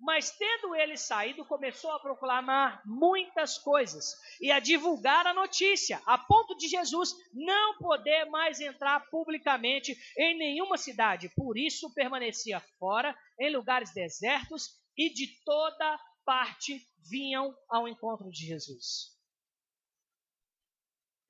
Mas 0.00 0.30
tendo 0.30 0.76
ele 0.76 0.96
saído, 0.96 1.44
começou 1.44 1.90
a 1.90 1.98
proclamar 1.98 2.80
muitas 2.86 3.58
coisas 3.58 4.14
e 4.40 4.50
a 4.50 4.60
divulgar 4.60 5.26
a 5.26 5.34
notícia, 5.34 6.00
a 6.06 6.16
ponto 6.16 6.56
de 6.56 6.68
Jesus 6.68 7.14
não 7.32 7.78
poder 7.78 8.26
mais 8.26 8.60
entrar 8.60 9.00
publicamente 9.10 9.96
em 10.16 10.38
nenhuma 10.38 10.76
cidade. 10.76 11.28
Por 11.34 11.58
isso 11.58 11.92
permanecia 11.94 12.60
fora, 12.78 13.16
em 13.40 13.54
lugares 13.54 13.92
desertos, 13.92 14.68
e 14.96 15.10
de 15.12 15.26
toda 15.44 16.00
parte 16.24 16.80
vinham 17.10 17.54
ao 17.68 17.88
encontro 17.88 18.30
de 18.30 18.46
Jesus. 18.46 19.16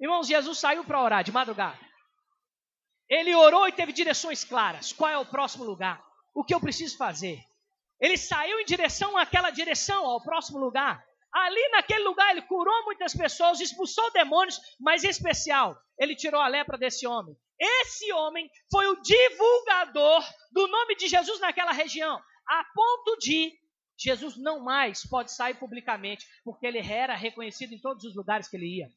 Irmãos, 0.01 0.27
Jesus 0.27 0.59
saiu 0.59 0.85
para 0.85 1.03
orar 1.03 1.25
de 1.25 1.33
madrugada. 1.33 1.79
Ele 3.09 3.35
orou 3.35 3.67
e 3.67 3.73
teve 3.73 3.93
direções 3.93 4.45
claras. 4.45 4.93
Qual 4.93 5.11
é 5.11 5.17
o 5.17 5.25
próximo 5.25 5.65
lugar? 5.65 6.05
O 6.35 6.45
que 6.45 6.55
eu 6.55 6.61
preciso 6.61 6.97
fazer? 6.97 7.43
Ele 8.01 8.17
saiu 8.17 8.61
em 8.61 8.65
direção 8.65 9.17
àquela 9.17 9.51
direção, 9.51 10.05
ao 10.07 10.23
próximo 10.23 10.59
lugar. 10.59 11.05
Ali 11.33 11.69
naquele 11.71 12.05
lugar 12.05 12.31
ele 12.31 12.43
curou 12.43 12.85
muitas 12.85 13.15
pessoas, 13.15 13.61
expulsou 13.61 14.11
demônios, 14.13 14.59
mas 14.81 15.05
em 15.05 15.09
especial, 15.09 15.77
ele 15.99 16.17
tirou 16.17 16.41
a 16.41 16.49
lepra 16.49 16.79
desse 16.79 17.07
homem. 17.07 17.37
Esse 17.61 18.13
homem 18.13 18.49
foi 18.71 18.87
o 18.87 19.01
divulgador 19.03 20.25
do 20.53 20.67
nome 20.69 20.97
de 20.97 21.09
Jesus 21.09 21.41
naquela 21.41 21.73
região, 21.73 22.23
a 22.47 22.65
ponto 22.75 23.17
de 23.19 23.59
Jesus 23.99 24.37
não 24.37 24.61
mais 24.61 25.05
pode 25.07 25.33
sair 25.33 25.55
publicamente, 25.59 26.25
porque 26.45 26.67
ele 26.67 26.79
era 26.79 27.17
reconhecido 27.17 27.75
em 27.75 27.81
todos 27.81 28.05
os 28.05 28.15
lugares 28.15 28.49
que 28.49 28.57
ele 28.57 28.79
ia. 28.79 28.89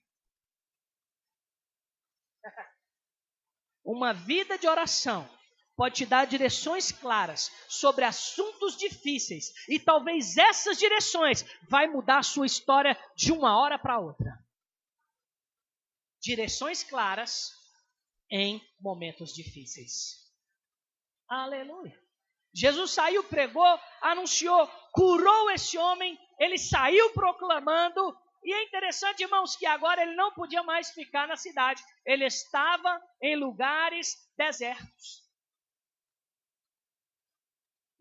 Uma 3.83 4.13
vida 4.13 4.59
de 4.59 4.67
oração 4.67 5.27
pode 5.81 5.95
te 5.95 6.05
dar 6.05 6.27
direções 6.27 6.91
claras 6.91 7.51
sobre 7.67 8.05
assuntos 8.05 8.77
difíceis 8.77 9.51
e 9.67 9.79
talvez 9.79 10.37
essas 10.37 10.77
direções 10.77 11.43
vai 11.67 11.87
mudar 11.87 12.19
a 12.19 12.23
sua 12.23 12.45
história 12.45 12.95
de 13.15 13.31
uma 13.31 13.59
hora 13.59 13.79
para 13.79 13.97
outra. 13.97 14.31
Direções 16.21 16.83
claras 16.83 17.49
em 18.29 18.61
momentos 18.79 19.33
difíceis. 19.33 20.17
Aleluia. 21.27 21.99
Jesus 22.53 22.91
saiu, 22.91 23.23
pregou, 23.23 23.79
anunciou, 24.03 24.67
curou 24.91 25.49
esse 25.49 25.79
homem, 25.79 26.15
ele 26.37 26.59
saiu 26.59 27.11
proclamando 27.13 28.15
e 28.43 28.53
é 28.53 28.63
interessante, 28.65 29.23
irmãos, 29.23 29.55
que 29.55 29.65
agora 29.65 30.03
ele 30.03 30.13
não 30.13 30.31
podia 30.31 30.61
mais 30.61 30.91
ficar 30.91 31.27
na 31.27 31.37
cidade, 31.37 31.81
ele 32.05 32.27
estava 32.27 33.01
em 33.19 33.35
lugares 33.35 34.15
desertos. 34.37 35.30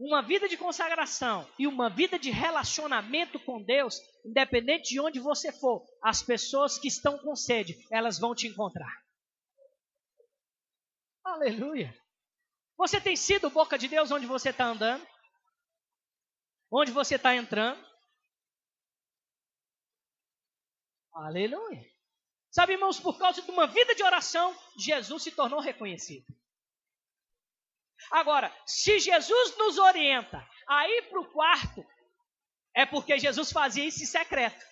Uma 0.03 0.23
vida 0.23 0.49
de 0.49 0.57
consagração 0.57 1.47
e 1.59 1.67
uma 1.67 1.91
vida 1.91 2.19
de 2.19 2.31
relacionamento 2.31 3.39
com 3.39 3.63
Deus, 3.63 4.01
independente 4.25 4.95
de 4.95 4.99
onde 4.99 5.21
você 5.21 5.53
for, 5.53 5.87
as 6.03 6.23
pessoas 6.23 6.79
que 6.79 6.89
estão 6.89 7.19
com 7.19 7.37
sede, 7.37 7.77
elas 7.93 8.19
vão 8.19 8.35
te 8.35 8.47
encontrar. 8.47 8.91
Aleluia. 11.23 11.95
Você 12.79 12.99
tem 12.99 13.15
sido 13.15 13.51
boca 13.51 13.77
de 13.77 13.89
Deus 13.89 14.11
onde 14.11 14.25
você 14.25 14.49
está 14.49 14.65
andando? 14.65 15.07
Onde 16.73 16.93
você 16.93 17.17
está 17.17 17.37
entrando? 17.37 17.85
Aleluia. 21.13 21.85
Sabe, 22.51 22.73
irmãos, 22.73 22.99
por 22.99 23.19
causa 23.19 23.43
de 23.43 23.51
uma 23.51 23.67
vida 23.67 23.95
de 23.95 24.03
oração, 24.03 24.57
Jesus 24.79 25.25
se 25.25 25.31
tornou 25.31 25.61
reconhecido. 25.61 26.40
Agora, 28.11 28.55
se 28.67 28.99
Jesus 28.99 29.57
nos 29.57 29.79
orienta 29.79 30.47
a 30.67 30.89
ir 30.89 31.09
para 31.09 31.21
o 31.21 31.31
quarto, 31.31 31.87
é 32.75 32.85
porque 32.85 33.19
Jesus 33.19 33.53
fazia 33.53 33.85
isso 33.85 34.03
em 34.03 34.07
secreto. 34.07 34.65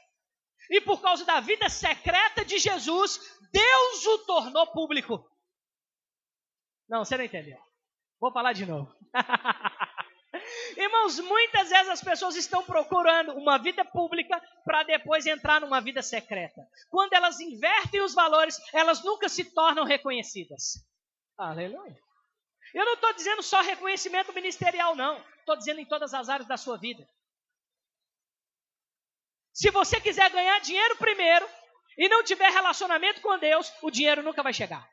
E 0.71 0.81
por 0.81 1.01
causa 1.01 1.25
da 1.25 1.41
vida 1.41 1.69
secreta 1.69 2.45
de 2.45 2.59
Jesus, 2.59 3.19
Deus 3.53 4.07
o 4.07 4.19
tornou 4.27 4.67
público. 4.69 5.25
Não, 6.89 7.05
você 7.05 7.17
não 7.17 7.25
entendeu. 7.25 7.59
Vou 8.21 8.33
falar 8.33 8.53
de 8.53 8.67
novo. 8.67 8.93
Irmãos, 10.77 11.19
muitas 11.21 11.71
vezes 11.71 11.89
as 11.89 12.03
pessoas 12.03 12.37
estão 12.37 12.63
procurando 12.65 13.33
uma 13.33 13.59
vida 13.59 13.85
pública 13.85 14.41
para 14.65 14.83
depois 14.83 15.27
entrar 15.27 15.61
numa 15.61 15.81
vida 15.81 16.03
secreta. 16.03 16.67
Quando 16.91 17.13
elas 17.13 17.41
invertem 17.41 18.03
os 18.03 18.15
valores, 18.15 18.61
elas 18.73 19.03
nunca 19.03 19.29
se 19.29 19.45
tornam 19.53 19.85
reconhecidas. 19.85 20.85
Aleluia. 21.37 21.99
Eu 22.75 22.85
não 22.85 22.95
estou 22.95 23.13
dizendo 23.15 23.43
só 23.43 23.61
reconhecimento 23.61 24.33
ministerial, 24.33 24.95
não. 24.95 25.25
Estou 25.41 25.57
dizendo 25.57 25.81
em 25.81 25.87
todas 25.87 26.13
as 26.15 26.29
áreas 26.29 26.49
da 26.49 26.57
sua 26.57 26.77
vida. 26.77 27.09
Se 29.53 29.71
você 29.71 30.01
quiser 30.01 30.31
ganhar 30.31 30.61
dinheiro 30.61 30.97
primeiro 30.97 31.49
e 31.97 32.09
não 32.09 32.23
tiver 32.23 32.51
relacionamento 32.51 33.21
com 33.21 33.39
Deus, 33.39 33.73
o 33.83 33.91
dinheiro 33.91 34.23
nunca 34.23 34.43
vai 34.43 34.53
chegar. 34.53 34.89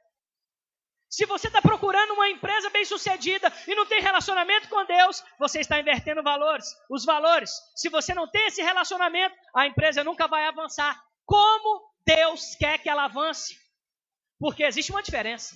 Se 1.08 1.26
você 1.26 1.48
está 1.48 1.62
procurando 1.62 2.14
uma 2.14 2.30
empresa 2.30 2.70
bem-sucedida 2.72 3.52
e 3.68 3.76
não 3.76 3.86
tem 3.86 4.02
relacionamento 4.02 4.68
com 4.68 4.84
Deus, 4.86 5.24
você 5.38 5.60
está 5.60 5.80
invertendo 5.80 6.24
valores, 6.24 6.68
os 6.90 7.06
valores. 7.06 7.52
Se 7.76 7.90
você 7.90 8.14
não 8.14 8.28
tem 8.30 8.48
esse 8.48 8.62
relacionamento, 8.62 9.36
a 9.56 9.68
empresa 9.68 10.04
nunca 10.04 10.28
vai 10.28 10.48
avançar. 10.48 11.02
Como 11.26 11.88
Deus 12.06 12.56
quer 12.56 12.80
que 12.80 12.90
ela 12.90 13.06
avance? 13.06 13.56
Porque 14.40 14.64
existe 14.64 14.92
uma 14.92 15.04
diferença. 15.04 15.56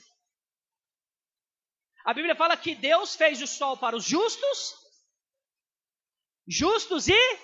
A 2.10 2.14
Bíblia 2.14 2.36
fala 2.36 2.58
que 2.58 2.74
Deus 2.74 3.16
fez 3.16 3.40
o 3.40 3.46
sol 3.46 3.78
para 3.78 3.96
os 3.96 4.04
justos, 4.04 4.76
justos 6.48 7.08
e 7.08 7.40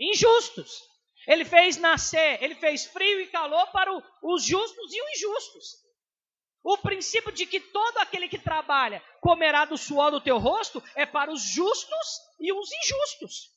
injustos. 0.00 0.82
Ele 1.28 1.44
fez 1.44 1.76
nascer, 1.76 2.42
ele 2.42 2.56
fez 2.56 2.86
frio 2.86 3.20
e 3.20 3.28
calor 3.28 3.70
para 3.70 3.88
os 4.20 4.42
justos 4.42 4.92
e 4.92 5.00
os 5.00 5.10
injustos. 5.10 5.76
O 6.60 6.76
princípio 6.78 7.30
de 7.30 7.46
que 7.46 7.60
todo 7.60 7.98
aquele 7.98 8.28
que 8.28 8.36
trabalha 8.36 9.00
comerá 9.20 9.64
do 9.64 9.78
suor 9.78 10.10
do 10.10 10.20
teu 10.20 10.38
rosto 10.38 10.82
é 10.96 11.06
para 11.06 11.30
os 11.30 11.40
justos 11.40 12.20
e 12.40 12.52
os 12.52 12.68
injustos. 12.72 13.56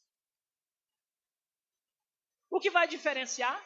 O 2.47 2.59
que 2.59 2.69
vai 2.69 2.87
diferenciar? 2.87 3.59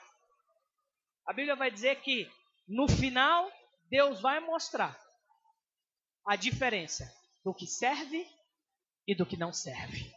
A 1.25 1.33
Bíblia 1.33 1.57
vai 1.57 1.69
dizer 1.69 1.99
que 1.99 2.31
no 2.65 2.87
final 2.87 3.51
Deus 3.89 4.21
vai 4.21 4.39
mostrar 4.39 5.04
a 6.25 6.35
diferença 6.35 7.11
do 7.43 7.53
que 7.53 7.67
serve 7.67 8.27
e 9.07 9.13
do 9.13 9.25
que 9.25 9.37
não 9.37 9.53
serve. 9.53 10.11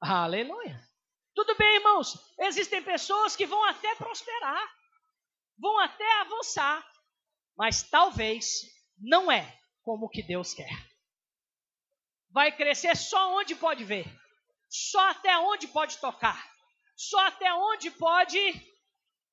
Aleluia. 0.00 0.80
Tudo 1.34 1.54
bem, 1.56 1.76
irmãos. 1.76 2.18
Existem 2.38 2.82
pessoas 2.82 3.36
que 3.36 3.46
vão 3.46 3.62
até 3.64 3.94
prosperar, 3.96 4.74
vão 5.58 5.78
até 5.78 6.20
avançar, 6.20 6.84
mas 7.56 7.82
talvez 7.82 8.62
não 8.98 9.30
é 9.30 9.60
como 9.82 10.08
que 10.08 10.22
Deus 10.22 10.54
quer. 10.54 10.70
Vai 12.30 12.56
crescer 12.56 12.96
só 12.96 13.36
onde 13.36 13.54
pode 13.54 13.84
ver, 13.84 14.06
só 14.68 15.10
até 15.10 15.36
onde 15.38 15.68
pode 15.68 15.98
tocar, 15.98 16.50
só 16.96 17.26
até 17.26 17.52
onde 17.52 17.90
pode 17.90 18.38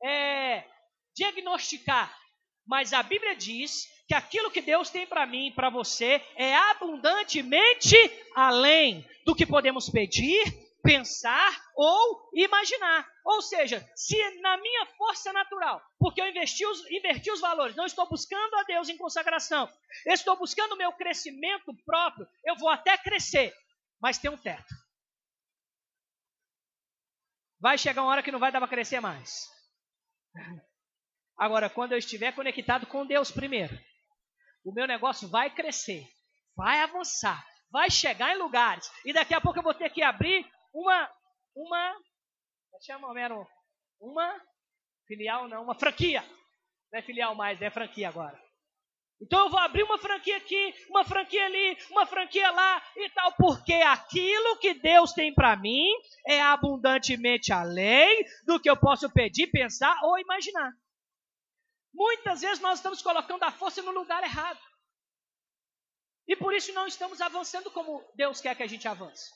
é, 0.04 0.70
diagnosticar. 1.16 2.23
Mas 2.66 2.94
a 2.94 3.04
Bíblia 3.04 3.36
diz 3.36 3.88
que 4.08 4.14
aquilo 4.14 4.52
que 4.52 4.62
Deus 4.62 4.90
tem 4.90 5.06
para 5.06 5.26
mim 5.26 5.48
e 5.48 5.54
para 5.54 5.70
você 5.70 6.22
é 6.36 6.56
abundantemente 6.56 7.96
além 8.36 9.06
do 9.26 9.36
que 9.36 9.46
podemos 9.46 9.90
pedir, 9.90 10.44
pensar 10.82 11.52
ou 11.76 12.30
imaginar. 12.34 13.08
Ou 13.26 13.42
seja, 13.42 13.90
se 13.96 14.18
na 14.42 14.58
minha 14.58 14.86
força 14.98 15.32
natural, 15.32 15.82
porque 15.98 16.22
eu 16.22 16.28
investi 16.28 16.66
os, 16.66 16.90
inverti 16.92 17.32
os 17.32 17.40
valores, 17.40 17.76
não 17.76 17.86
estou 17.86 18.08
buscando 18.08 18.56
a 18.56 18.64
Deus 18.64 18.90
em 18.90 18.98
consagração, 18.98 19.70
estou 20.06 20.38
buscando 20.38 20.74
o 20.74 20.78
meu 20.78 20.92
crescimento 20.92 21.74
próprio, 21.86 22.28
eu 22.46 22.56
vou 22.58 22.70
até 22.70 22.98
crescer, 22.98 23.54
mas 24.02 24.18
tem 24.18 24.30
um 24.30 24.38
teto. 24.38 24.76
Vai 27.60 27.78
chegar 27.78 28.02
uma 28.02 28.12
hora 28.12 28.24
que 28.24 28.32
não 28.32 28.40
vai 28.40 28.52
dar 28.52 28.60
para 28.60 28.68
crescer 28.68 29.00
mais. 29.00 29.50
Agora, 31.38 31.70
quando 31.70 31.94
eu 31.94 31.98
estiver 31.98 32.34
conectado 32.34 32.86
com 32.86 33.06
Deus 33.06 33.32
primeiro, 33.32 33.78
o 34.64 34.74
meu 34.74 34.88
negócio 34.88 35.28
vai 35.28 35.50
crescer, 35.50 36.08
vai 36.56 36.80
avançar, 36.82 37.46
vai 37.72 37.90
chegar 37.90 38.36
em 38.36 38.40
lugares. 38.40 38.90
E 39.06 39.12
daqui 39.12 39.34
a 39.34 39.42
pouco 39.42 39.60
eu 39.60 39.64
vou 39.64 39.74
ter 39.74 39.90
que 39.90 40.02
abrir 40.02 40.46
uma, 40.74 41.10
uma, 41.56 41.96
chama, 42.82 43.20
era 43.20 43.36
uma 44.00 44.42
filial, 45.08 45.48
não, 45.48 45.64
uma 45.64 45.76
franquia. 45.76 46.24
Não 46.92 47.00
é 47.00 47.02
filial 47.02 47.36
mais, 47.36 47.62
é 47.62 47.70
franquia 47.70 48.10
agora. 48.10 48.40
Então 49.22 49.46
eu 49.46 49.50
vou 49.50 49.60
abrir 49.60 49.84
uma 49.84 49.98
franquia 49.98 50.36
aqui, 50.36 50.74
uma 50.90 51.06
franquia 51.06 51.46
ali, 51.46 51.78
uma 51.90 52.06
franquia 52.06 52.52
lá 52.52 52.84
e 52.98 53.10
tal, 53.12 53.32
porque 53.34 53.74
aquilo 53.74 54.58
que 54.60 54.74
Deus 54.74 55.14
tem 55.14 55.34
para 55.34 55.56
mim 55.56 55.90
é 56.28 56.42
abundantemente 56.42 57.54
além 57.54 58.26
do 58.46 58.60
que 58.60 58.70
eu 58.70 58.76
posso 58.76 59.10
pedir, 59.12 59.48
pensar 59.48 59.98
ou 60.04 60.20
imaginar. 60.20 60.72
Muitas 61.94 62.42
vezes 62.42 62.60
nós 62.60 62.80
estamos 62.80 63.02
colocando 63.02 63.44
a 63.44 63.52
força 63.52 63.82
no 63.82 63.92
lugar 63.92 64.24
errado. 64.24 64.60
E 66.28 66.36
por 66.36 66.54
isso 66.54 66.74
não 66.74 66.88
estamos 66.88 67.22
avançando 67.22 67.70
como 67.70 68.04
Deus 68.16 68.42
quer 68.42 68.56
que 68.56 68.64
a 68.64 68.68
gente 68.68 68.88
avance. 68.88 69.32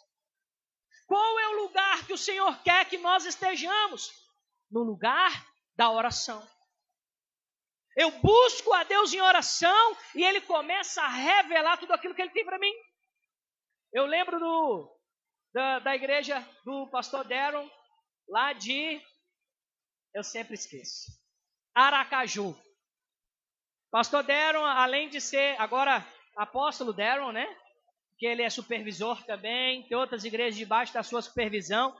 Qual 1.05 1.39
é 1.39 1.47
o 1.49 1.63
lugar 1.63 2.05
que 2.05 2.13
o 2.13 2.17
Senhor 2.17 2.61
quer 2.63 2.89
que 2.89 2.97
nós 2.97 3.25
estejamos? 3.25 4.11
No 4.71 4.81
lugar 4.83 5.31
da 5.75 5.89
oração. 5.91 6.45
Eu 7.95 8.11
busco 8.19 8.73
a 8.73 8.83
Deus 8.83 9.13
em 9.13 9.21
oração 9.21 9.97
e 10.15 10.23
Ele 10.23 10.41
começa 10.41 11.01
a 11.01 11.07
revelar 11.07 11.77
tudo 11.77 11.93
aquilo 11.93 12.13
que 12.13 12.21
Ele 12.21 12.31
tem 12.31 12.45
para 12.45 12.59
mim. 12.59 12.73
Eu 13.93 14.05
lembro 14.05 14.39
do, 14.39 14.99
da, 15.53 15.79
da 15.79 15.95
igreja 15.95 16.39
do 16.65 16.89
pastor 16.89 17.27
Darren, 17.27 17.71
lá 18.27 18.53
de. 18.53 19.01
Eu 20.13 20.23
sempre 20.23 20.55
esqueço. 20.55 21.26
Aracaju. 21.77 22.57
Pastor 23.91 24.23
Darren, 24.23 24.63
além 24.63 25.09
de 25.09 25.21
ser 25.21 25.55
agora 25.61 26.03
apóstolo 26.35 26.91
Darren, 26.91 27.31
né? 27.31 27.47
Que 28.17 28.25
ele 28.25 28.41
é 28.41 28.49
supervisor 28.49 29.23
também, 29.25 29.87
tem 29.87 29.95
outras 29.95 30.23
igrejas 30.23 30.57
debaixo 30.57 30.91
da 30.91 31.03
sua 31.03 31.21
supervisão. 31.21 31.95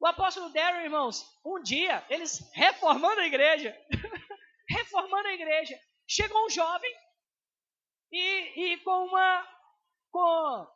O 0.00 0.06
apóstolo 0.06 0.48
Darren, 0.54 0.84
irmãos, 0.84 1.22
um 1.44 1.62
dia, 1.62 2.02
eles 2.08 2.50
reformando 2.54 3.20
a 3.20 3.26
igreja, 3.26 3.76
reformando 4.66 5.28
a 5.28 5.34
igreja. 5.34 5.78
Chegou 6.08 6.46
um 6.46 6.50
jovem 6.50 6.94
e, 8.10 8.72
e 8.72 8.76
com 8.78 9.04
uma. 9.04 9.48
Com, 10.10 10.66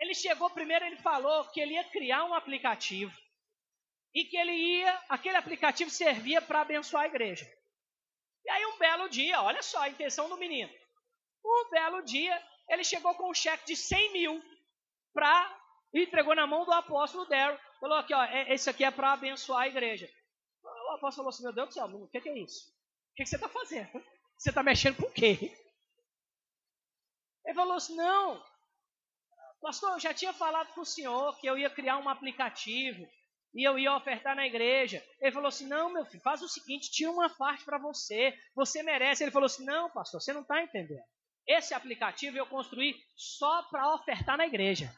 ele 0.00 0.14
chegou 0.14 0.50
primeiro, 0.50 0.84
ele 0.84 0.98
falou 0.98 1.46
que 1.46 1.60
ele 1.60 1.72
ia 1.72 1.84
criar 1.84 2.26
um 2.26 2.34
aplicativo 2.34 3.12
e 4.14 4.24
que 4.24 4.36
ele 4.36 4.52
ia, 4.52 5.02
aquele 5.08 5.36
aplicativo 5.36 5.90
servia 5.90 6.42
para 6.42 6.60
abençoar 6.60 7.04
a 7.04 7.06
igreja. 7.06 7.46
E 8.44 8.50
aí 8.50 8.66
um 8.66 8.78
belo 8.78 9.08
dia, 9.08 9.40
olha 9.40 9.62
só 9.62 9.80
a 9.80 9.88
intenção 9.88 10.28
do 10.28 10.36
menino. 10.36 10.72
Um 11.44 11.70
belo 11.70 12.02
dia, 12.02 12.40
ele 12.68 12.84
chegou 12.84 13.14
com 13.14 13.30
um 13.30 13.34
cheque 13.34 13.66
de 13.66 13.76
100 13.76 14.12
mil 14.12 14.42
para 15.12 15.60
entregou 15.94 16.34
na 16.34 16.46
mão 16.46 16.64
do 16.64 16.72
apóstolo 16.72 17.26
Daryl. 17.26 17.58
Falou 17.80 17.98
aqui, 17.98 18.14
ó, 18.14 18.24
é, 18.24 18.52
esse 18.52 18.68
aqui 18.70 18.84
é 18.84 18.90
para 18.90 19.12
abençoar 19.12 19.62
a 19.62 19.68
igreja. 19.68 20.10
O 20.62 20.94
apóstolo 20.94 21.12
falou 21.12 21.28
assim, 21.30 21.42
meu 21.42 21.52
Deus 21.52 21.68
do 21.68 21.74
céu, 21.74 21.86
o 21.86 22.08
que, 22.08 22.20
que 22.20 22.28
é 22.28 22.38
isso? 22.38 22.70
O 23.10 23.14
que, 23.14 23.24
que 23.24 23.28
você 23.28 23.36
está 23.36 23.48
fazendo? 23.48 23.90
Você 24.38 24.48
está 24.48 24.62
mexendo 24.62 24.96
com 24.96 25.06
o 25.06 25.12
quê? 25.12 25.52
Ele 27.44 27.54
falou 27.54 27.74
assim: 27.74 27.94
não, 27.94 28.42
pastor, 29.60 29.92
eu 29.92 30.00
já 30.00 30.14
tinha 30.14 30.32
falado 30.32 30.72
com 30.74 30.80
o 30.80 30.86
senhor 30.86 31.38
que 31.38 31.46
eu 31.46 31.58
ia 31.58 31.70
criar 31.70 31.98
um 31.98 32.08
aplicativo 32.08 33.06
e 33.54 33.66
eu 33.66 33.78
ia 33.78 33.94
ofertar 33.94 34.34
na 34.34 34.46
igreja. 34.46 35.04
Ele 35.20 35.32
falou 35.32 35.48
assim: 35.48 35.66
não, 35.66 35.92
meu 35.92 36.04
filho, 36.04 36.22
faz 36.22 36.42
o 36.42 36.48
seguinte: 36.48 36.90
tinha 36.90 37.10
uma 37.10 37.28
parte 37.28 37.64
para 37.64 37.78
você, 37.78 38.34
você 38.54 38.82
merece. 38.82 39.22
Ele 39.22 39.30
falou 39.30 39.46
assim: 39.46 39.64
não, 39.64 39.90
pastor, 39.90 40.20
você 40.20 40.32
não 40.32 40.42
está 40.42 40.62
entendendo. 40.62 41.04
Esse 41.46 41.74
aplicativo 41.74 42.36
eu 42.36 42.46
construí 42.46 42.94
só 43.16 43.62
para 43.64 43.94
ofertar 43.94 44.36
na 44.36 44.46
igreja. 44.46 44.94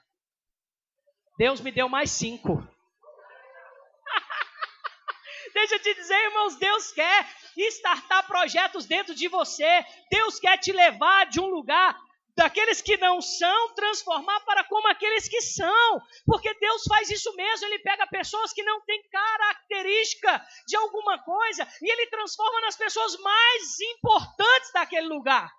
Deus 1.39 1.61
me 1.61 1.73
deu 1.73 1.89
mais 1.89 2.11
cinco. 2.11 2.57
Deixa 5.55 5.77
eu 5.77 5.81
te 5.81 5.95
dizer, 5.95 6.19
irmãos, 6.27 6.57
Deus 6.57 6.93
quer 6.93 7.27
startar 7.57 8.27
projetos 8.27 8.87
dentro 8.87 9.15
de 9.15 9.29
você. 9.29 9.85
Deus 10.11 10.39
quer 10.39 10.59
te 10.59 10.71
levar 10.71 11.27
de 11.27 11.41
um 11.41 11.47
lugar 11.47 11.99
daqueles 12.37 12.83
que 12.83 12.97
não 12.97 13.21
são, 13.21 13.75
transformar 13.75 14.41
para 14.41 14.65
como 14.65 14.89
aqueles 14.89 15.29
que 15.29 15.41
são. 15.41 16.01
Porque 16.27 16.53
Deus 16.55 16.83
faz 16.89 17.11
isso 17.11 17.35
mesmo, 17.35 17.67
ele 17.67 17.79
pega 17.81 18.07
pessoas 18.07 18.53
que 18.53 18.63
não 18.63 18.81
têm 18.85 19.03
característica 19.09 20.47
de 20.67 20.77
alguma 20.77 21.23
coisa 21.23 21.67
e 21.81 21.91
ele 21.91 22.07
transforma 22.09 22.61
nas 22.63 22.77
pessoas 22.77 23.17
mais 23.19 23.81
importantes 23.81 24.73
daquele 24.73 25.09
lugar. 25.09 25.53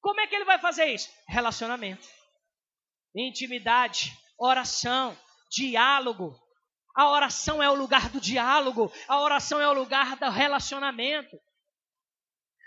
Como 0.00 0.20
é 0.20 0.26
que 0.26 0.34
ele 0.34 0.44
vai 0.44 0.58
fazer 0.58 0.86
isso? 0.86 1.10
Relacionamento, 1.28 2.06
intimidade, 3.14 4.16
oração, 4.38 5.16
diálogo, 5.50 6.34
a 6.94 7.08
oração 7.10 7.62
é 7.62 7.70
o 7.70 7.74
lugar 7.74 8.08
do 8.10 8.20
diálogo, 8.20 8.92
a 9.06 9.20
oração 9.20 9.60
é 9.60 9.68
o 9.68 9.72
lugar 9.72 10.16
do 10.16 10.28
relacionamento. 10.28 11.38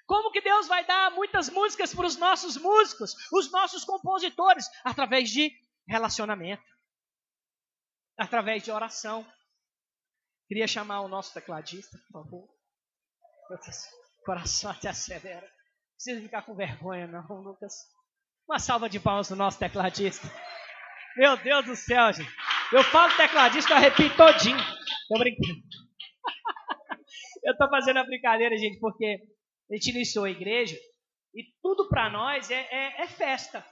Como 0.06 0.32
que 0.32 0.42
Deus 0.42 0.68
vai 0.68 0.86
dar 0.86 1.12
muitas 1.12 1.50
músicas 1.50 1.94
para 1.94 2.06
os 2.06 2.18
nossos 2.18 2.58
músicos, 2.58 3.16
os 3.32 3.52
nossos 3.52 3.86
compositores? 3.86 4.70
Através 4.84 5.30
de 5.30 5.52
relacionamento, 5.88 6.64
através 8.18 8.64
de 8.64 8.72
oração. 8.72 9.26
Queria 10.48 10.68
chamar 10.68 11.02
o 11.02 11.08
nosso 11.08 11.34
tecladista, 11.34 11.98
por 12.12 12.24
favor. 12.24 12.50
O 13.50 14.26
coração 14.26 14.72
até 14.72 14.90
acelera. 14.90 15.42
Não 15.42 15.96
precisa 15.96 16.22
ficar 16.22 16.42
com 16.44 16.56
vergonha, 16.56 17.08
não, 17.08 17.42
Lucas. 17.42 17.74
Uma 18.48 18.60
salva 18.60 18.90
de 18.90 19.00
palmas 19.00 19.30
do 19.30 19.36
nosso 19.36 19.58
tecladista. 19.58 20.28
Meu 21.16 21.38
Deus 21.38 21.66
do 21.66 21.76
céu, 21.76 22.12
gente. 22.12 22.30
Eu 22.72 22.84
falo 22.84 23.16
tecladista, 23.16 23.72
eu 23.72 23.78
arrepio 23.78 24.16
todinho. 24.18 24.58
Tô 25.08 25.18
brincando. 25.18 25.60
eu 27.44 27.58
tô 27.58 27.70
fazendo 27.70 28.00
a 28.00 28.04
brincadeira, 28.04 28.58
gente, 28.58 28.80
porque 28.80 29.22
a 29.70 29.76
gente 29.76 29.92
iniciou 29.92 30.26
a 30.26 30.30
igreja 30.30 30.78
e 31.34 31.44
tudo 31.62 31.88
para 31.90 32.10
nós 32.10 32.50
é, 32.52 32.68
é, 32.72 33.04
é, 33.04 33.08
festa. 33.08 33.66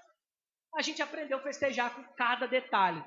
A 0.75 0.81
gente 0.81 1.01
aprendeu 1.01 1.37
a 1.37 1.43
festejar 1.43 1.93
com 1.93 2.03
cada 2.15 2.47
detalhe, 2.47 3.03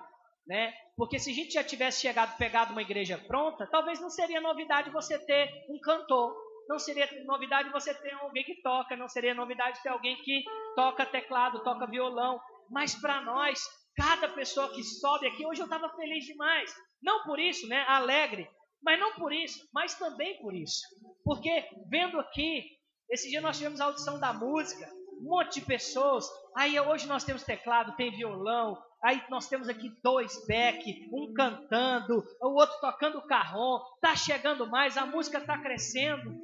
né? 0.47 0.73
Porque 0.97 1.19
se 1.19 1.31
a 1.31 1.35
gente 1.35 1.53
já 1.55 1.65
tivesse 1.65 2.03
chegado, 2.03 2.37
pegado 2.37 2.73
uma 2.73 2.83
igreja 2.83 3.19
pronta, 3.19 3.67
talvez 3.71 4.01
não 4.01 4.11
seria 4.11 4.41
novidade 4.41 4.91
você 4.91 5.19
ter 5.19 5.51
um 5.69 5.81
cantor, 5.81 6.37
não 6.69 6.79
seria 6.79 7.09
novidade 7.25 7.71
você 7.71 7.95
ter 7.95 8.13
alguém 8.13 8.45
que 8.45 8.61
toca, 8.63 8.97
não 8.97 9.09
seria 9.09 9.35
novidade 9.35 9.83
ter 9.83 9.89
alguém 9.89 10.17
que 10.23 10.45
toca 10.77 11.07
teclado, 11.07 11.65
toca 11.65 11.87
violão. 11.87 12.39
Mas 12.71 12.95
para 12.95 13.21
nós, 13.23 13.61
Cada 13.97 14.29
pessoa 14.29 14.73
que 14.75 14.83
sobe 14.83 15.27
aqui, 15.29 15.47
hoje 15.47 15.61
eu 15.61 15.67
estava 15.67 15.89
feliz 15.91 16.25
demais. 16.25 16.75
Não 17.01 17.23
por 17.23 17.39
isso, 17.39 17.69
né? 17.69 17.85
Alegre. 17.87 18.49
Mas 18.85 19.01
não 19.01 19.15
por 19.15 19.33
isso, 19.33 19.67
mas 19.73 19.95
também 19.95 20.39
por 20.43 20.55
isso. 20.55 20.83
Porque 21.25 21.67
vendo 21.89 22.21
aqui, 22.21 22.65
esse 23.11 23.31
dia 23.31 23.41
nós 23.41 23.57
tivemos 23.57 23.81
a 23.81 23.87
audição 23.87 24.21
da 24.21 24.33
música, 24.33 24.87
um 25.21 25.31
monte 25.31 25.61
de 25.61 25.67
pessoas. 25.67 26.29
Aí 26.55 26.79
hoje 26.79 27.07
nós 27.07 27.25
temos 27.25 27.43
teclado, 27.43 27.97
tem 27.97 28.15
violão. 28.15 28.77
Aí 29.03 29.23
nós 29.31 29.49
temos 29.49 29.69
aqui 29.69 29.91
dois 30.03 30.47
back, 30.47 31.09
um 31.13 31.33
cantando, 31.35 32.23
o 32.43 32.49
outro 32.49 32.79
tocando 32.81 33.19
o 33.19 33.27
carrom. 33.27 33.81
Tá 34.01 34.15
chegando 34.15 34.67
mais, 34.67 34.97
a 34.97 35.07
música 35.07 35.39
está 35.39 35.59
crescendo. 35.59 36.35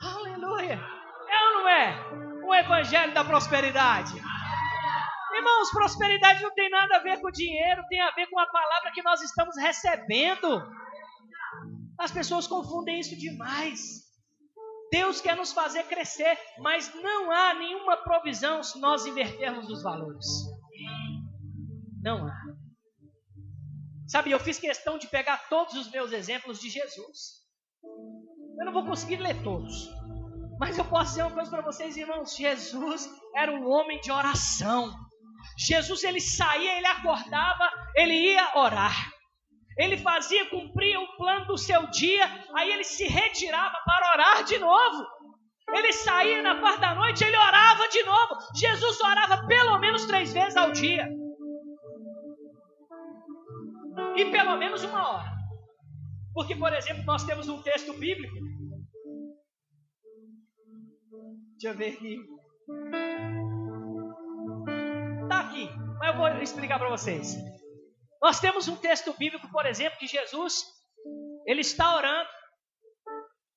Aleluia! 0.00 0.78
É 1.28 1.46
ou 1.46 1.52
não 1.54 1.68
é? 1.68 2.44
O 2.46 2.54
evangelho 2.54 3.14
da 3.14 3.24
prosperidade. 3.24 4.12
Irmãos, 5.34 5.70
prosperidade 5.72 6.42
não 6.42 6.54
tem 6.54 6.70
nada 6.70 6.96
a 6.96 7.00
ver 7.00 7.20
com 7.20 7.30
dinheiro, 7.30 7.82
tem 7.88 8.00
a 8.00 8.10
ver 8.10 8.28
com 8.28 8.38
a 8.38 8.46
palavra 8.46 8.92
que 8.92 9.02
nós 9.02 9.20
estamos 9.20 9.56
recebendo. 9.56 10.62
As 11.98 12.10
pessoas 12.10 12.46
confundem 12.46 13.00
isso 13.00 13.16
demais. 13.16 14.04
Deus 14.90 15.20
quer 15.20 15.36
nos 15.36 15.52
fazer 15.52 15.84
crescer, 15.84 16.38
mas 16.58 16.92
não 16.94 17.30
há 17.30 17.54
nenhuma 17.54 17.96
provisão 17.96 18.62
se 18.62 18.78
nós 18.78 19.06
invertermos 19.06 19.68
os 19.68 19.82
valores. 19.82 20.26
Não 22.02 22.26
há. 22.26 22.36
Sabe, 24.06 24.30
eu 24.30 24.38
fiz 24.38 24.58
questão 24.58 24.98
de 24.98 25.08
pegar 25.08 25.48
todos 25.48 25.74
os 25.74 25.90
meus 25.90 26.12
exemplos 26.12 26.60
de 26.60 26.68
Jesus. 26.68 27.42
Eu 28.58 28.66
não 28.66 28.72
vou 28.72 28.84
conseguir 28.84 29.16
ler 29.16 29.42
todos. 29.42 29.90
Mas 30.58 30.78
eu 30.78 30.84
posso 30.84 31.10
dizer 31.10 31.22
uma 31.22 31.32
coisa 31.32 31.50
para 31.50 31.62
vocês, 31.62 31.96
irmãos. 31.96 32.36
Jesus 32.36 33.10
era 33.34 33.50
um 33.50 33.68
homem 33.68 34.00
de 34.00 34.12
oração. 34.12 34.94
Jesus 35.58 36.04
ele 36.04 36.20
saía, 36.20 36.76
ele 36.76 36.86
acordava, 36.86 37.68
ele 37.96 38.14
ia 38.14 38.52
orar. 38.56 39.13
Ele 39.76 39.96
fazia, 39.96 40.48
cumpria 40.50 41.00
o 41.00 41.16
plano 41.16 41.46
do 41.46 41.58
seu 41.58 41.86
dia, 41.88 42.24
aí 42.54 42.72
ele 42.72 42.84
se 42.84 43.04
retirava 43.04 43.76
para 43.84 44.12
orar 44.12 44.44
de 44.44 44.58
novo. 44.58 45.04
Ele 45.72 45.92
saía 45.92 46.42
na 46.42 46.60
parte 46.60 46.80
da 46.80 46.94
noite, 46.94 47.24
ele 47.24 47.36
orava 47.36 47.88
de 47.88 48.02
novo. 48.04 48.36
Jesus 48.54 49.00
orava 49.00 49.46
pelo 49.46 49.78
menos 49.78 50.04
três 50.06 50.32
vezes 50.32 50.56
ao 50.56 50.70
dia. 50.70 51.08
E 54.16 54.24
pelo 54.26 54.56
menos 54.56 54.84
uma 54.84 55.10
hora. 55.10 55.34
Porque, 56.32 56.54
por 56.54 56.72
exemplo, 56.72 57.04
nós 57.04 57.24
temos 57.24 57.48
um 57.48 57.62
texto 57.62 57.92
bíblico. 57.94 58.34
Deixa 61.52 61.68
eu 61.68 61.74
ver 61.74 61.94
aqui. 61.94 62.18
Está 65.22 65.40
aqui, 65.40 65.70
mas 65.98 66.08
eu 66.10 66.16
vou 66.16 66.28
explicar 66.42 66.78
para 66.78 66.90
vocês. 66.90 67.36
Nós 68.24 68.40
temos 68.40 68.68
um 68.68 68.76
texto 68.76 69.12
bíblico, 69.18 69.46
por 69.50 69.66
exemplo, 69.66 69.98
que 69.98 70.06
Jesus 70.06 70.64
ele 71.46 71.60
está 71.60 71.94
orando 71.94 72.30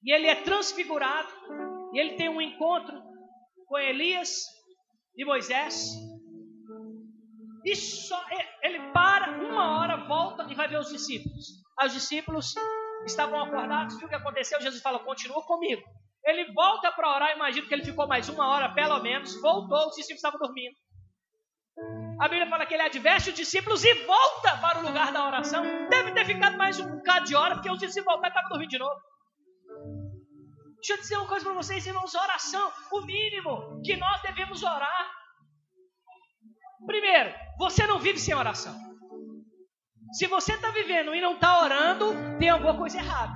e 0.04 0.14
ele 0.14 0.28
é 0.28 0.36
transfigurado 0.44 1.30
e 1.94 1.98
ele 1.98 2.18
tem 2.18 2.28
um 2.28 2.42
encontro 2.42 3.02
com 3.66 3.78
Elias 3.78 4.44
e 5.16 5.24
Moisés. 5.24 5.94
E 7.64 7.78
só 7.78 8.22
ele 8.62 8.92
para 8.92 9.40
uma 9.40 9.80
hora, 9.80 10.06
volta 10.06 10.46
e 10.52 10.54
vai 10.54 10.68
ver 10.68 10.80
os 10.80 10.90
discípulos. 10.90 11.46
Os 11.82 11.94
discípulos 11.94 12.54
estavam 13.06 13.42
acordados, 13.42 13.96
viu 13.96 14.08
o 14.08 14.10
que 14.10 14.16
aconteceu? 14.16 14.60
Jesus 14.60 14.82
fala: 14.82 15.00
continua 15.00 15.42
comigo. 15.44 15.82
Ele 16.26 16.52
volta 16.52 16.92
para 16.92 17.16
orar, 17.16 17.34
imagino 17.38 17.70
que 17.70 17.74
ele 17.74 17.86
ficou 17.86 18.06
mais 18.06 18.28
uma 18.28 18.46
hora, 18.50 18.74
pelo 18.74 19.02
menos, 19.02 19.40
voltou, 19.40 19.88
os 19.88 19.96
discípulos 19.96 20.18
estavam 20.18 20.40
dormindo. 20.40 20.76
A 22.20 22.28
Bíblia 22.28 22.50
fala 22.50 22.66
que 22.66 22.74
ele 22.74 22.84
adverte 22.84 23.30
os 23.30 23.36
discípulos 23.36 23.84
e 23.84 23.94
volta 24.06 24.58
para 24.58 24.80
o 24.80 24.82
lugar 24.82 25.14
da 25.14 25.28
oração. 25.28 25.64
Deve 25.88 26.12
ter 26.14 26.26
ficado 26.26 26.58
mais 26.58 26.80
um 26.80 26.90
bocado 26.90 27.26
de 27.26 27.36
hora, 27.36 27.56
porque 27.56 27.70
os 27.70 27.80
discípulos 27.80 28.20
voltaram 28.20 28.28
e 28.28 28.30
estavam 28.30 28.50
dormindo 28.50 28.70
de 28.70 28.80
novo. 28.80 29.00
Deixa 30.78 30.94
eu 30.94 30.98
dizer 30.98 31.18
uma 31.18 31.28
coisa 31.28 31.46
para 31.46 31.54
vocês, 31.54 31.86
irmãos: 31.86 32.16
oração, 32.16 32.72
o 32.92 33.02
mínimo 33.02 33.82
que 33.84 33.96
nós 33.98 34.22
devemos 34.22 34.64
orar. 34.64 35.12
Primeiro, 36.86 37.34
você 37.60 37.86
não 37.86 38.00
vive 38.00 38.20
sem 38.20 38.34
oração. 38.34 38.76
Se 40.14 40.26
você 40.28 40.54
está 40.54 40.72
vivendo 40.72 41.14
e 41.14 41.22
não 41.22 41.34
está 41.34 41.62
orando, 41.62 42.14
tem 42.40 42.50
alguma 42.50 42.78
coisa 42.78 42.98
errada. 42.98 43.34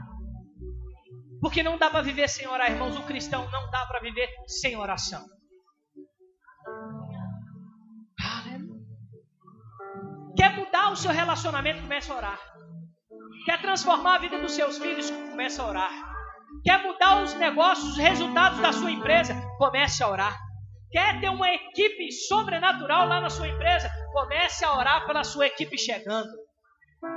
Porque 1.39 1.61
não 1.61 1.77
dá 1.77 1.89
para 1.89 2.01
viver 2.01 2.29
sem 2.29 2.47
orar, 2.47 2.71
irmãos. 2.71 2.97
O 2.97 3.03
cristão 3.03 3.49
não 3.51 3.69
dá 3.69 3.86
para 3.86 3.99
viver 3.99 4.29
sem 4.47 4.75
oração. 4.75 5.23
Quer 10.36 10.55
mudar 10.55 10.91
o 10.91 10.95
seu 10.95 11.11
relacionamento? 11.11 11.82
Começa 11.82 12.13
a 12.13 12.17
orar. 12.17 12.39
Quer 13.45 13.61
transformar 13.61 14.15
a 14.15 14.19
vida 14.19 14.39
dos 14.39 14.53
seus 14.53 14.77
filhos? 14.77 15.09
Começa 15.09 15.61
a 15.61 15.67
orar. 15.67 15.91
Quer 16.63 16.84
mudar 16.84 17.23
os 17.23 17.34
negócios, 17.36 17.91
os 17.91 17.97
resultados 17.97 18.59
da 18.59 18.71
sua 18.71 18.91
empresa? 18.91 19.36
Comece 19.57 20.03
a 20.03 20.09
orar. 20.09 20.38
Quer 20.91 21.19
ter 21.19 21.29
uma 21.29 21.49
equipe 21.49 22.11
sobrenatural 22.11 23.07
lá 23.07 23.21
na 23.21 23.29
sua 23.29 23.47
empresa? 23.47 23.89
Comece 24.11 24.63
a 24.65 24.77
orar 24.77 25.05
pela 25.05 25.23
sua 25.23 25.47
equipe 25.47 25.77
chegando. 25.77 26.29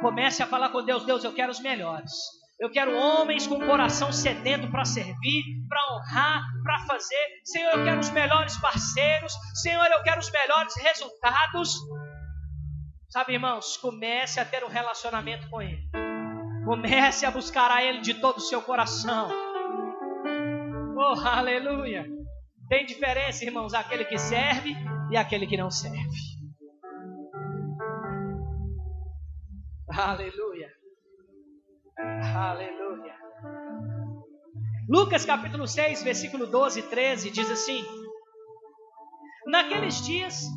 Comece 0.00 0.42
a 0.42 0.46
falar 0.46 0.70
com 0.70 0.84
Deus: 0.84 1.04
Deus, 1.04 1.24
eu 1.24 1.34
quero 1.34 1.50
os 1.50 1.60
melhores. 1.60 2.12
Eu 2.58 2.70
quero 2.70 2.96
homens 2.96 3.46
com 3.46 3.58
coração 3.66 4.12
sedento 4.12 4.70
para 4.70 4.84
servir, 4.84 5.42
para 5.68 5.80
honrar, 5.92 6.42
para 6.62 6.78
fazer. 6.86 7.26
Senhor, 7.44 7.72
eu 7.74 7.84
quero 7.84 7.98
os 7.98 8.10
melhores 8.10 8.56
parceiros. 8.58 9.32
Senhor, 9.60 9.84
eu 9.86 10.02
quero 10.04 10.20
os 10.20 10.30
melhores 10.30 10.74
resultados. 10.76 11.74
Sabe, 13.14 13.34
irmãos, 13.34 13.76
comece 13.76 14.40
a 14.40 14.44
ter 14.44 14.64
um 14.64 14.68
relacionamento 14.68 15.48
com 15.48 15.62
Ele. 15.62 15.88
Comece 16.64 17.24
a 17.24 17.30
buscar 17.30 17.70
a 17.70 17.80
Ele 17.80 18.00
de 18.00 18.14
todo 18.14 18.38
o 18.38 18.40
seu 18.40 18.60
coração. 18.60 19.30
Oh, 20.96 21.20
aleluia! 21.24 22.04
Tem 22.68 22.84
diferença, 22.84 23.44
irmãos, 23.44 23.72
aquele 23.72 24.04
que 24.04 24.18
serve 24.18 24.74
e 25.12 25.16
aquele 25.16 25.46
que 25.46 25.56
não 25.56 25.70
serve. 25.70 26.18
Aleluia! 29.90 30.72
Aleluia! 32.36 33.14
Lucas 34.88 35.24
capítulo 35.24 35.68
6, 35.68 36.02
versículo 36.02 36.48
12 36.48 36.80
e 36.80 36.82
13 36.82 37.30
diz 37.30 37.48
assim: 37.48 37.80
Naqueles 39.46 40.04
dias 40.04 40.48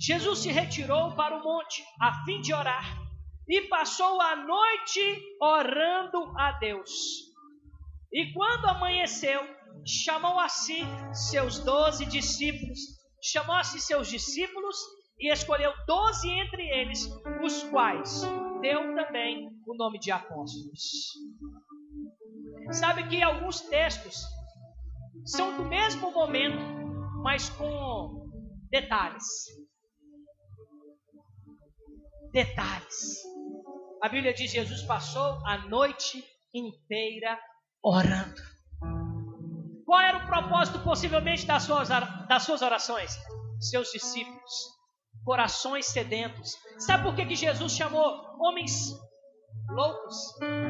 Jesus 0.00 0.38
se 0.38 0.50
retirou 0.50 1.14
para 1.14 1.36
o 1.36 1.44
monte 1.44 1.84
a 2.00 2.24
fim 2.24 2.40
de 2.40 2.54
orar 2.54 2.98
e 3.46 3.60
passou 3.68 4.18
a 4.22 4.34
noite 4.34 5.22
orando 5.38 6.32
a 6.38 6.52
Deus. 6.52 6.90
E 8.10 8.32
quando 8.32 8.64
amanheceu, 8.64 9.42
chamou 9.84 10.40
a 10.40 10.48
si 10.48 10.80
seus 11.12 11.58
doze 11.58 12.06
discípulos, 12.06 12.78
chamou 13.22 13.54
a 13.54 13.62
si 13.62 13.78
seus 13.78 14.08
discípulos 14.08 14.74
e 15.18 15.30
escolheu 15.30 15.70
doze 15.86 16.30
entre 16.30 16.66
eles, 16.66 17.06
os 17.44 17.62
quais 17.64 18.22
deu 18.62 18.94
também 18.94 19.50
o 19.66 19.74
nome 19.74 19.98
de 19.98 20.10
apóstolos. 20.10 21.12
Sabe 22.72 23.06
que 23.06 23.22
alguns 23.22 23.60
textos 23.60 24.16
são 25.26 25.58
do 25.58 25.64
mesmo 25.66 26.10
momento, 26.10 26.62
mas 27.22 27.50
com 27.50 28.30
detalhes 28.70 29.59
detalhes. 32.32 33.20
A 34.02 34.08
Bíblia 34.08 34.32
diz: 34.32 34.50
Jesus 34.50 34.82
passou 34.82 35.46
a 35.46 35.58
noite 35.68 36.24
inteira 36.54 37.38
orando. 37.82 38.40
Qual 39.84 40.00
era 40.00 40.18
o 40.18 40.26
propósito, 40.26 40.78
possivelmente, 40.84 41.46
das 41.46 41.64
suas, 41.64 41.88
das 41.88 42.42
suas 42.44 42.62
orações? 42.62 43.18
Seus 43.58 43.90
discípulos, 43.90 44.52
corações 45.24 45.86
sedentos. 45.86 46.56
Sabe 46.78 47.02
por 47.04 47.14
que, 47.14 47.26
que 47.26 47.34
Jesus 47.34 47.72
chamou 47.72 48.24
homens 48.38 48.92
loucos, 49.68 50.16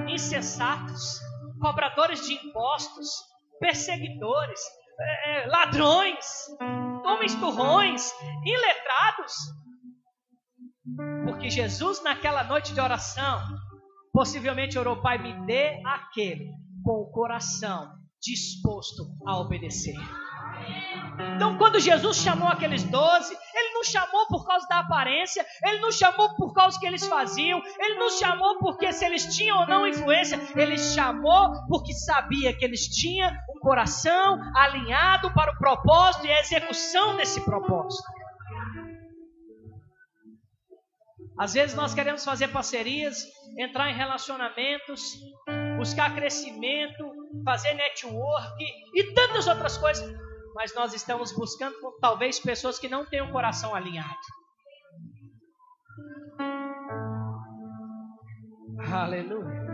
insensatos, 0.09 1.21
cobradores 1.61 2.27
de 2.27 2.35
impostos, 2.35 3.09
perseguidores, 3.61 4.61
é, 5.27 5.47
ladrões, 5.47 6.27
homens 7.05 7.35
turrões, 7.35 8.13
iletrados? 8.45 9.35
Porque 11.25 11.51
Jesus, 11.51 12.03
naquela 12.03 12.45
noite 12.45 12.73
de 12.73 12.81
oração, 12.81 13.41
possivelmente 14.13 14.79
orou: 14.79 15.01
Pai, 15.01 15.19
me 15.19 15.47
dê 15.47 15.81
aquele 15.85 16.51
com 16.85 17.03
o 17.03 17.11
coração 17.11 17.93
disposto 18.21 19.05
a 19.27 19.39
obedecer. 19.39 19.95
Então, 21.37 21.57
quando 21.57 21.81
Jesus 21.81 22.19
chamou 22.19 22.49
aqueles 22.49 22.83
doze, 22.85 23.37
Ele 23.55 23.75
não 23.75 23.85
chamou 23.85 24.27
por 24.27 24.47
causa 24.47 24.67
da 24.69 24.81
aparência, 24.81 25.45
Ele 25.65 25.79
não 25.79 25.91
chamou 25.91 26.35
por 26.37 26.53
causa 26.53 26.79
que 26.79 26.87
eles 26.87 27.07
faziam, 27.07 27.63
Ele 27.79 27.95
não 27.99 28.11
chamou 28.11 28.59
porque 28.59 28.93
se 28.93 29.05
eles 29.05 29.35
tinham 29.35 29.59
ou 29.59 29.67
não 29.67 29.87
influência, 29.87 30.39
Ele 30.55 30.77
chamou 30.79 31.67
porque 31.69 31.93
sabia 31.95 32.57
que 32.57 32.65
eles 32.65 32.89
tinham 32.89 33.31
um 33.31 33.61
coração 33.61 34.39
alinhado 34.55 35.33
para 35.33 35.53
o 35.53 35.59
propósito 35.59 36.27
e 36.27 36.33
a 36.33 36.41
execução 36.41 37.17
desse 37.17 37.41
propósito. 37.43 38.03
Às 41.41 41.55
vezes 41.55 41.75
nós 41.75 41.95
queremos 41.95 42.23
fazer 42.23 42.49
parcerias, 42.49 43.27
entrar 43.59 43.89
em 43.89 43.95
relacionamentos, 43.95 45.19
buscar 45.79 46.15
crescimento, 46.15 47.11
fazer 47.43 47.73
network 47.73 48.63
e 48.95 49.15
tantas 49.15 49.47
outras 49.47 49.79
coisas, 49.79 50.07
mas 50.55 50.75
nós 50.75 50.93
estamos 50.93 51.33
buscando 51.33 51.75
talvez 51.99 52.39
pessoas 52.39 52.79
que 52.79 52.91
não 52.91 53.07
têm 53.07 53.23
o 53.23 53.33
coração 53.33 53.75
alinhado. 53.75 54.19
Aleluia. 58.93 59.65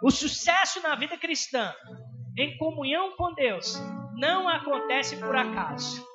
O 0.00 0.12
sucesso 0.12 0.80
na 0.80 0.94
vida 0.94 1.18
cristã, 1.18 1.74
em 2.38 2.56
comunhão 2.56 3.16
com 3.16 3.34
Deus, 3.34 3.74
não 4.14 4.48
acontece 4.48 5.16
por 5.16 5.34
acaso 5.34 6.11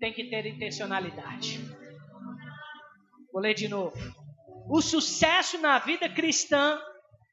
tem 0.00 0.14
que 0.14 0.24
ter 0.24 0.46
intencionalidade. 0.46 1.60
Vou 3.32 3.42
ler 3.42 3.54
de 3.54 3.68
novo. 3.68 3.96
O 4.68 4.80
sucesso 4.80 5.58
na 5.58 5.78
vida 5.78 6.08
cristã, 6.08 6.80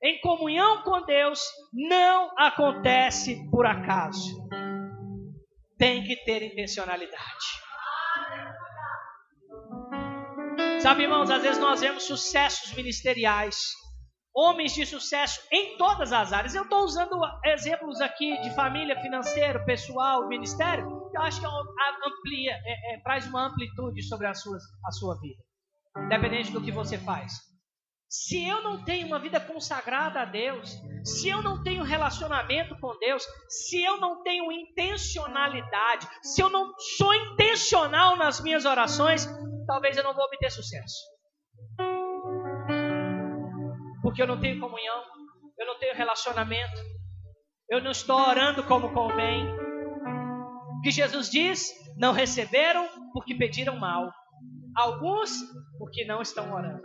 em 0.03 0.19
comunhão 0.19 0.83
com 0.83 1.01
Deus, 1.05 1.39
não 1.73 2.37
acontece 2.37 3.49
por 3.49 3.65
acaso. 3.65 4.47
Tem 5.77 6.03
que 6.03 6.15
ter 6.25 6.43
intencionalidade. 6.43 7.67
Sabe, 10.81 11.03
irmãos, 11.03 11.29
às 11.29 11.41
vezes 11.41 11.59
nós 11.59 11.81
vemos 11.81 12.03
sucessos 12.03 12.73
ministeriais, 12.73 13.57
homens 14.33 14.73
de 14.73 14.85
sucesso 14.85 15.41
em 15.51 15.77
todas 15.77 16.11
as 16.11 16.33
áreas. 16.33 16.53
Eu 16.53 16.63
estou 16.63 16.83
usando 16.83 17.19
exemplos 17.45 18.01
aqui 18.01 18.39
de 18.41 18.53
família, 18.53 18.99
financeiro, 19.01 19.63
pessoal, 19.65 20.27
ministério, 20.27 20.96
eu 21.17 21.23
acho 21.23 21.39
que 21.39 21.45
é 21.45 21.49
amplia, 22.07 22.53
é, 22.53 22.95
é, 22.95 22.99
traz 23.01 23.27
uma 23.27 23.47
amplitude 23.47 24.03
sobre 24.03 24.27
a 24.27 24.33
sua, 24.33 24.57
a 24.85 24.91
sua 24.91 25.19
vida, 25.19 25.41
independente 26.05 26.51
do 26.51 26.61
que 26.61 26.71
você 26.71 26.97
faz. 26.97 27.33
Se 28.09 28.47
eu 28.47 28.61
não 28.61 28.85
tenho 28.85 29.05
uma 29.05 29.19
vida 29.19 29.39
consagrada 29.39 30.21
a 30.21 30.25
Deus, 30.25 30.71
se 31.03 31.27
eu 31.27 31.41
não 31.41 31.61
tenho 31.61 31.83
relacionamento 31.83 32.79
com 32.79 32.97
Deus, 32.99 33.25
se 33.49 33.83
eu 33.83 33.97
não 33.97 34.23
tenho 34.23 34.49
intencionalidade, 34.49 36.07
se 36.23 36.41
eu 36.41 36.49
não 36.49 36.73
sou 36.97 37.13
intencional 37.13 38.15
nas 38.15 38.39
minhas 38.39 38.63
orações, 38.63 39.27
talvez 39.65 39.97
eu 39.97 40.03
não 40.03 40.13
vou 40.13 40.23
obter 40.23 40.49
sucesso. 40.49 40.95
Porque 44.01 44.21
eu 44.21 44.27
não 44.27 44.39
tenho 44.39 44.59
comunhão, 44.59 45.03
eu 45.59 45.67
não 45.67 45.77
tenho 45.77 45.95
relacionamento, 45.95 46.79
eu 47.69 47.81
não 47.81 47.91
estou 47.91 48.17
orando 48.17 48.63
como 48.63 48.93
convém. 48.93 49.66
Que 50.87 50.91
Jesus 50.91 51.29
diz? 51.29 51.73
Não 51.97 52.13
receberam 52.13 52.87
porque 53.11 53.35
pediram 53.35 53.75
mal, 53.75 54.09
alguns 54.73 55.31
porque 55.77 56.05
não 56.05 56.21
estão 56.21 56.49
orando. 56.53 56.81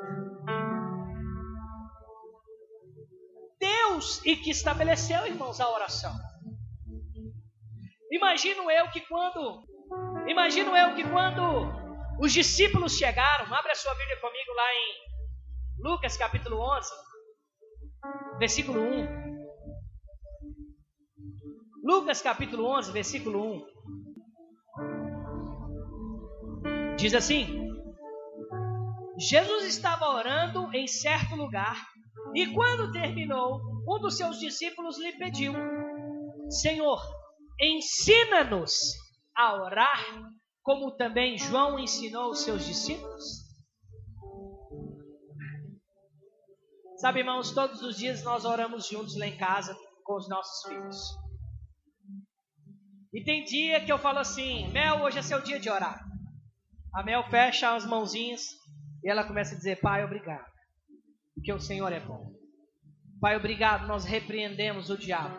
Deus 3.61 4.21
e 4.27 4.35
que 4.35 4.51
estabeleceu, 4.51 5.25
irmãos, 5.25 5.61
a 5.61 5.71
oração. 5.71 6.13
Imagino 8.11 8.69
eu 8.69 8.91
que 8.91 9.03
quando, 9.03 9.65
imagino 10.27 10.77
eu 10.77 10.97
que 10.97 11.09
quando 11.09 11.73
os 12.19 12.33
discípulos 12.33 12.97
chegaram, 12.97 13.55
abre 13.55 13.71
a 13.71 13.77
sua 13.77 13.95
Bíblia 13.95 14.21
comigo 14.21 14.53
lá 14.53 14.75
em 14.75 14.97
Lucas 15.79 16.17
capítulo 16.17 16.59
11, 16.59 16.91
versículo 18.41 18.81
1. 18.83 19.33
Lucas 21.85 22.21
capítulo 22.21 22.67
11, 22.67 22.91
versículo 22.91 23.69
1. 23.69 23.72
Diz 27.03 27.15
assim: 27.15 27.49
Jesus 29.19 29.65
estava 29.65 30.09
orando 30.09 30.73
em 30.73 30.87
certo 30.87 31.35
lugar 31.35 31.85
e 32.33 32.47
quando 32.55 32.93
terminou, 32.93 33.61
um 33.89 33.99
dos 33.99 34.17
seus 34.17 34.39
discípulos 34.39 34.97
lhe 35.01 35.11
pediu: 35.19 35.53
Senhor, 36.49 37.03
ensina-nos 37.61 38.73
a 39.37 39.53
orar, 39.65 40.33
como 40.63 40.95
também 40.95 41.37
João 41.37 41.77
ensinou 41.77 42.31
os 42.31 42.45
seus 42.45 42.65
discípulos. 42.65 43.25
Sabe, 46.99 47.19
irmãos, 47.19 47.51
todos 47.51 47.83
os 47.83 47.97
dias 47.97 48.23
nós 48.23 48.45
oramos 48.45 48.87
juntos 48.87 49.19
lá 49.19 49.27
em 49.27 49.37
casa 49.37 49.77
com 50.05 50.15
os 50.15 50.29
nossos 50.29 50.69
filhos. 50.69 50.97
E 53.13 53.25
tem 53.25 53.43
dia 53.43 53.85
que 53.85 53.91
eu 53.91 53.99
falo 53.99 54.21
assim: 54.21 54.69
Mel, 54.69 55.03
hoje 55.03 55.19
é 55.19 55.23
seu 55.23 55.43
dia 55.43 55.59
de 55.59 55.69
orar. 55.69 56.12
A 56.95 57.03
Mel 57.03 57.23
fecha 57.31 57.75
as 57.75 57.87
mãozinhas 57.87 58.43
e 59.03 59.11
ela 59.11 59.25
começa 59.25 59.55
a 59.55 59.59
dizer: 59.59 59.81
Pai, 59.81 60.05
obrigado 60.05 60.53
porque 61.35 61.53
o 61.53 61.61
Senhor 61.61 61.93
é 61.93 62.01
bom. 62.01 62.33
Pai, 63.21 63.37
obrigado, 63.37 63.87
nós 63.87 64.05
repreendemos 64.05 64.91
o 64.91 64.99
diabo, 64.99 65.37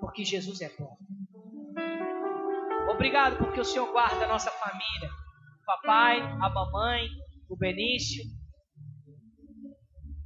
porque 0.00 0.24
Jesus 0.24 0.60
é 0.60 0.70
bom. 0.78 0.96
Obrigado 2.90 3.38
porque 3.38 3.60
o 3.60 3.64
Senhor 3.64 3.90
guarda 3.92 4.24
a 4.24 4.28
nossa 4.28 4.50
família, 4.50 5.10
o 5.62 5.64
papai, 5.66 6.20
a 6.20 6.50
mamãe, 6.50 7.08
o 7.48 7.56
Benício, 7.56 8.24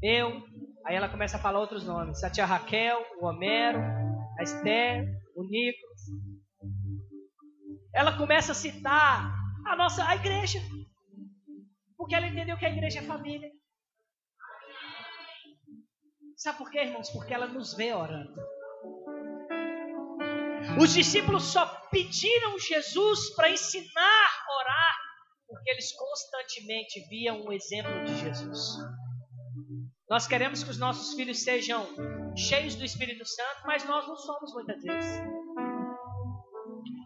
eu. 0.02 0.42
Aí 0.84 0.96
ela 0.96 1.08
começa 1.08 1.36
a 1.36 1.40
falar 1.40 1.60
outros 1.60 1.84
nomes: 1.84 2.22
a 2.22 2.30
tia 2.30 2.46
Raquel, 2.46 3.04
o 3.20 3.26
Homero, 3.26 3.80
a 4.38 4.42
Esther, 4.42 5.04
o 5.36 5.44
Nicolas. 5.44 6.00
Ela 7.94 8.16
começa 8.16 8.52
a 8.52 8.54
citar 8.54 9.41
a 9.66 9.76
nossa 9.76 10.06
a 10.06 10.16
igreja, 10.16 10.60
porque 11.96 12.14
ela 12.14 12.26
entendeu 12.26 12.56
que 12.56 12.66
a 12.66 12.70
igreja 12.70 13.00
é 13.00 13.02
família. 13.02 13.50
Sabe 16.36 16.58
por 16.58 16.70
quê, 16.70 16.80
irmãos? 16.80 17.10
Porque 17.10 17.32
ela 17.32 17.46
nos 17.46 17.74
vê 17.74 17.92
orando. 17.92 18.34
Os 20.80 20.92
discípulos 20.92 21.44
só 21.44 21.66
pediram 21.90 22.58
Jesus 22.58 23.34
para 23.34 23.50
ensinar 23.50 24.26
a 24.48 24.60
orar, 24.60 24.96
porque 25.46 25.70
eles 25.70 25.92
constantemente 25.92 27.00
viam 27.08 27.44
o 27.44 27.52
exemplo 27.52 28.04
de 28.04 28.18
Jesus. 28.18 28.78
Nós 30.08 30.26
queremos 30.26 30.62
que 30.62 30.70
os 30.70 30.78
nossos 30.78 31.14
filhos 31.14 31.42
sejam 31.42 31.86
cheios 32.36 32.74
do 32.74 32.84
Espírito 32.84 33.24
Santo, 33.24 33.62
mas 33.64 33.84
nós 33.84 34.06
não 34.06 34.16
somos 34.16 34.52
muitas 34.52 34.82
vezes. 34.82 35.41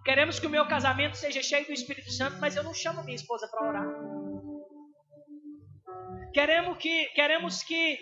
Queremos 0.07 0.39
que 0.41 0.47
o 0.47 0.51
meu 0.51 0.67
casamento 0.67 1.17
seja 1.19 1.43
cheio 1.43 1.67
do 1.67 1.73
Espírito 1.73 2.11
Santo, 2.11 2.39
mas 2.41 2.57
eu 2.57 2.63
não 2.63 2.73
chamo 2.73 3.05
minha 3.05 3.17
esposa 3.17 3.47
para 3.49 3.69
orar. 3.69 3.87
Queremos 6.33 6.79
que, 6.79 7.07
queremos 7.09 7.63
que 7.63 7.99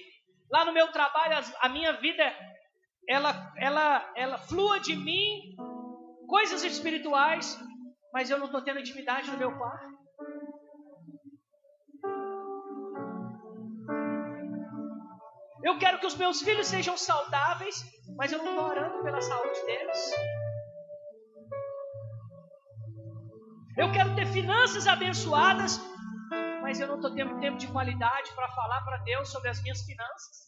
Lá 0.55 0.65
no 0.65 0.73
meu 0.73 0.87
trabalho, 0.93 1.37
a 1.61 1.69
minha 1.69 1.93
vida, 1.95 2.23
ela, 3.09 3.53
ela, 3.59 4.13
ela 4.15 4.39
flua 4.39 4.79
de 4.79 4.95
mim 4.95 5.57
coisas 6.29 6.63
espirituais, 6.63 7.59
mas 8.13 8.31
eu 8.31 8.39
não 8.39 8.47
estou 8.47 8.63
tendo 8.63 8.79
intimidade 8.79 9.31
no 9.31 9.37
meu 9.37 9.51
quarto. 9.57 9.95
Eu 15.65 15.79
quero 15.79 15.99
que 15.99 16.07
os 16.07 16.15
meus 16.15 16.43
filhos 16.43 16.69
sejam 16.69 16.97
saudáveis, 16.97 17.83
mas 18.17 18.31
eu 18.31 18.39
não 18.39 18.51
estou 18.51 18.67
orando 18.67 19.03
pela 19.03 19.21
saúde 19.21 19.61
deles. 19.65 20.15
Eu 23.77 23.91
quero 23.91 24.14
ter 24.14 24.27
finanças 24.27 24.87
abençoadas, 24.87 25.81
mas 26.62 26.79
eu 26.79 26.87
não 26.87 26.97
estou 26.97 27.12
tendo 27.12 27.41
tempo 27.41 27.59
de 27.59 27.66
qualidade 27.66 28.33
para 28.33 28.49
falar 28.51 28.81
para 28.83 28.99
Deus 28.99 29.29
sobre 29.31 29.49
as 29.49 29.61
minhas 29.62 29.83
finanças. 29.83 30.45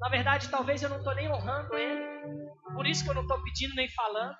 Na 0.00 0.08
verdade, 0.08 0.48
talvez 0.48 0.82
eu 0.82 0.88
não 0.88 0.98
estou 0.98 1.14
nem 1.14 1.30
honrando 1.30 1.74
Ele, 1.74 2.02
por 2.74 2.86
isso 2.86 3.04
que 3.04 3.10
eu 3.10 3.14
não 3.14 3.22
estou 3.22 3.42
pedindo 3.42 3.74
nem 3.74 3.88
falando. 3.90 4.36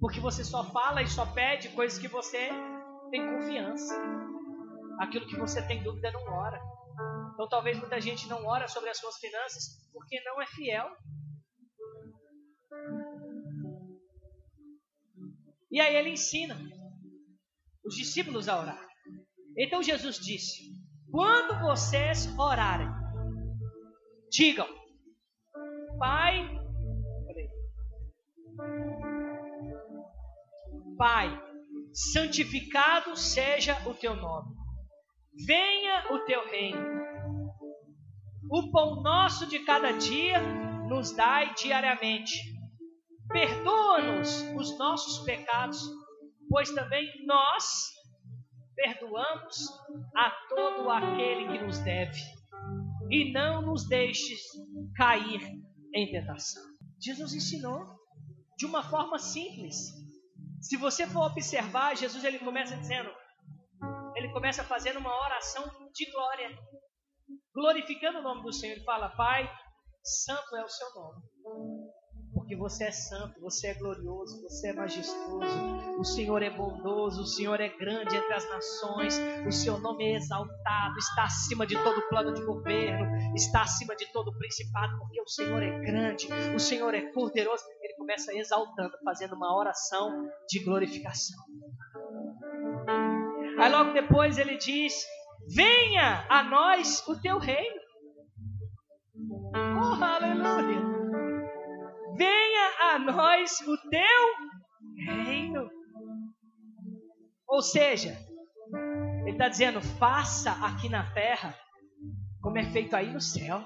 Porque 0.00 0.20
você 0.20 0.44
só 0.44 0.62
fala 0.70 1.02
e 1.02 1.08
só 1.08 1.26
pede 1.26 1.68
coisas 1.70 1.98
que 1.98 2.06
você 2.06 2.50
tem 3.10 3.26
confiança. 3.34 3.94
Aquilo 5.00 5.26
que 5.26 5.36
você 5.36 5.60
tem 5.66 5.82
dúvida 5.82 6.12
não 6.12 6.22
ora. 6.22 6.60
Então 7.34 7.48
talvez 7.48 7.76
muita 7.78 8.00
gente 8.00 8.28
não 8.28 8.46
ora 8.46 8.68
sobre 8.68 8.90
as 8.90 8.98
suas 8.98 9.16
finanças 9.16 9.64
porque 9.92 10.20
não 10.24 10.40
é 10.40 10.46
fiel. 10.46 10.88
E 15.70 15.80
aí 15.80 15.96
ele 15.96 16.10
ensina 16.10 16.58
os 17.84 17.94
discípulos 17.94 18.48
a 18.48 18.58
orar. 18.58 18.86
Então 19.56 19.82
Jesus 19.82 20.16
disse: 20.16 20.72
Quando 21.10 21.60
vocês 21.60 22.26
orarem, 22.38 22.88
digam, 24.30 24.68
Pai, 25.98 26.48
Pai, 30.96 31.42
santificado 31.92 33.16
seja 33.16 33.76
o 33.88 33.94
teu 33.94 34.16
nome, 34.16 34.54
venha 35.46 36.12
o 36.12 36.20
teu 36.20 36.48
reino. 36.48 36.98
O 38.50 38.70
pão 38.70 39.02
nosso 39.02 39.46
de 39.46 39.58
cada 39.60 39.92
dia 39.92 40.40
nos 40.88 41.14
dai 41.14 41.52
diariamente 41.54 42.57
Perdoa-nos 43.30 44.42
os 44.56 44.78
nossos 44.78 45.24
pecados, 45.24 45.80
pois 46.48 46.70
também 46.70 47.06
nós 47.26 47.64
perdoamos 48.74 49.56
a 50.16 50.30
todo 50.48 50.88
aquele 50.90 51.48
que 51.48 51.64
nos 51.64 51.78
deve, 51.80 52.20
e 53.10 53.32
não 53.32 53.62
nos 53.62 53.86
deixes 53.88 54.40
cair 54.96 55.40
em 55.94 56.10
tentação. 56.10 56.62
Jesus 57.00 57.34
ensinou 57.34 57.86
de 58.56 58.66
uma 58.66 58.82
forma 58.82 59.18
simples. 59.18 59.76
Se 60.60 60.76
você 60.76 61.06
for 61.06 61.26
observar, 61.26 61.96
Jesus 61.96 62.24
ele 62.24 62.38
começa 62.38 62.76
dizendo, 62.76 63.10
ele 64.16 64.32
começa 64.32 64.64
fazendo 64.64 64.98
uma 64.98 65.14
oração 65.14 65.64
de 65.92 66.10
glória, 66.10 66.58
glorificando 67.54 68.18
o 68.18 68.22
nome 68.22 68.42
do 68.42 68.52
Senhor. 68.52 68.74
Ele 68.74 68.84
fala: 68.84 69.10
Pai, 69.10 69.48
santo 70.02 70.56
é 70.56 70.64
o 70.64 70.68
seu 70.68 70.88
nome 70.94 71.77
porque 72.48 72.56
você 72.56 72.84
é 72.84 72.90
santo, 72.90 73.38
você 73.42 73.66
é 73.66 73.74
glorioso, 73.74 74.40
você 74.40 74.68
é 74.68 74.72
majestoso, 74.72 75.98
o 75.98 76.02
Senhor 76.02 76.42
é 76.42 76.48
bondoso, 76.48 77.20
o 77.20 77.26
Senhor 77.26 77.60
é 77.60 77.68
grande 77.68 78.16
entre 78.16 78.32
as 78.32 78.48
nações, 78.48 79.20
o 79.46 79.52
seu 79.52 79.78
nome 79.78 80.02
é 80.02 80.16
exaltado, 80.16 80.96
está 80.96 81.24
acima 81.24 81.66
de 81.66 81.74
todo 81.84 82.00
plano 82.08 82.32
de 82.32 82.42
governo, 82.42 83.04
está 83.36 83.60
acima 83.60 83.94
de 83.94 84.10
todo 84.14 84.32
principado, 84.38 84.98
porque 84.98 85.20
o 85.20 85.28
Senhor 85.28 85.62
é 85.62 85.78
grande, 85.80 86.26
o 86.54 86.58
Senhor 86.58 86.94
é 86.94 87.12
poderoso. 87.12 87.62
Ele 87.82 87.92
começa 87.96 88.32
exaltando, 88.32 88.96
fazendo 89.04 89.34
uma 89.34 89.54
oração 89.54 90.26
de 90.48 90.64
glorificação. 90.64 91.36
Aí 93.58 93.70
logo 93.70 93.92
depois 93.92 94.38
ele 94.38 94.56
diz: 94.56 95.04
venha 95.54 96.24
a 96.30 96.42
nós 96.44 97.06
o 97.06 97.20
teu 97.20 97.38
reino. 97.38 97.82
Oh, 99.54 100.02
aleluia! 100.02 100.97
Venha 102.18 102.94
a 102.94 102.98
nós 102.98 103.60
o 103.60 103.76
teu 103.88 105.14
reino. 105.24 105.70
Ou 107.48 107.62
seja, 107.62 108.18
ele 109.22 109.30
está 109.30 109.48
dizendo: 109.48 109.80
faça 109.80 110.50
aqui 110.66 110.88
na 110.88 111.04
terra 111.12 111.54
como 112.42 112.58
é 112.58 112.64
feito 112.64 112.96
aí 112.96 113.12
no 113.12 113.20
céu. 113.20 113.62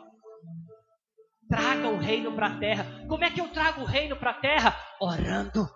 Traga 1.49 1.89
o 1.89 1.99
reino 1.99 2.33
para 2.35 2.49
a 2.49 2.59
terra. 2.59 2.85
Como 3.09 3.25
é 3.25 3.31
que 3.31 3.41
eu 3.41 3.49
trago 3.49 3.83
o 3.83 3.87
reino 3.87 4.17
para 4.17 4.31
a 4.31 4.41
terra? 4.41 4.77
Orando. 5.01 5.69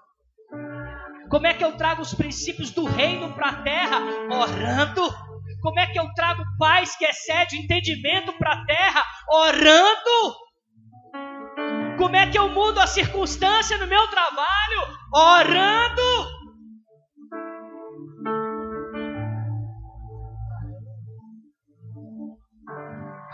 Como 1.31 1.47
é 1.47 1.55
que 1.55 1.65
eu 1.65 1.77
trago 1.77 2.03
os 2.03 2.15
princípios 2.15 2.71
do 2.71 2.85
reino 2.85 3.35
para 3.35 3.49
a 3.49 3.63
terra? 3.63 3.99
Orando. 4.31 5.03
Como 5.63 5.81
é 5.81 5.87
que 5.87 5.99
eu 5.99 6.13
trago 6.15 6.43
paz 6.59 6.97
que 6.97 7.05
excede 7.05 7.57
o 7.57 7.61
entendimento 7.61 8.33
para 8.39 8.53
a 8.53 8.65
terra? 8.65 9.05
Orando. 9.31 10.46
Como 11.97 12.15
é 12.15 12.31
que 12.31 12.39
eu 12.39 12.49
mudo 12.49 12.79
a 12.79 12.87
circunstância 12.87 13.79
no 13.79 13.87
meu 13.87 14.07
trabalho? 14.09 14.81
Orando. 15.15 16.37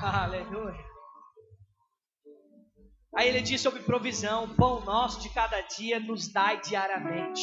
Aleluia. 0.00 0.84
Aí 3.16 3.28
ele 3.28 3.40
diz 3.40 3.60
sobre 3.60 3.82
provisão: 3.82 4.54
pão 4.56 4.84
nosso 4.84 5.20
de 5.20 5.28
cada 5.30 5.60
dia 5.62 6.00
nos 6.00 6.32
dai 6.32 6.60
diariamente. 6.60 7.42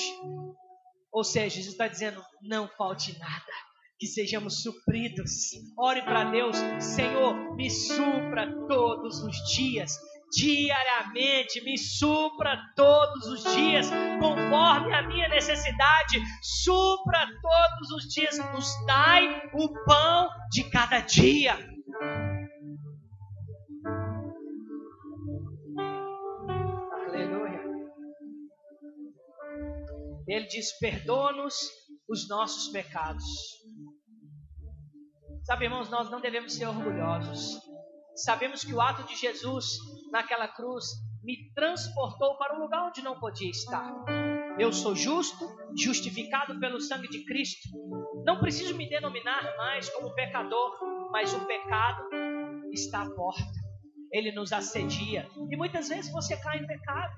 Ou 1.11 1.24
seja, 1.24 1.55
Jesus 1.55 1.74
está 1.74 1.88
dizendo: 1.88 2.24
não 2.41 2.67
falte 2.78 3.17
nada, 3.20 3.53
que 3.99 4.07
sejamos 4.07 4.61
supridos. 4.61 5.32
Ore 5.78 6.01
para 6.01 6.32
Deus, 6.32 6.57
Senhor, 6.80 7.55
me 7.55 7.70
supra 7.70 8.47
todos 8.67 9.22
os 9.22 9.36
dias, 9.53 9.97
diariamente, 10.32 11.61
me 11.63 11.77
supra 11.77 12.57
todos 12.75 13.25
os 13.27 13.43
dias, 13.55 13.89
conforme 14.19 14.93
a 14.93 15.07
minha 15.07 15.27
necessidade, 15.30 16.21
supra 16.41 17.27
todos 17.41 17.91
os 17.91 18.13
dias, 18.13 18.38
nos 18.53 18.86
dai 18.86 19.41
o 19.53 19.73
pão 19.86 20.30
de 20.51 20.69
cada 20.69 20.99
dia. 21.01 21.57
Ele 30.27 30.45
diz: 30.45 30.77
perdoa-nos 30.77 31.55
os 32.07 32.27
nossos 32.30 32.71
pecados. 32.71 33.25
Sabe, 35.43 35.65
irmãos, 35.65 35.89
nós 35.89 36.11
não 36.11 36.21
devemos 36.21 36.53
ser 36.53 36.67
orgulhosos. 36.67 37.59
Sabemos 38.24 38.63
que 38.63 38.74
o 38.74 38.82
ato 38.82 39.03
de 39.03 39.15
Jesus 39.15 39.78
naquela 40.11 40.47
cruz 40.47 40.86
me 41.24 41.51
transportou 41.53 42.38
para 42.38 42.55
um 42.57 42.59
lugar 42.59 42.88
onde 42.88 43.01
não 43.01 43.20
podia 43.20 43.49
estar. 43.49 43.93
Eu 44.57 44.74
sou 44.74 44.95
justo, 44.95 45.45
justificado 45.78 46.59
pelo 46.59 46.82
sangue 46.82 47.07
de 47.07 47.24
Cristo. 47.26 47.70
Não 48.26 48.39
preciso 48.39 48.76
me 48.76 48.89
denominar 48.89 49.55
mais 49.57 49.89
como 49.89 50.13
pecador, 50.13 50.78
mas 51.11 51.34
o 51.34 51.45
pecado 51.45 52.09
está 52.74 53.03
à 53.03 53.09
porta. 53.09 53.59
Ele 54.11 54.32
nos 54.32 54.51
assedia. 54.51 55.30
E 55.49 55.55
muitas 55.55 55.88
vezes 55.88 56.11
você 56.11 56.36
cai 56.36 56.57
em 56.57 56.67
pecado. 56.67 57.13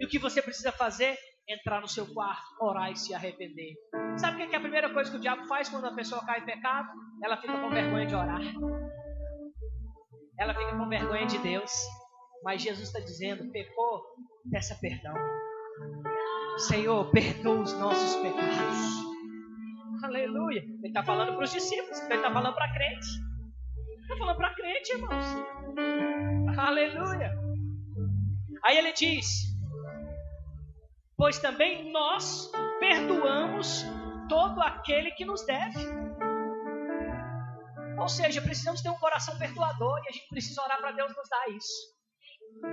E 0.00 0.06
o 0.06 0.08
que 0.08 0.18
você 0.18 0.40
precisa 0.40 0.72
fazer? 0.72 1.16
entrar 1.48 1.80
no 1.80 1.88
seu 1.88 2.04
quarto, 2.12 2.44
orar 2.60 2.90
e 2.90 2.96
se 2.96 3.14
arrepender. 3.14 3.74
Sabe 4.16 4.42
o 4.42 4.48
que 4.48 4.54
é 4.54 4.58
a 4.58 4.60
primeira 4.60 4.92
coisa 4.92 5.10
que 5.10 5.16
o 5.16 5.20
diabo 5.20 5.46
faz 5.46 5.68
quando 5.68 5.86
a 5.86 5.94
pessoa 5.94 6.24
cai 6.26 6.40
em 6.40 6.44
pecado? 6.44 6.88
Ela 7.22 7.36
fica 7.36 7.56
com 7.60 7.70
vergonha 7.70 8.04
de 8.04 8.14
orar. 8.14 8.40
Ela 10.38 10.54
fica 10.54 10.76
com 10.76 10.88
vergonha 10.88 11.26
de 11.26 11.38
Deus. 11.38 11.72
Mas 12.42 12.62
Jesus 12.62 12.88
está 12.88 13.00
dizendo: 13.00 13.50
pecou, 13.50 14.02
peça 14.50 14.76
perdão. 14.80 15.14
Senhor, 16.58 17.10
perdoa 17.10 17.60
os 17.60 17.72
nossos 17.74 18.16
pecados. 18.16 19.06
Aleluia. 20.02 20.62
Ele 20.62 20.88
está 20.88 21.02
falando 21.02 21.34
para 21.34 21.44
os 21.44 21.52
discípulos, 21.52 21.98
ele 22.02 22.14
está 22.14 22.32
falando 22.32 22.54
para 22.54 22.72
crente. 22.72 23.08
Está 24.02 24.16
falando 24.16 24.36
para 24.36 24.54
crente, 24.54 24.92
irmãos. 24.92 26.58
Aleluia. 26.58 27.32
Aí 28.64 28.78
ele 28.78 28.92
diz: 28.92 29.56
pois 31.16 31.38
também 31.38 31.90
nós 31.90 32.50
perdoamos 32.78 33.84
todo 34.28 34.60
aquele 34.60 35.10
que 35.12 35.24
nos 35.24 35.44
deve. 35.44 36.05
Ou 37.98 38.08
seja, 38.08 38.40
precisamos 38.42 38.80
ter 38.82 38.90
um 38.90 38.98
coração 38.98 39.36
perdoador 39.38 39.98
e 40.04 40.08
a 40.08 40.12
gente 40.12 40.28
precisa 40.28 40.62
orar 40.62 40.78
para 40.78 40.92
Deus 40.92 41.14
nos 41.16 41.28
dar 41.28 41.48
isso. 41.50 41.96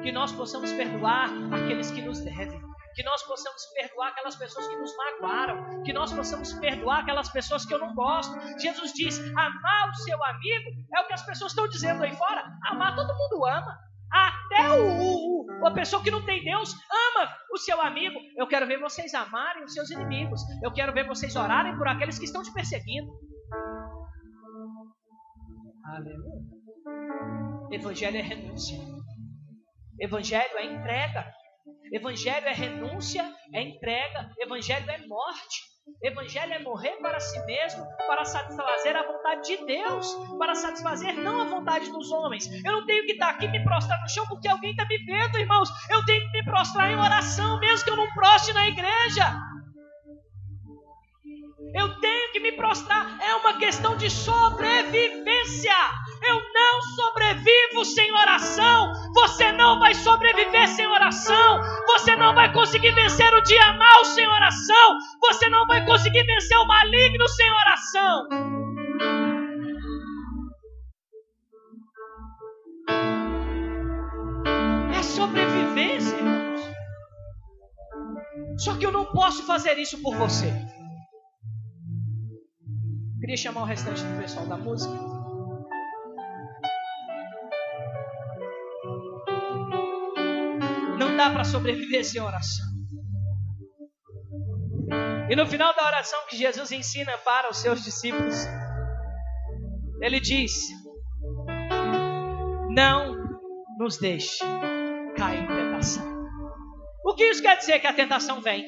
Que 0.02 0.12
nós 0.12 0.32
possamos 0.32 0.72
perdoar 0.72 1.30
aqueles 1.54 1.92
que 1.92 2.02
nos 2.02 2.20
devem. 2.20 2.62
Que 2.96 3.04
nós 3.04 3.24
possamos 3.24 3.66
perdoar 3.74 4.10
aquelas 4.10 4.36
pessoas 4.36 4.68
que 4.68 4.76
nos 4.76 4.96
magoaram. 4.96 5.84
Que 5.84 5.94
nós 5.94 6.14
possamos 6.14 6.54
perdoar 6.54 7.00
aquelas 7.00 7.30
pessoas 7.30 7.66
que 7.66 7.74
eu 7.74 7.80
não 7.80 7.94
gosto. 7.96 8.34
Jesus 8.60 8.94
diz: 8.94 9.20
amar 9.20 9.90
o 9.90 9.96
seu 9.96 10.24
amigo 10.24 10.70
é 10.96 11.02
o 11.02 11.08
que 11.08 11.14
as 11.14 11.26
pessoas 11.26 11.52
estão 11.52 11.68
dizendo 11.68 12.04
aí 12.04 12.16
fora. 12.16 12.44
Amar 12.66 12.96
todo 12.96 13.18
mundo 13.18 13.46
ama. 13.46 13.78
Até 14.12 14.70
o, 14.80 15.48
o, 15.56 15.66
a 15.66 15.72
pessoa 15.72 16.04
que 16.04 16.12
não 16.12 16.24
tem 16.24 16.44
Deus 16.44 16.72
ama 17.10 17.36
o 17.52 17.58
seu 17.58 17.82
amigo. 17.82 18.20
Eu 18.38 18.48
quero 18.48 18.68
ver 18.68 18.80
vocês 18.80 19.14
amarem 19.14 19.64
os 19.64 19.74
seus 19.74 19.90
inimigos. 19.90 20.42
Eu 20.62 20.72
quero 20.72 20.94
ver 20.94 21.08
vocês 21.08 21.36
orarem 21.36 21.76
por 21.78 21.88
aqueles 21.88 22.20
que 22.20 22.26
estão 22.26 22.44
te 22.44 22.54
perseguindo. 22.54 23.12
Aleluia. 25.84 26.42
Evangelho 27.72 28.18
é 28.18 28.22
renúncia. 28.22 28.80
Evangelho 30.00 30.58
é 30.58 30.66
entrega. 30.66 31.34
Evangelho 31.92 32.48
é 32.48 32.54
renúncia, 32.54 33.36
é 33.54 33.62
entrega. 33.62 34.32
Evangelho 34.40 34.90
é 34.90 34.98
morte. 35.06 35.74
Evangelho 36.02 36.54
é 36.54 36.60
morrer 36.60 36.96
para 37.02 37.20
si 37.20 37.38
mesmo, 37.46 37.86
para 38.08 38.24
satisfazer 38.24 38.96
a 38.96 39.06
vontade 39.06 39.46
de 39.50 39.66
Deus, 39.66 40.16
para 40.40 40.56
satisfazer 40.56 41.14
não 41.16 41.42
a 41.42 41.46
vontade 41.46 41.92
dos 41.92 42.10
homens. 42.12 42.48
Eu 42.64 42.72
não 42.72 42.86
tenho 42.86 43.06
que 43.06 43.12
estar 43.12 43.32
aqui 43.32 43.50
me 43.50 43.62
prostrar 43.66 44.02
no 44.02 44.10
chão 44.10 44.26
porque 44.28 44.48
alguém 44.48 44.72
está 44.72 44.86
me 44.86 44.98
vendo, 45.00 45.38
irmãos. 45.38 45.70
Eu 45.90 46.06
tenho 46.06 46.26
que 46.26 46.32
me 46.38 46.46
prostrar 46.46 46.90
em 46.90 46.96
oração, 46.96 47.60
mesmo 47.60 47.84
que 47.84 47.92
eu 47.92 47.98
não 47.98 48.10
proste 48.14 48.54
na 48.54 48.68
igreja. 48.70 49.53
Eu 51.74 51.90
tenho 52.00 52.32
que 52.32 52.40
me 52.40 52.52
prostrar. 52.52 53.18
É 53.20 53.36
uma 53.36 53.58
questão 53.58 53.98
de 53.98 54.10
sobrevivência. 54.10 55.74
Eu 56.22 56.40
não 56.54 56.82
sobrevivo 56.82 57.84
sem 57.84 58.12
oração. 58.14 58.94
Você 59.14 59.52
não 59.52 59.80
vai 59.80 59.94
sobreviver 59.96 60.68
sem 60.68 60.86
oração. 60.86 61.62
Você 61.88 62.16
não 62.16 62.36
vai 62.36 62.54
conseguir 62.54 62.92
vencer 62.92 63.34
o 63.34 63.42
dia 63.42 63.74
mal 63.74 64.06
sem 64.06 64.28
oração. 64.28 64.98
Você 65.22 65.50
não 65.50 65.66
vai 65.66 65.84
conseguir 65.86 66.24
vencer 66.24 66.58
o 66.58 66.68
maligno 66.68 67.28
sem 67.28 67.52
oração. 67.52 68.28
É 74.96 75.02
sobrevivência, 75.02 76.16
irmãos. 76.18 76.62
Só 78.60 78.76
que 78.76 78.86
eu 78.86 78.92
não 78.92 79.06
posso 79.06 79.44
fazer 79.48 79.78
isso 79.80 80.00
por 80.02 80.16
você. 80.16 80.54
Queria 83.24 83.38
chamar 83.38 83.62
o 83.62 83.66
restante 83.66 84.04
do 84.04 84.20
pessoal 84.20 84.46
da 84.48 84.58
música. 84.58 84.94
Não 91.00 91.16
dá 91.16 91.30
para 91.32 91.46
sobreviver 91.46 92.04
sem 92.04 92.22
oração. 92.22 92.66
E 95.30 95.36
no 95.38 95.48
final 95.48 95.74
da 95.74 95.88
oração 95.88 96.20
que 96.28 96.36
Jesus 96.36 96.70
ensina 96.74 97.18
para 97.20 97.50
os 97.50 97.60
seus 97.60 97.82
discípulos, 97.82 98.36
ele 100.02 100.20
diz: 100.20 100.52
Não 102.76 103.16
nos 103.80 103.98
deixe 104.00 104.40
cair 105.16 105.46
em 105.46 105.48
tentação. 105.48 106.28
O 107.06 107.16
que 107.16 107.24
isso 107.24 107.42
quer 107.42 107.56
dizer 107.58 107.80
que 107.80 107.88
a 107.88 107.94
tentação 107.94 108.42
vem? 108.42 108.66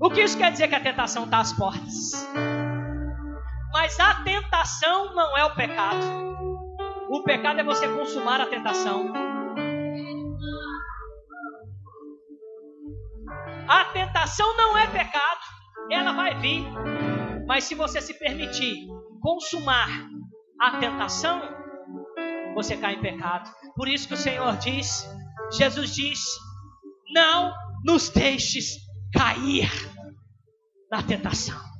O 0.00 0.08
que 0.08 0.22
isso 0.22 0.38
quer 0.38 0.52
dizer 0.52 0.68
que 0.68 0.74
a 0.76 0.80
tentação 0.80 1.24
está 1.24 1.40
às 1.40 1.52
portas? 1.52 2.12
Mas 3.86 4.00
a 4.00 4.14
tentação 4.24 5.14
não 5.14 5.38
é 5.38 5.44
o 5.44 5.54
pecado. 5.54 6.04
O 7.08 7.22
pecado 7.22 7.60
é 7.60 7.62
você 7.62 7.86
consumar 7.86 8.40
a 8.40 8.46
tentação. 8.46 9.12
A 13.68 13.84
tentação 13.92 14.56
não 14.56 14.76
é 14.76 14.88
pecado. 14.88 15.40
Ela 15.88 16.12
vai 16.14 16.34
vir. 16.34 16.66
Mas 17.46 17.62
se 17.62 17.76
você 17.76 18.00
se 18.00 18.14
permitir 18.14 18.88
consumar 19.20 19.88
a 20.60 20.78
tentação, 20.78 21.40
você 22.56 22.76
cai 22.76 22.94
em 22.94 23.00
pecado. 23.00 23.48
Por 23.76 23.86
isso 23.86 24.08
que 24.08 24.14
o 24.14 24.16
Senhor 24.16 24.56
diz, 24.56 25.08
Jesus 25.52 25.94
diz: 25.94 26.18
Não 27.14 27.54
nos 27.84 28.08
deixes 28.08 28.78
cair 29.12 29.70
na 30.90 31.04
tentação 31.04 31.75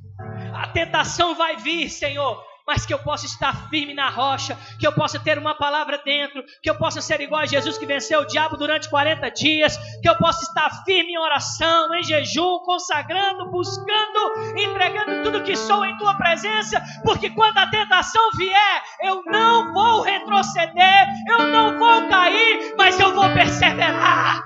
tentação 0.77 1.33
vai 1.33 1.55
vir, 1.57 1.89
Senhor, 1.89 2.45
mas 2.67 2.85
que 2.85 2.93
eu 2.93 2.99
possa 2.99 3.25
estar 3.25 3.67
firme 3.67 3.95
na 3.95 4.09
rocha, 4.09 4.55
que 4.79 4.85
eu 4.85 4.93
possa 4.93 5.17
ter 5.17 5.39
uma 5.39 5.55
palavra 5.55 5.99
dentro, 6.05 6.43
que 6.61 6.69
eu 6.69 6.75
possa 6.75 7.01
ser 7.01 7.19
igual 7.19 7.41
a 7.41 7.45
Jesus 7.47 7.79
que 7.79 7.85
venceu 7.85 8.19
o 8.19 8.27
diabo 8.27 8.57
durante 8.57 8.87
40 8.87 9.27
dias, 9.31 9.75
que 10.01 10.07
eu 10.07 10.15
possa 10.17 10.43
estar 10.43 10.69
firme 10.85 11.13
em 11.13 11.17
oração, 11.17 11.91
em 11.95 12.03
jejum, 12.03 12.59
consagrando, 12.59 13.49
buscando, 13.49 14.53
entregando 14.55 15.23
tudo 15.23 15.43
que 15.43 15.55
sou 15.55 15.83
em 15.83 15.97
tua 15.97 16.13
presença, 16.15 16.79
porque 17.03 17.31
quando 17.31 17.57
a 17.57 17.67
tentação 17.71 18.29
vier, 18.37 18.83
eu 19.01 19.23
não 19.25 19.73
vou 19.73 20.01
retroceder, 20.01 21.07
eu 21.27 21.47
não 21.47 21.79
vou 21.79 22.07
cair, 22.07 22.75
mas 22.77 22.99
eu 22.99 23.15
vou 23.15 23.33
perseverar. 23.33 24.43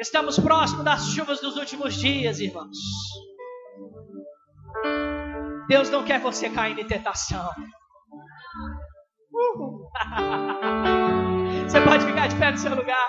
Estamos 0.00 0.38
próximos 0.38 0.82
das 0.82 1.08
chuvas 1.08 1.42
dos 1.42 1.56
últimos 1.58 1.94
dias, 1.94 2.40
irmãos. 2.40 2.78
Deus 5.68 5.90
não 5.90 6.02
quer 6.02 6.18
você 6.20 6.48
cair 6.48 6.78
em 6.78 6.86
tentação. 6.86 7.50
Você 11.64 11.80
pode 11.82 12.04
ficar 12.04 12.26
de 12.26 12.36
pé 12.36 12.50
no 12.50 12.58
seu 12.58 12.74
lugar. 12.74 13.08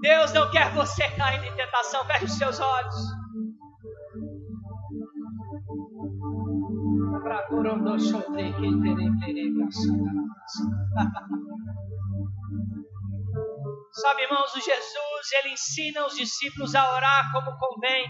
Deus 0.00 0.32
não 0.32 0.48
quer 0.50 0.72
você 0.74 1.08
cair 1.16 1.44
em 1.44 1.56
tentação. 1.56 2.04
Feche 2.04 2.26
os 2.26 2.38
seus 2.38 2.60
olhos. 2.60 2.94
Sabe, 13.92 14.22
irmãos, 14.22 14.54
o 14.54 14.60
Jesus, 14.60 15.32
ele 15.40 15.52
ensina 15.52 16.06
os 16.06 16.14
discípulos 16.14 16.74
a 16.74 16.92
orar 16.94 17.30
como 17.32 17.58
convém. 17.58 18.08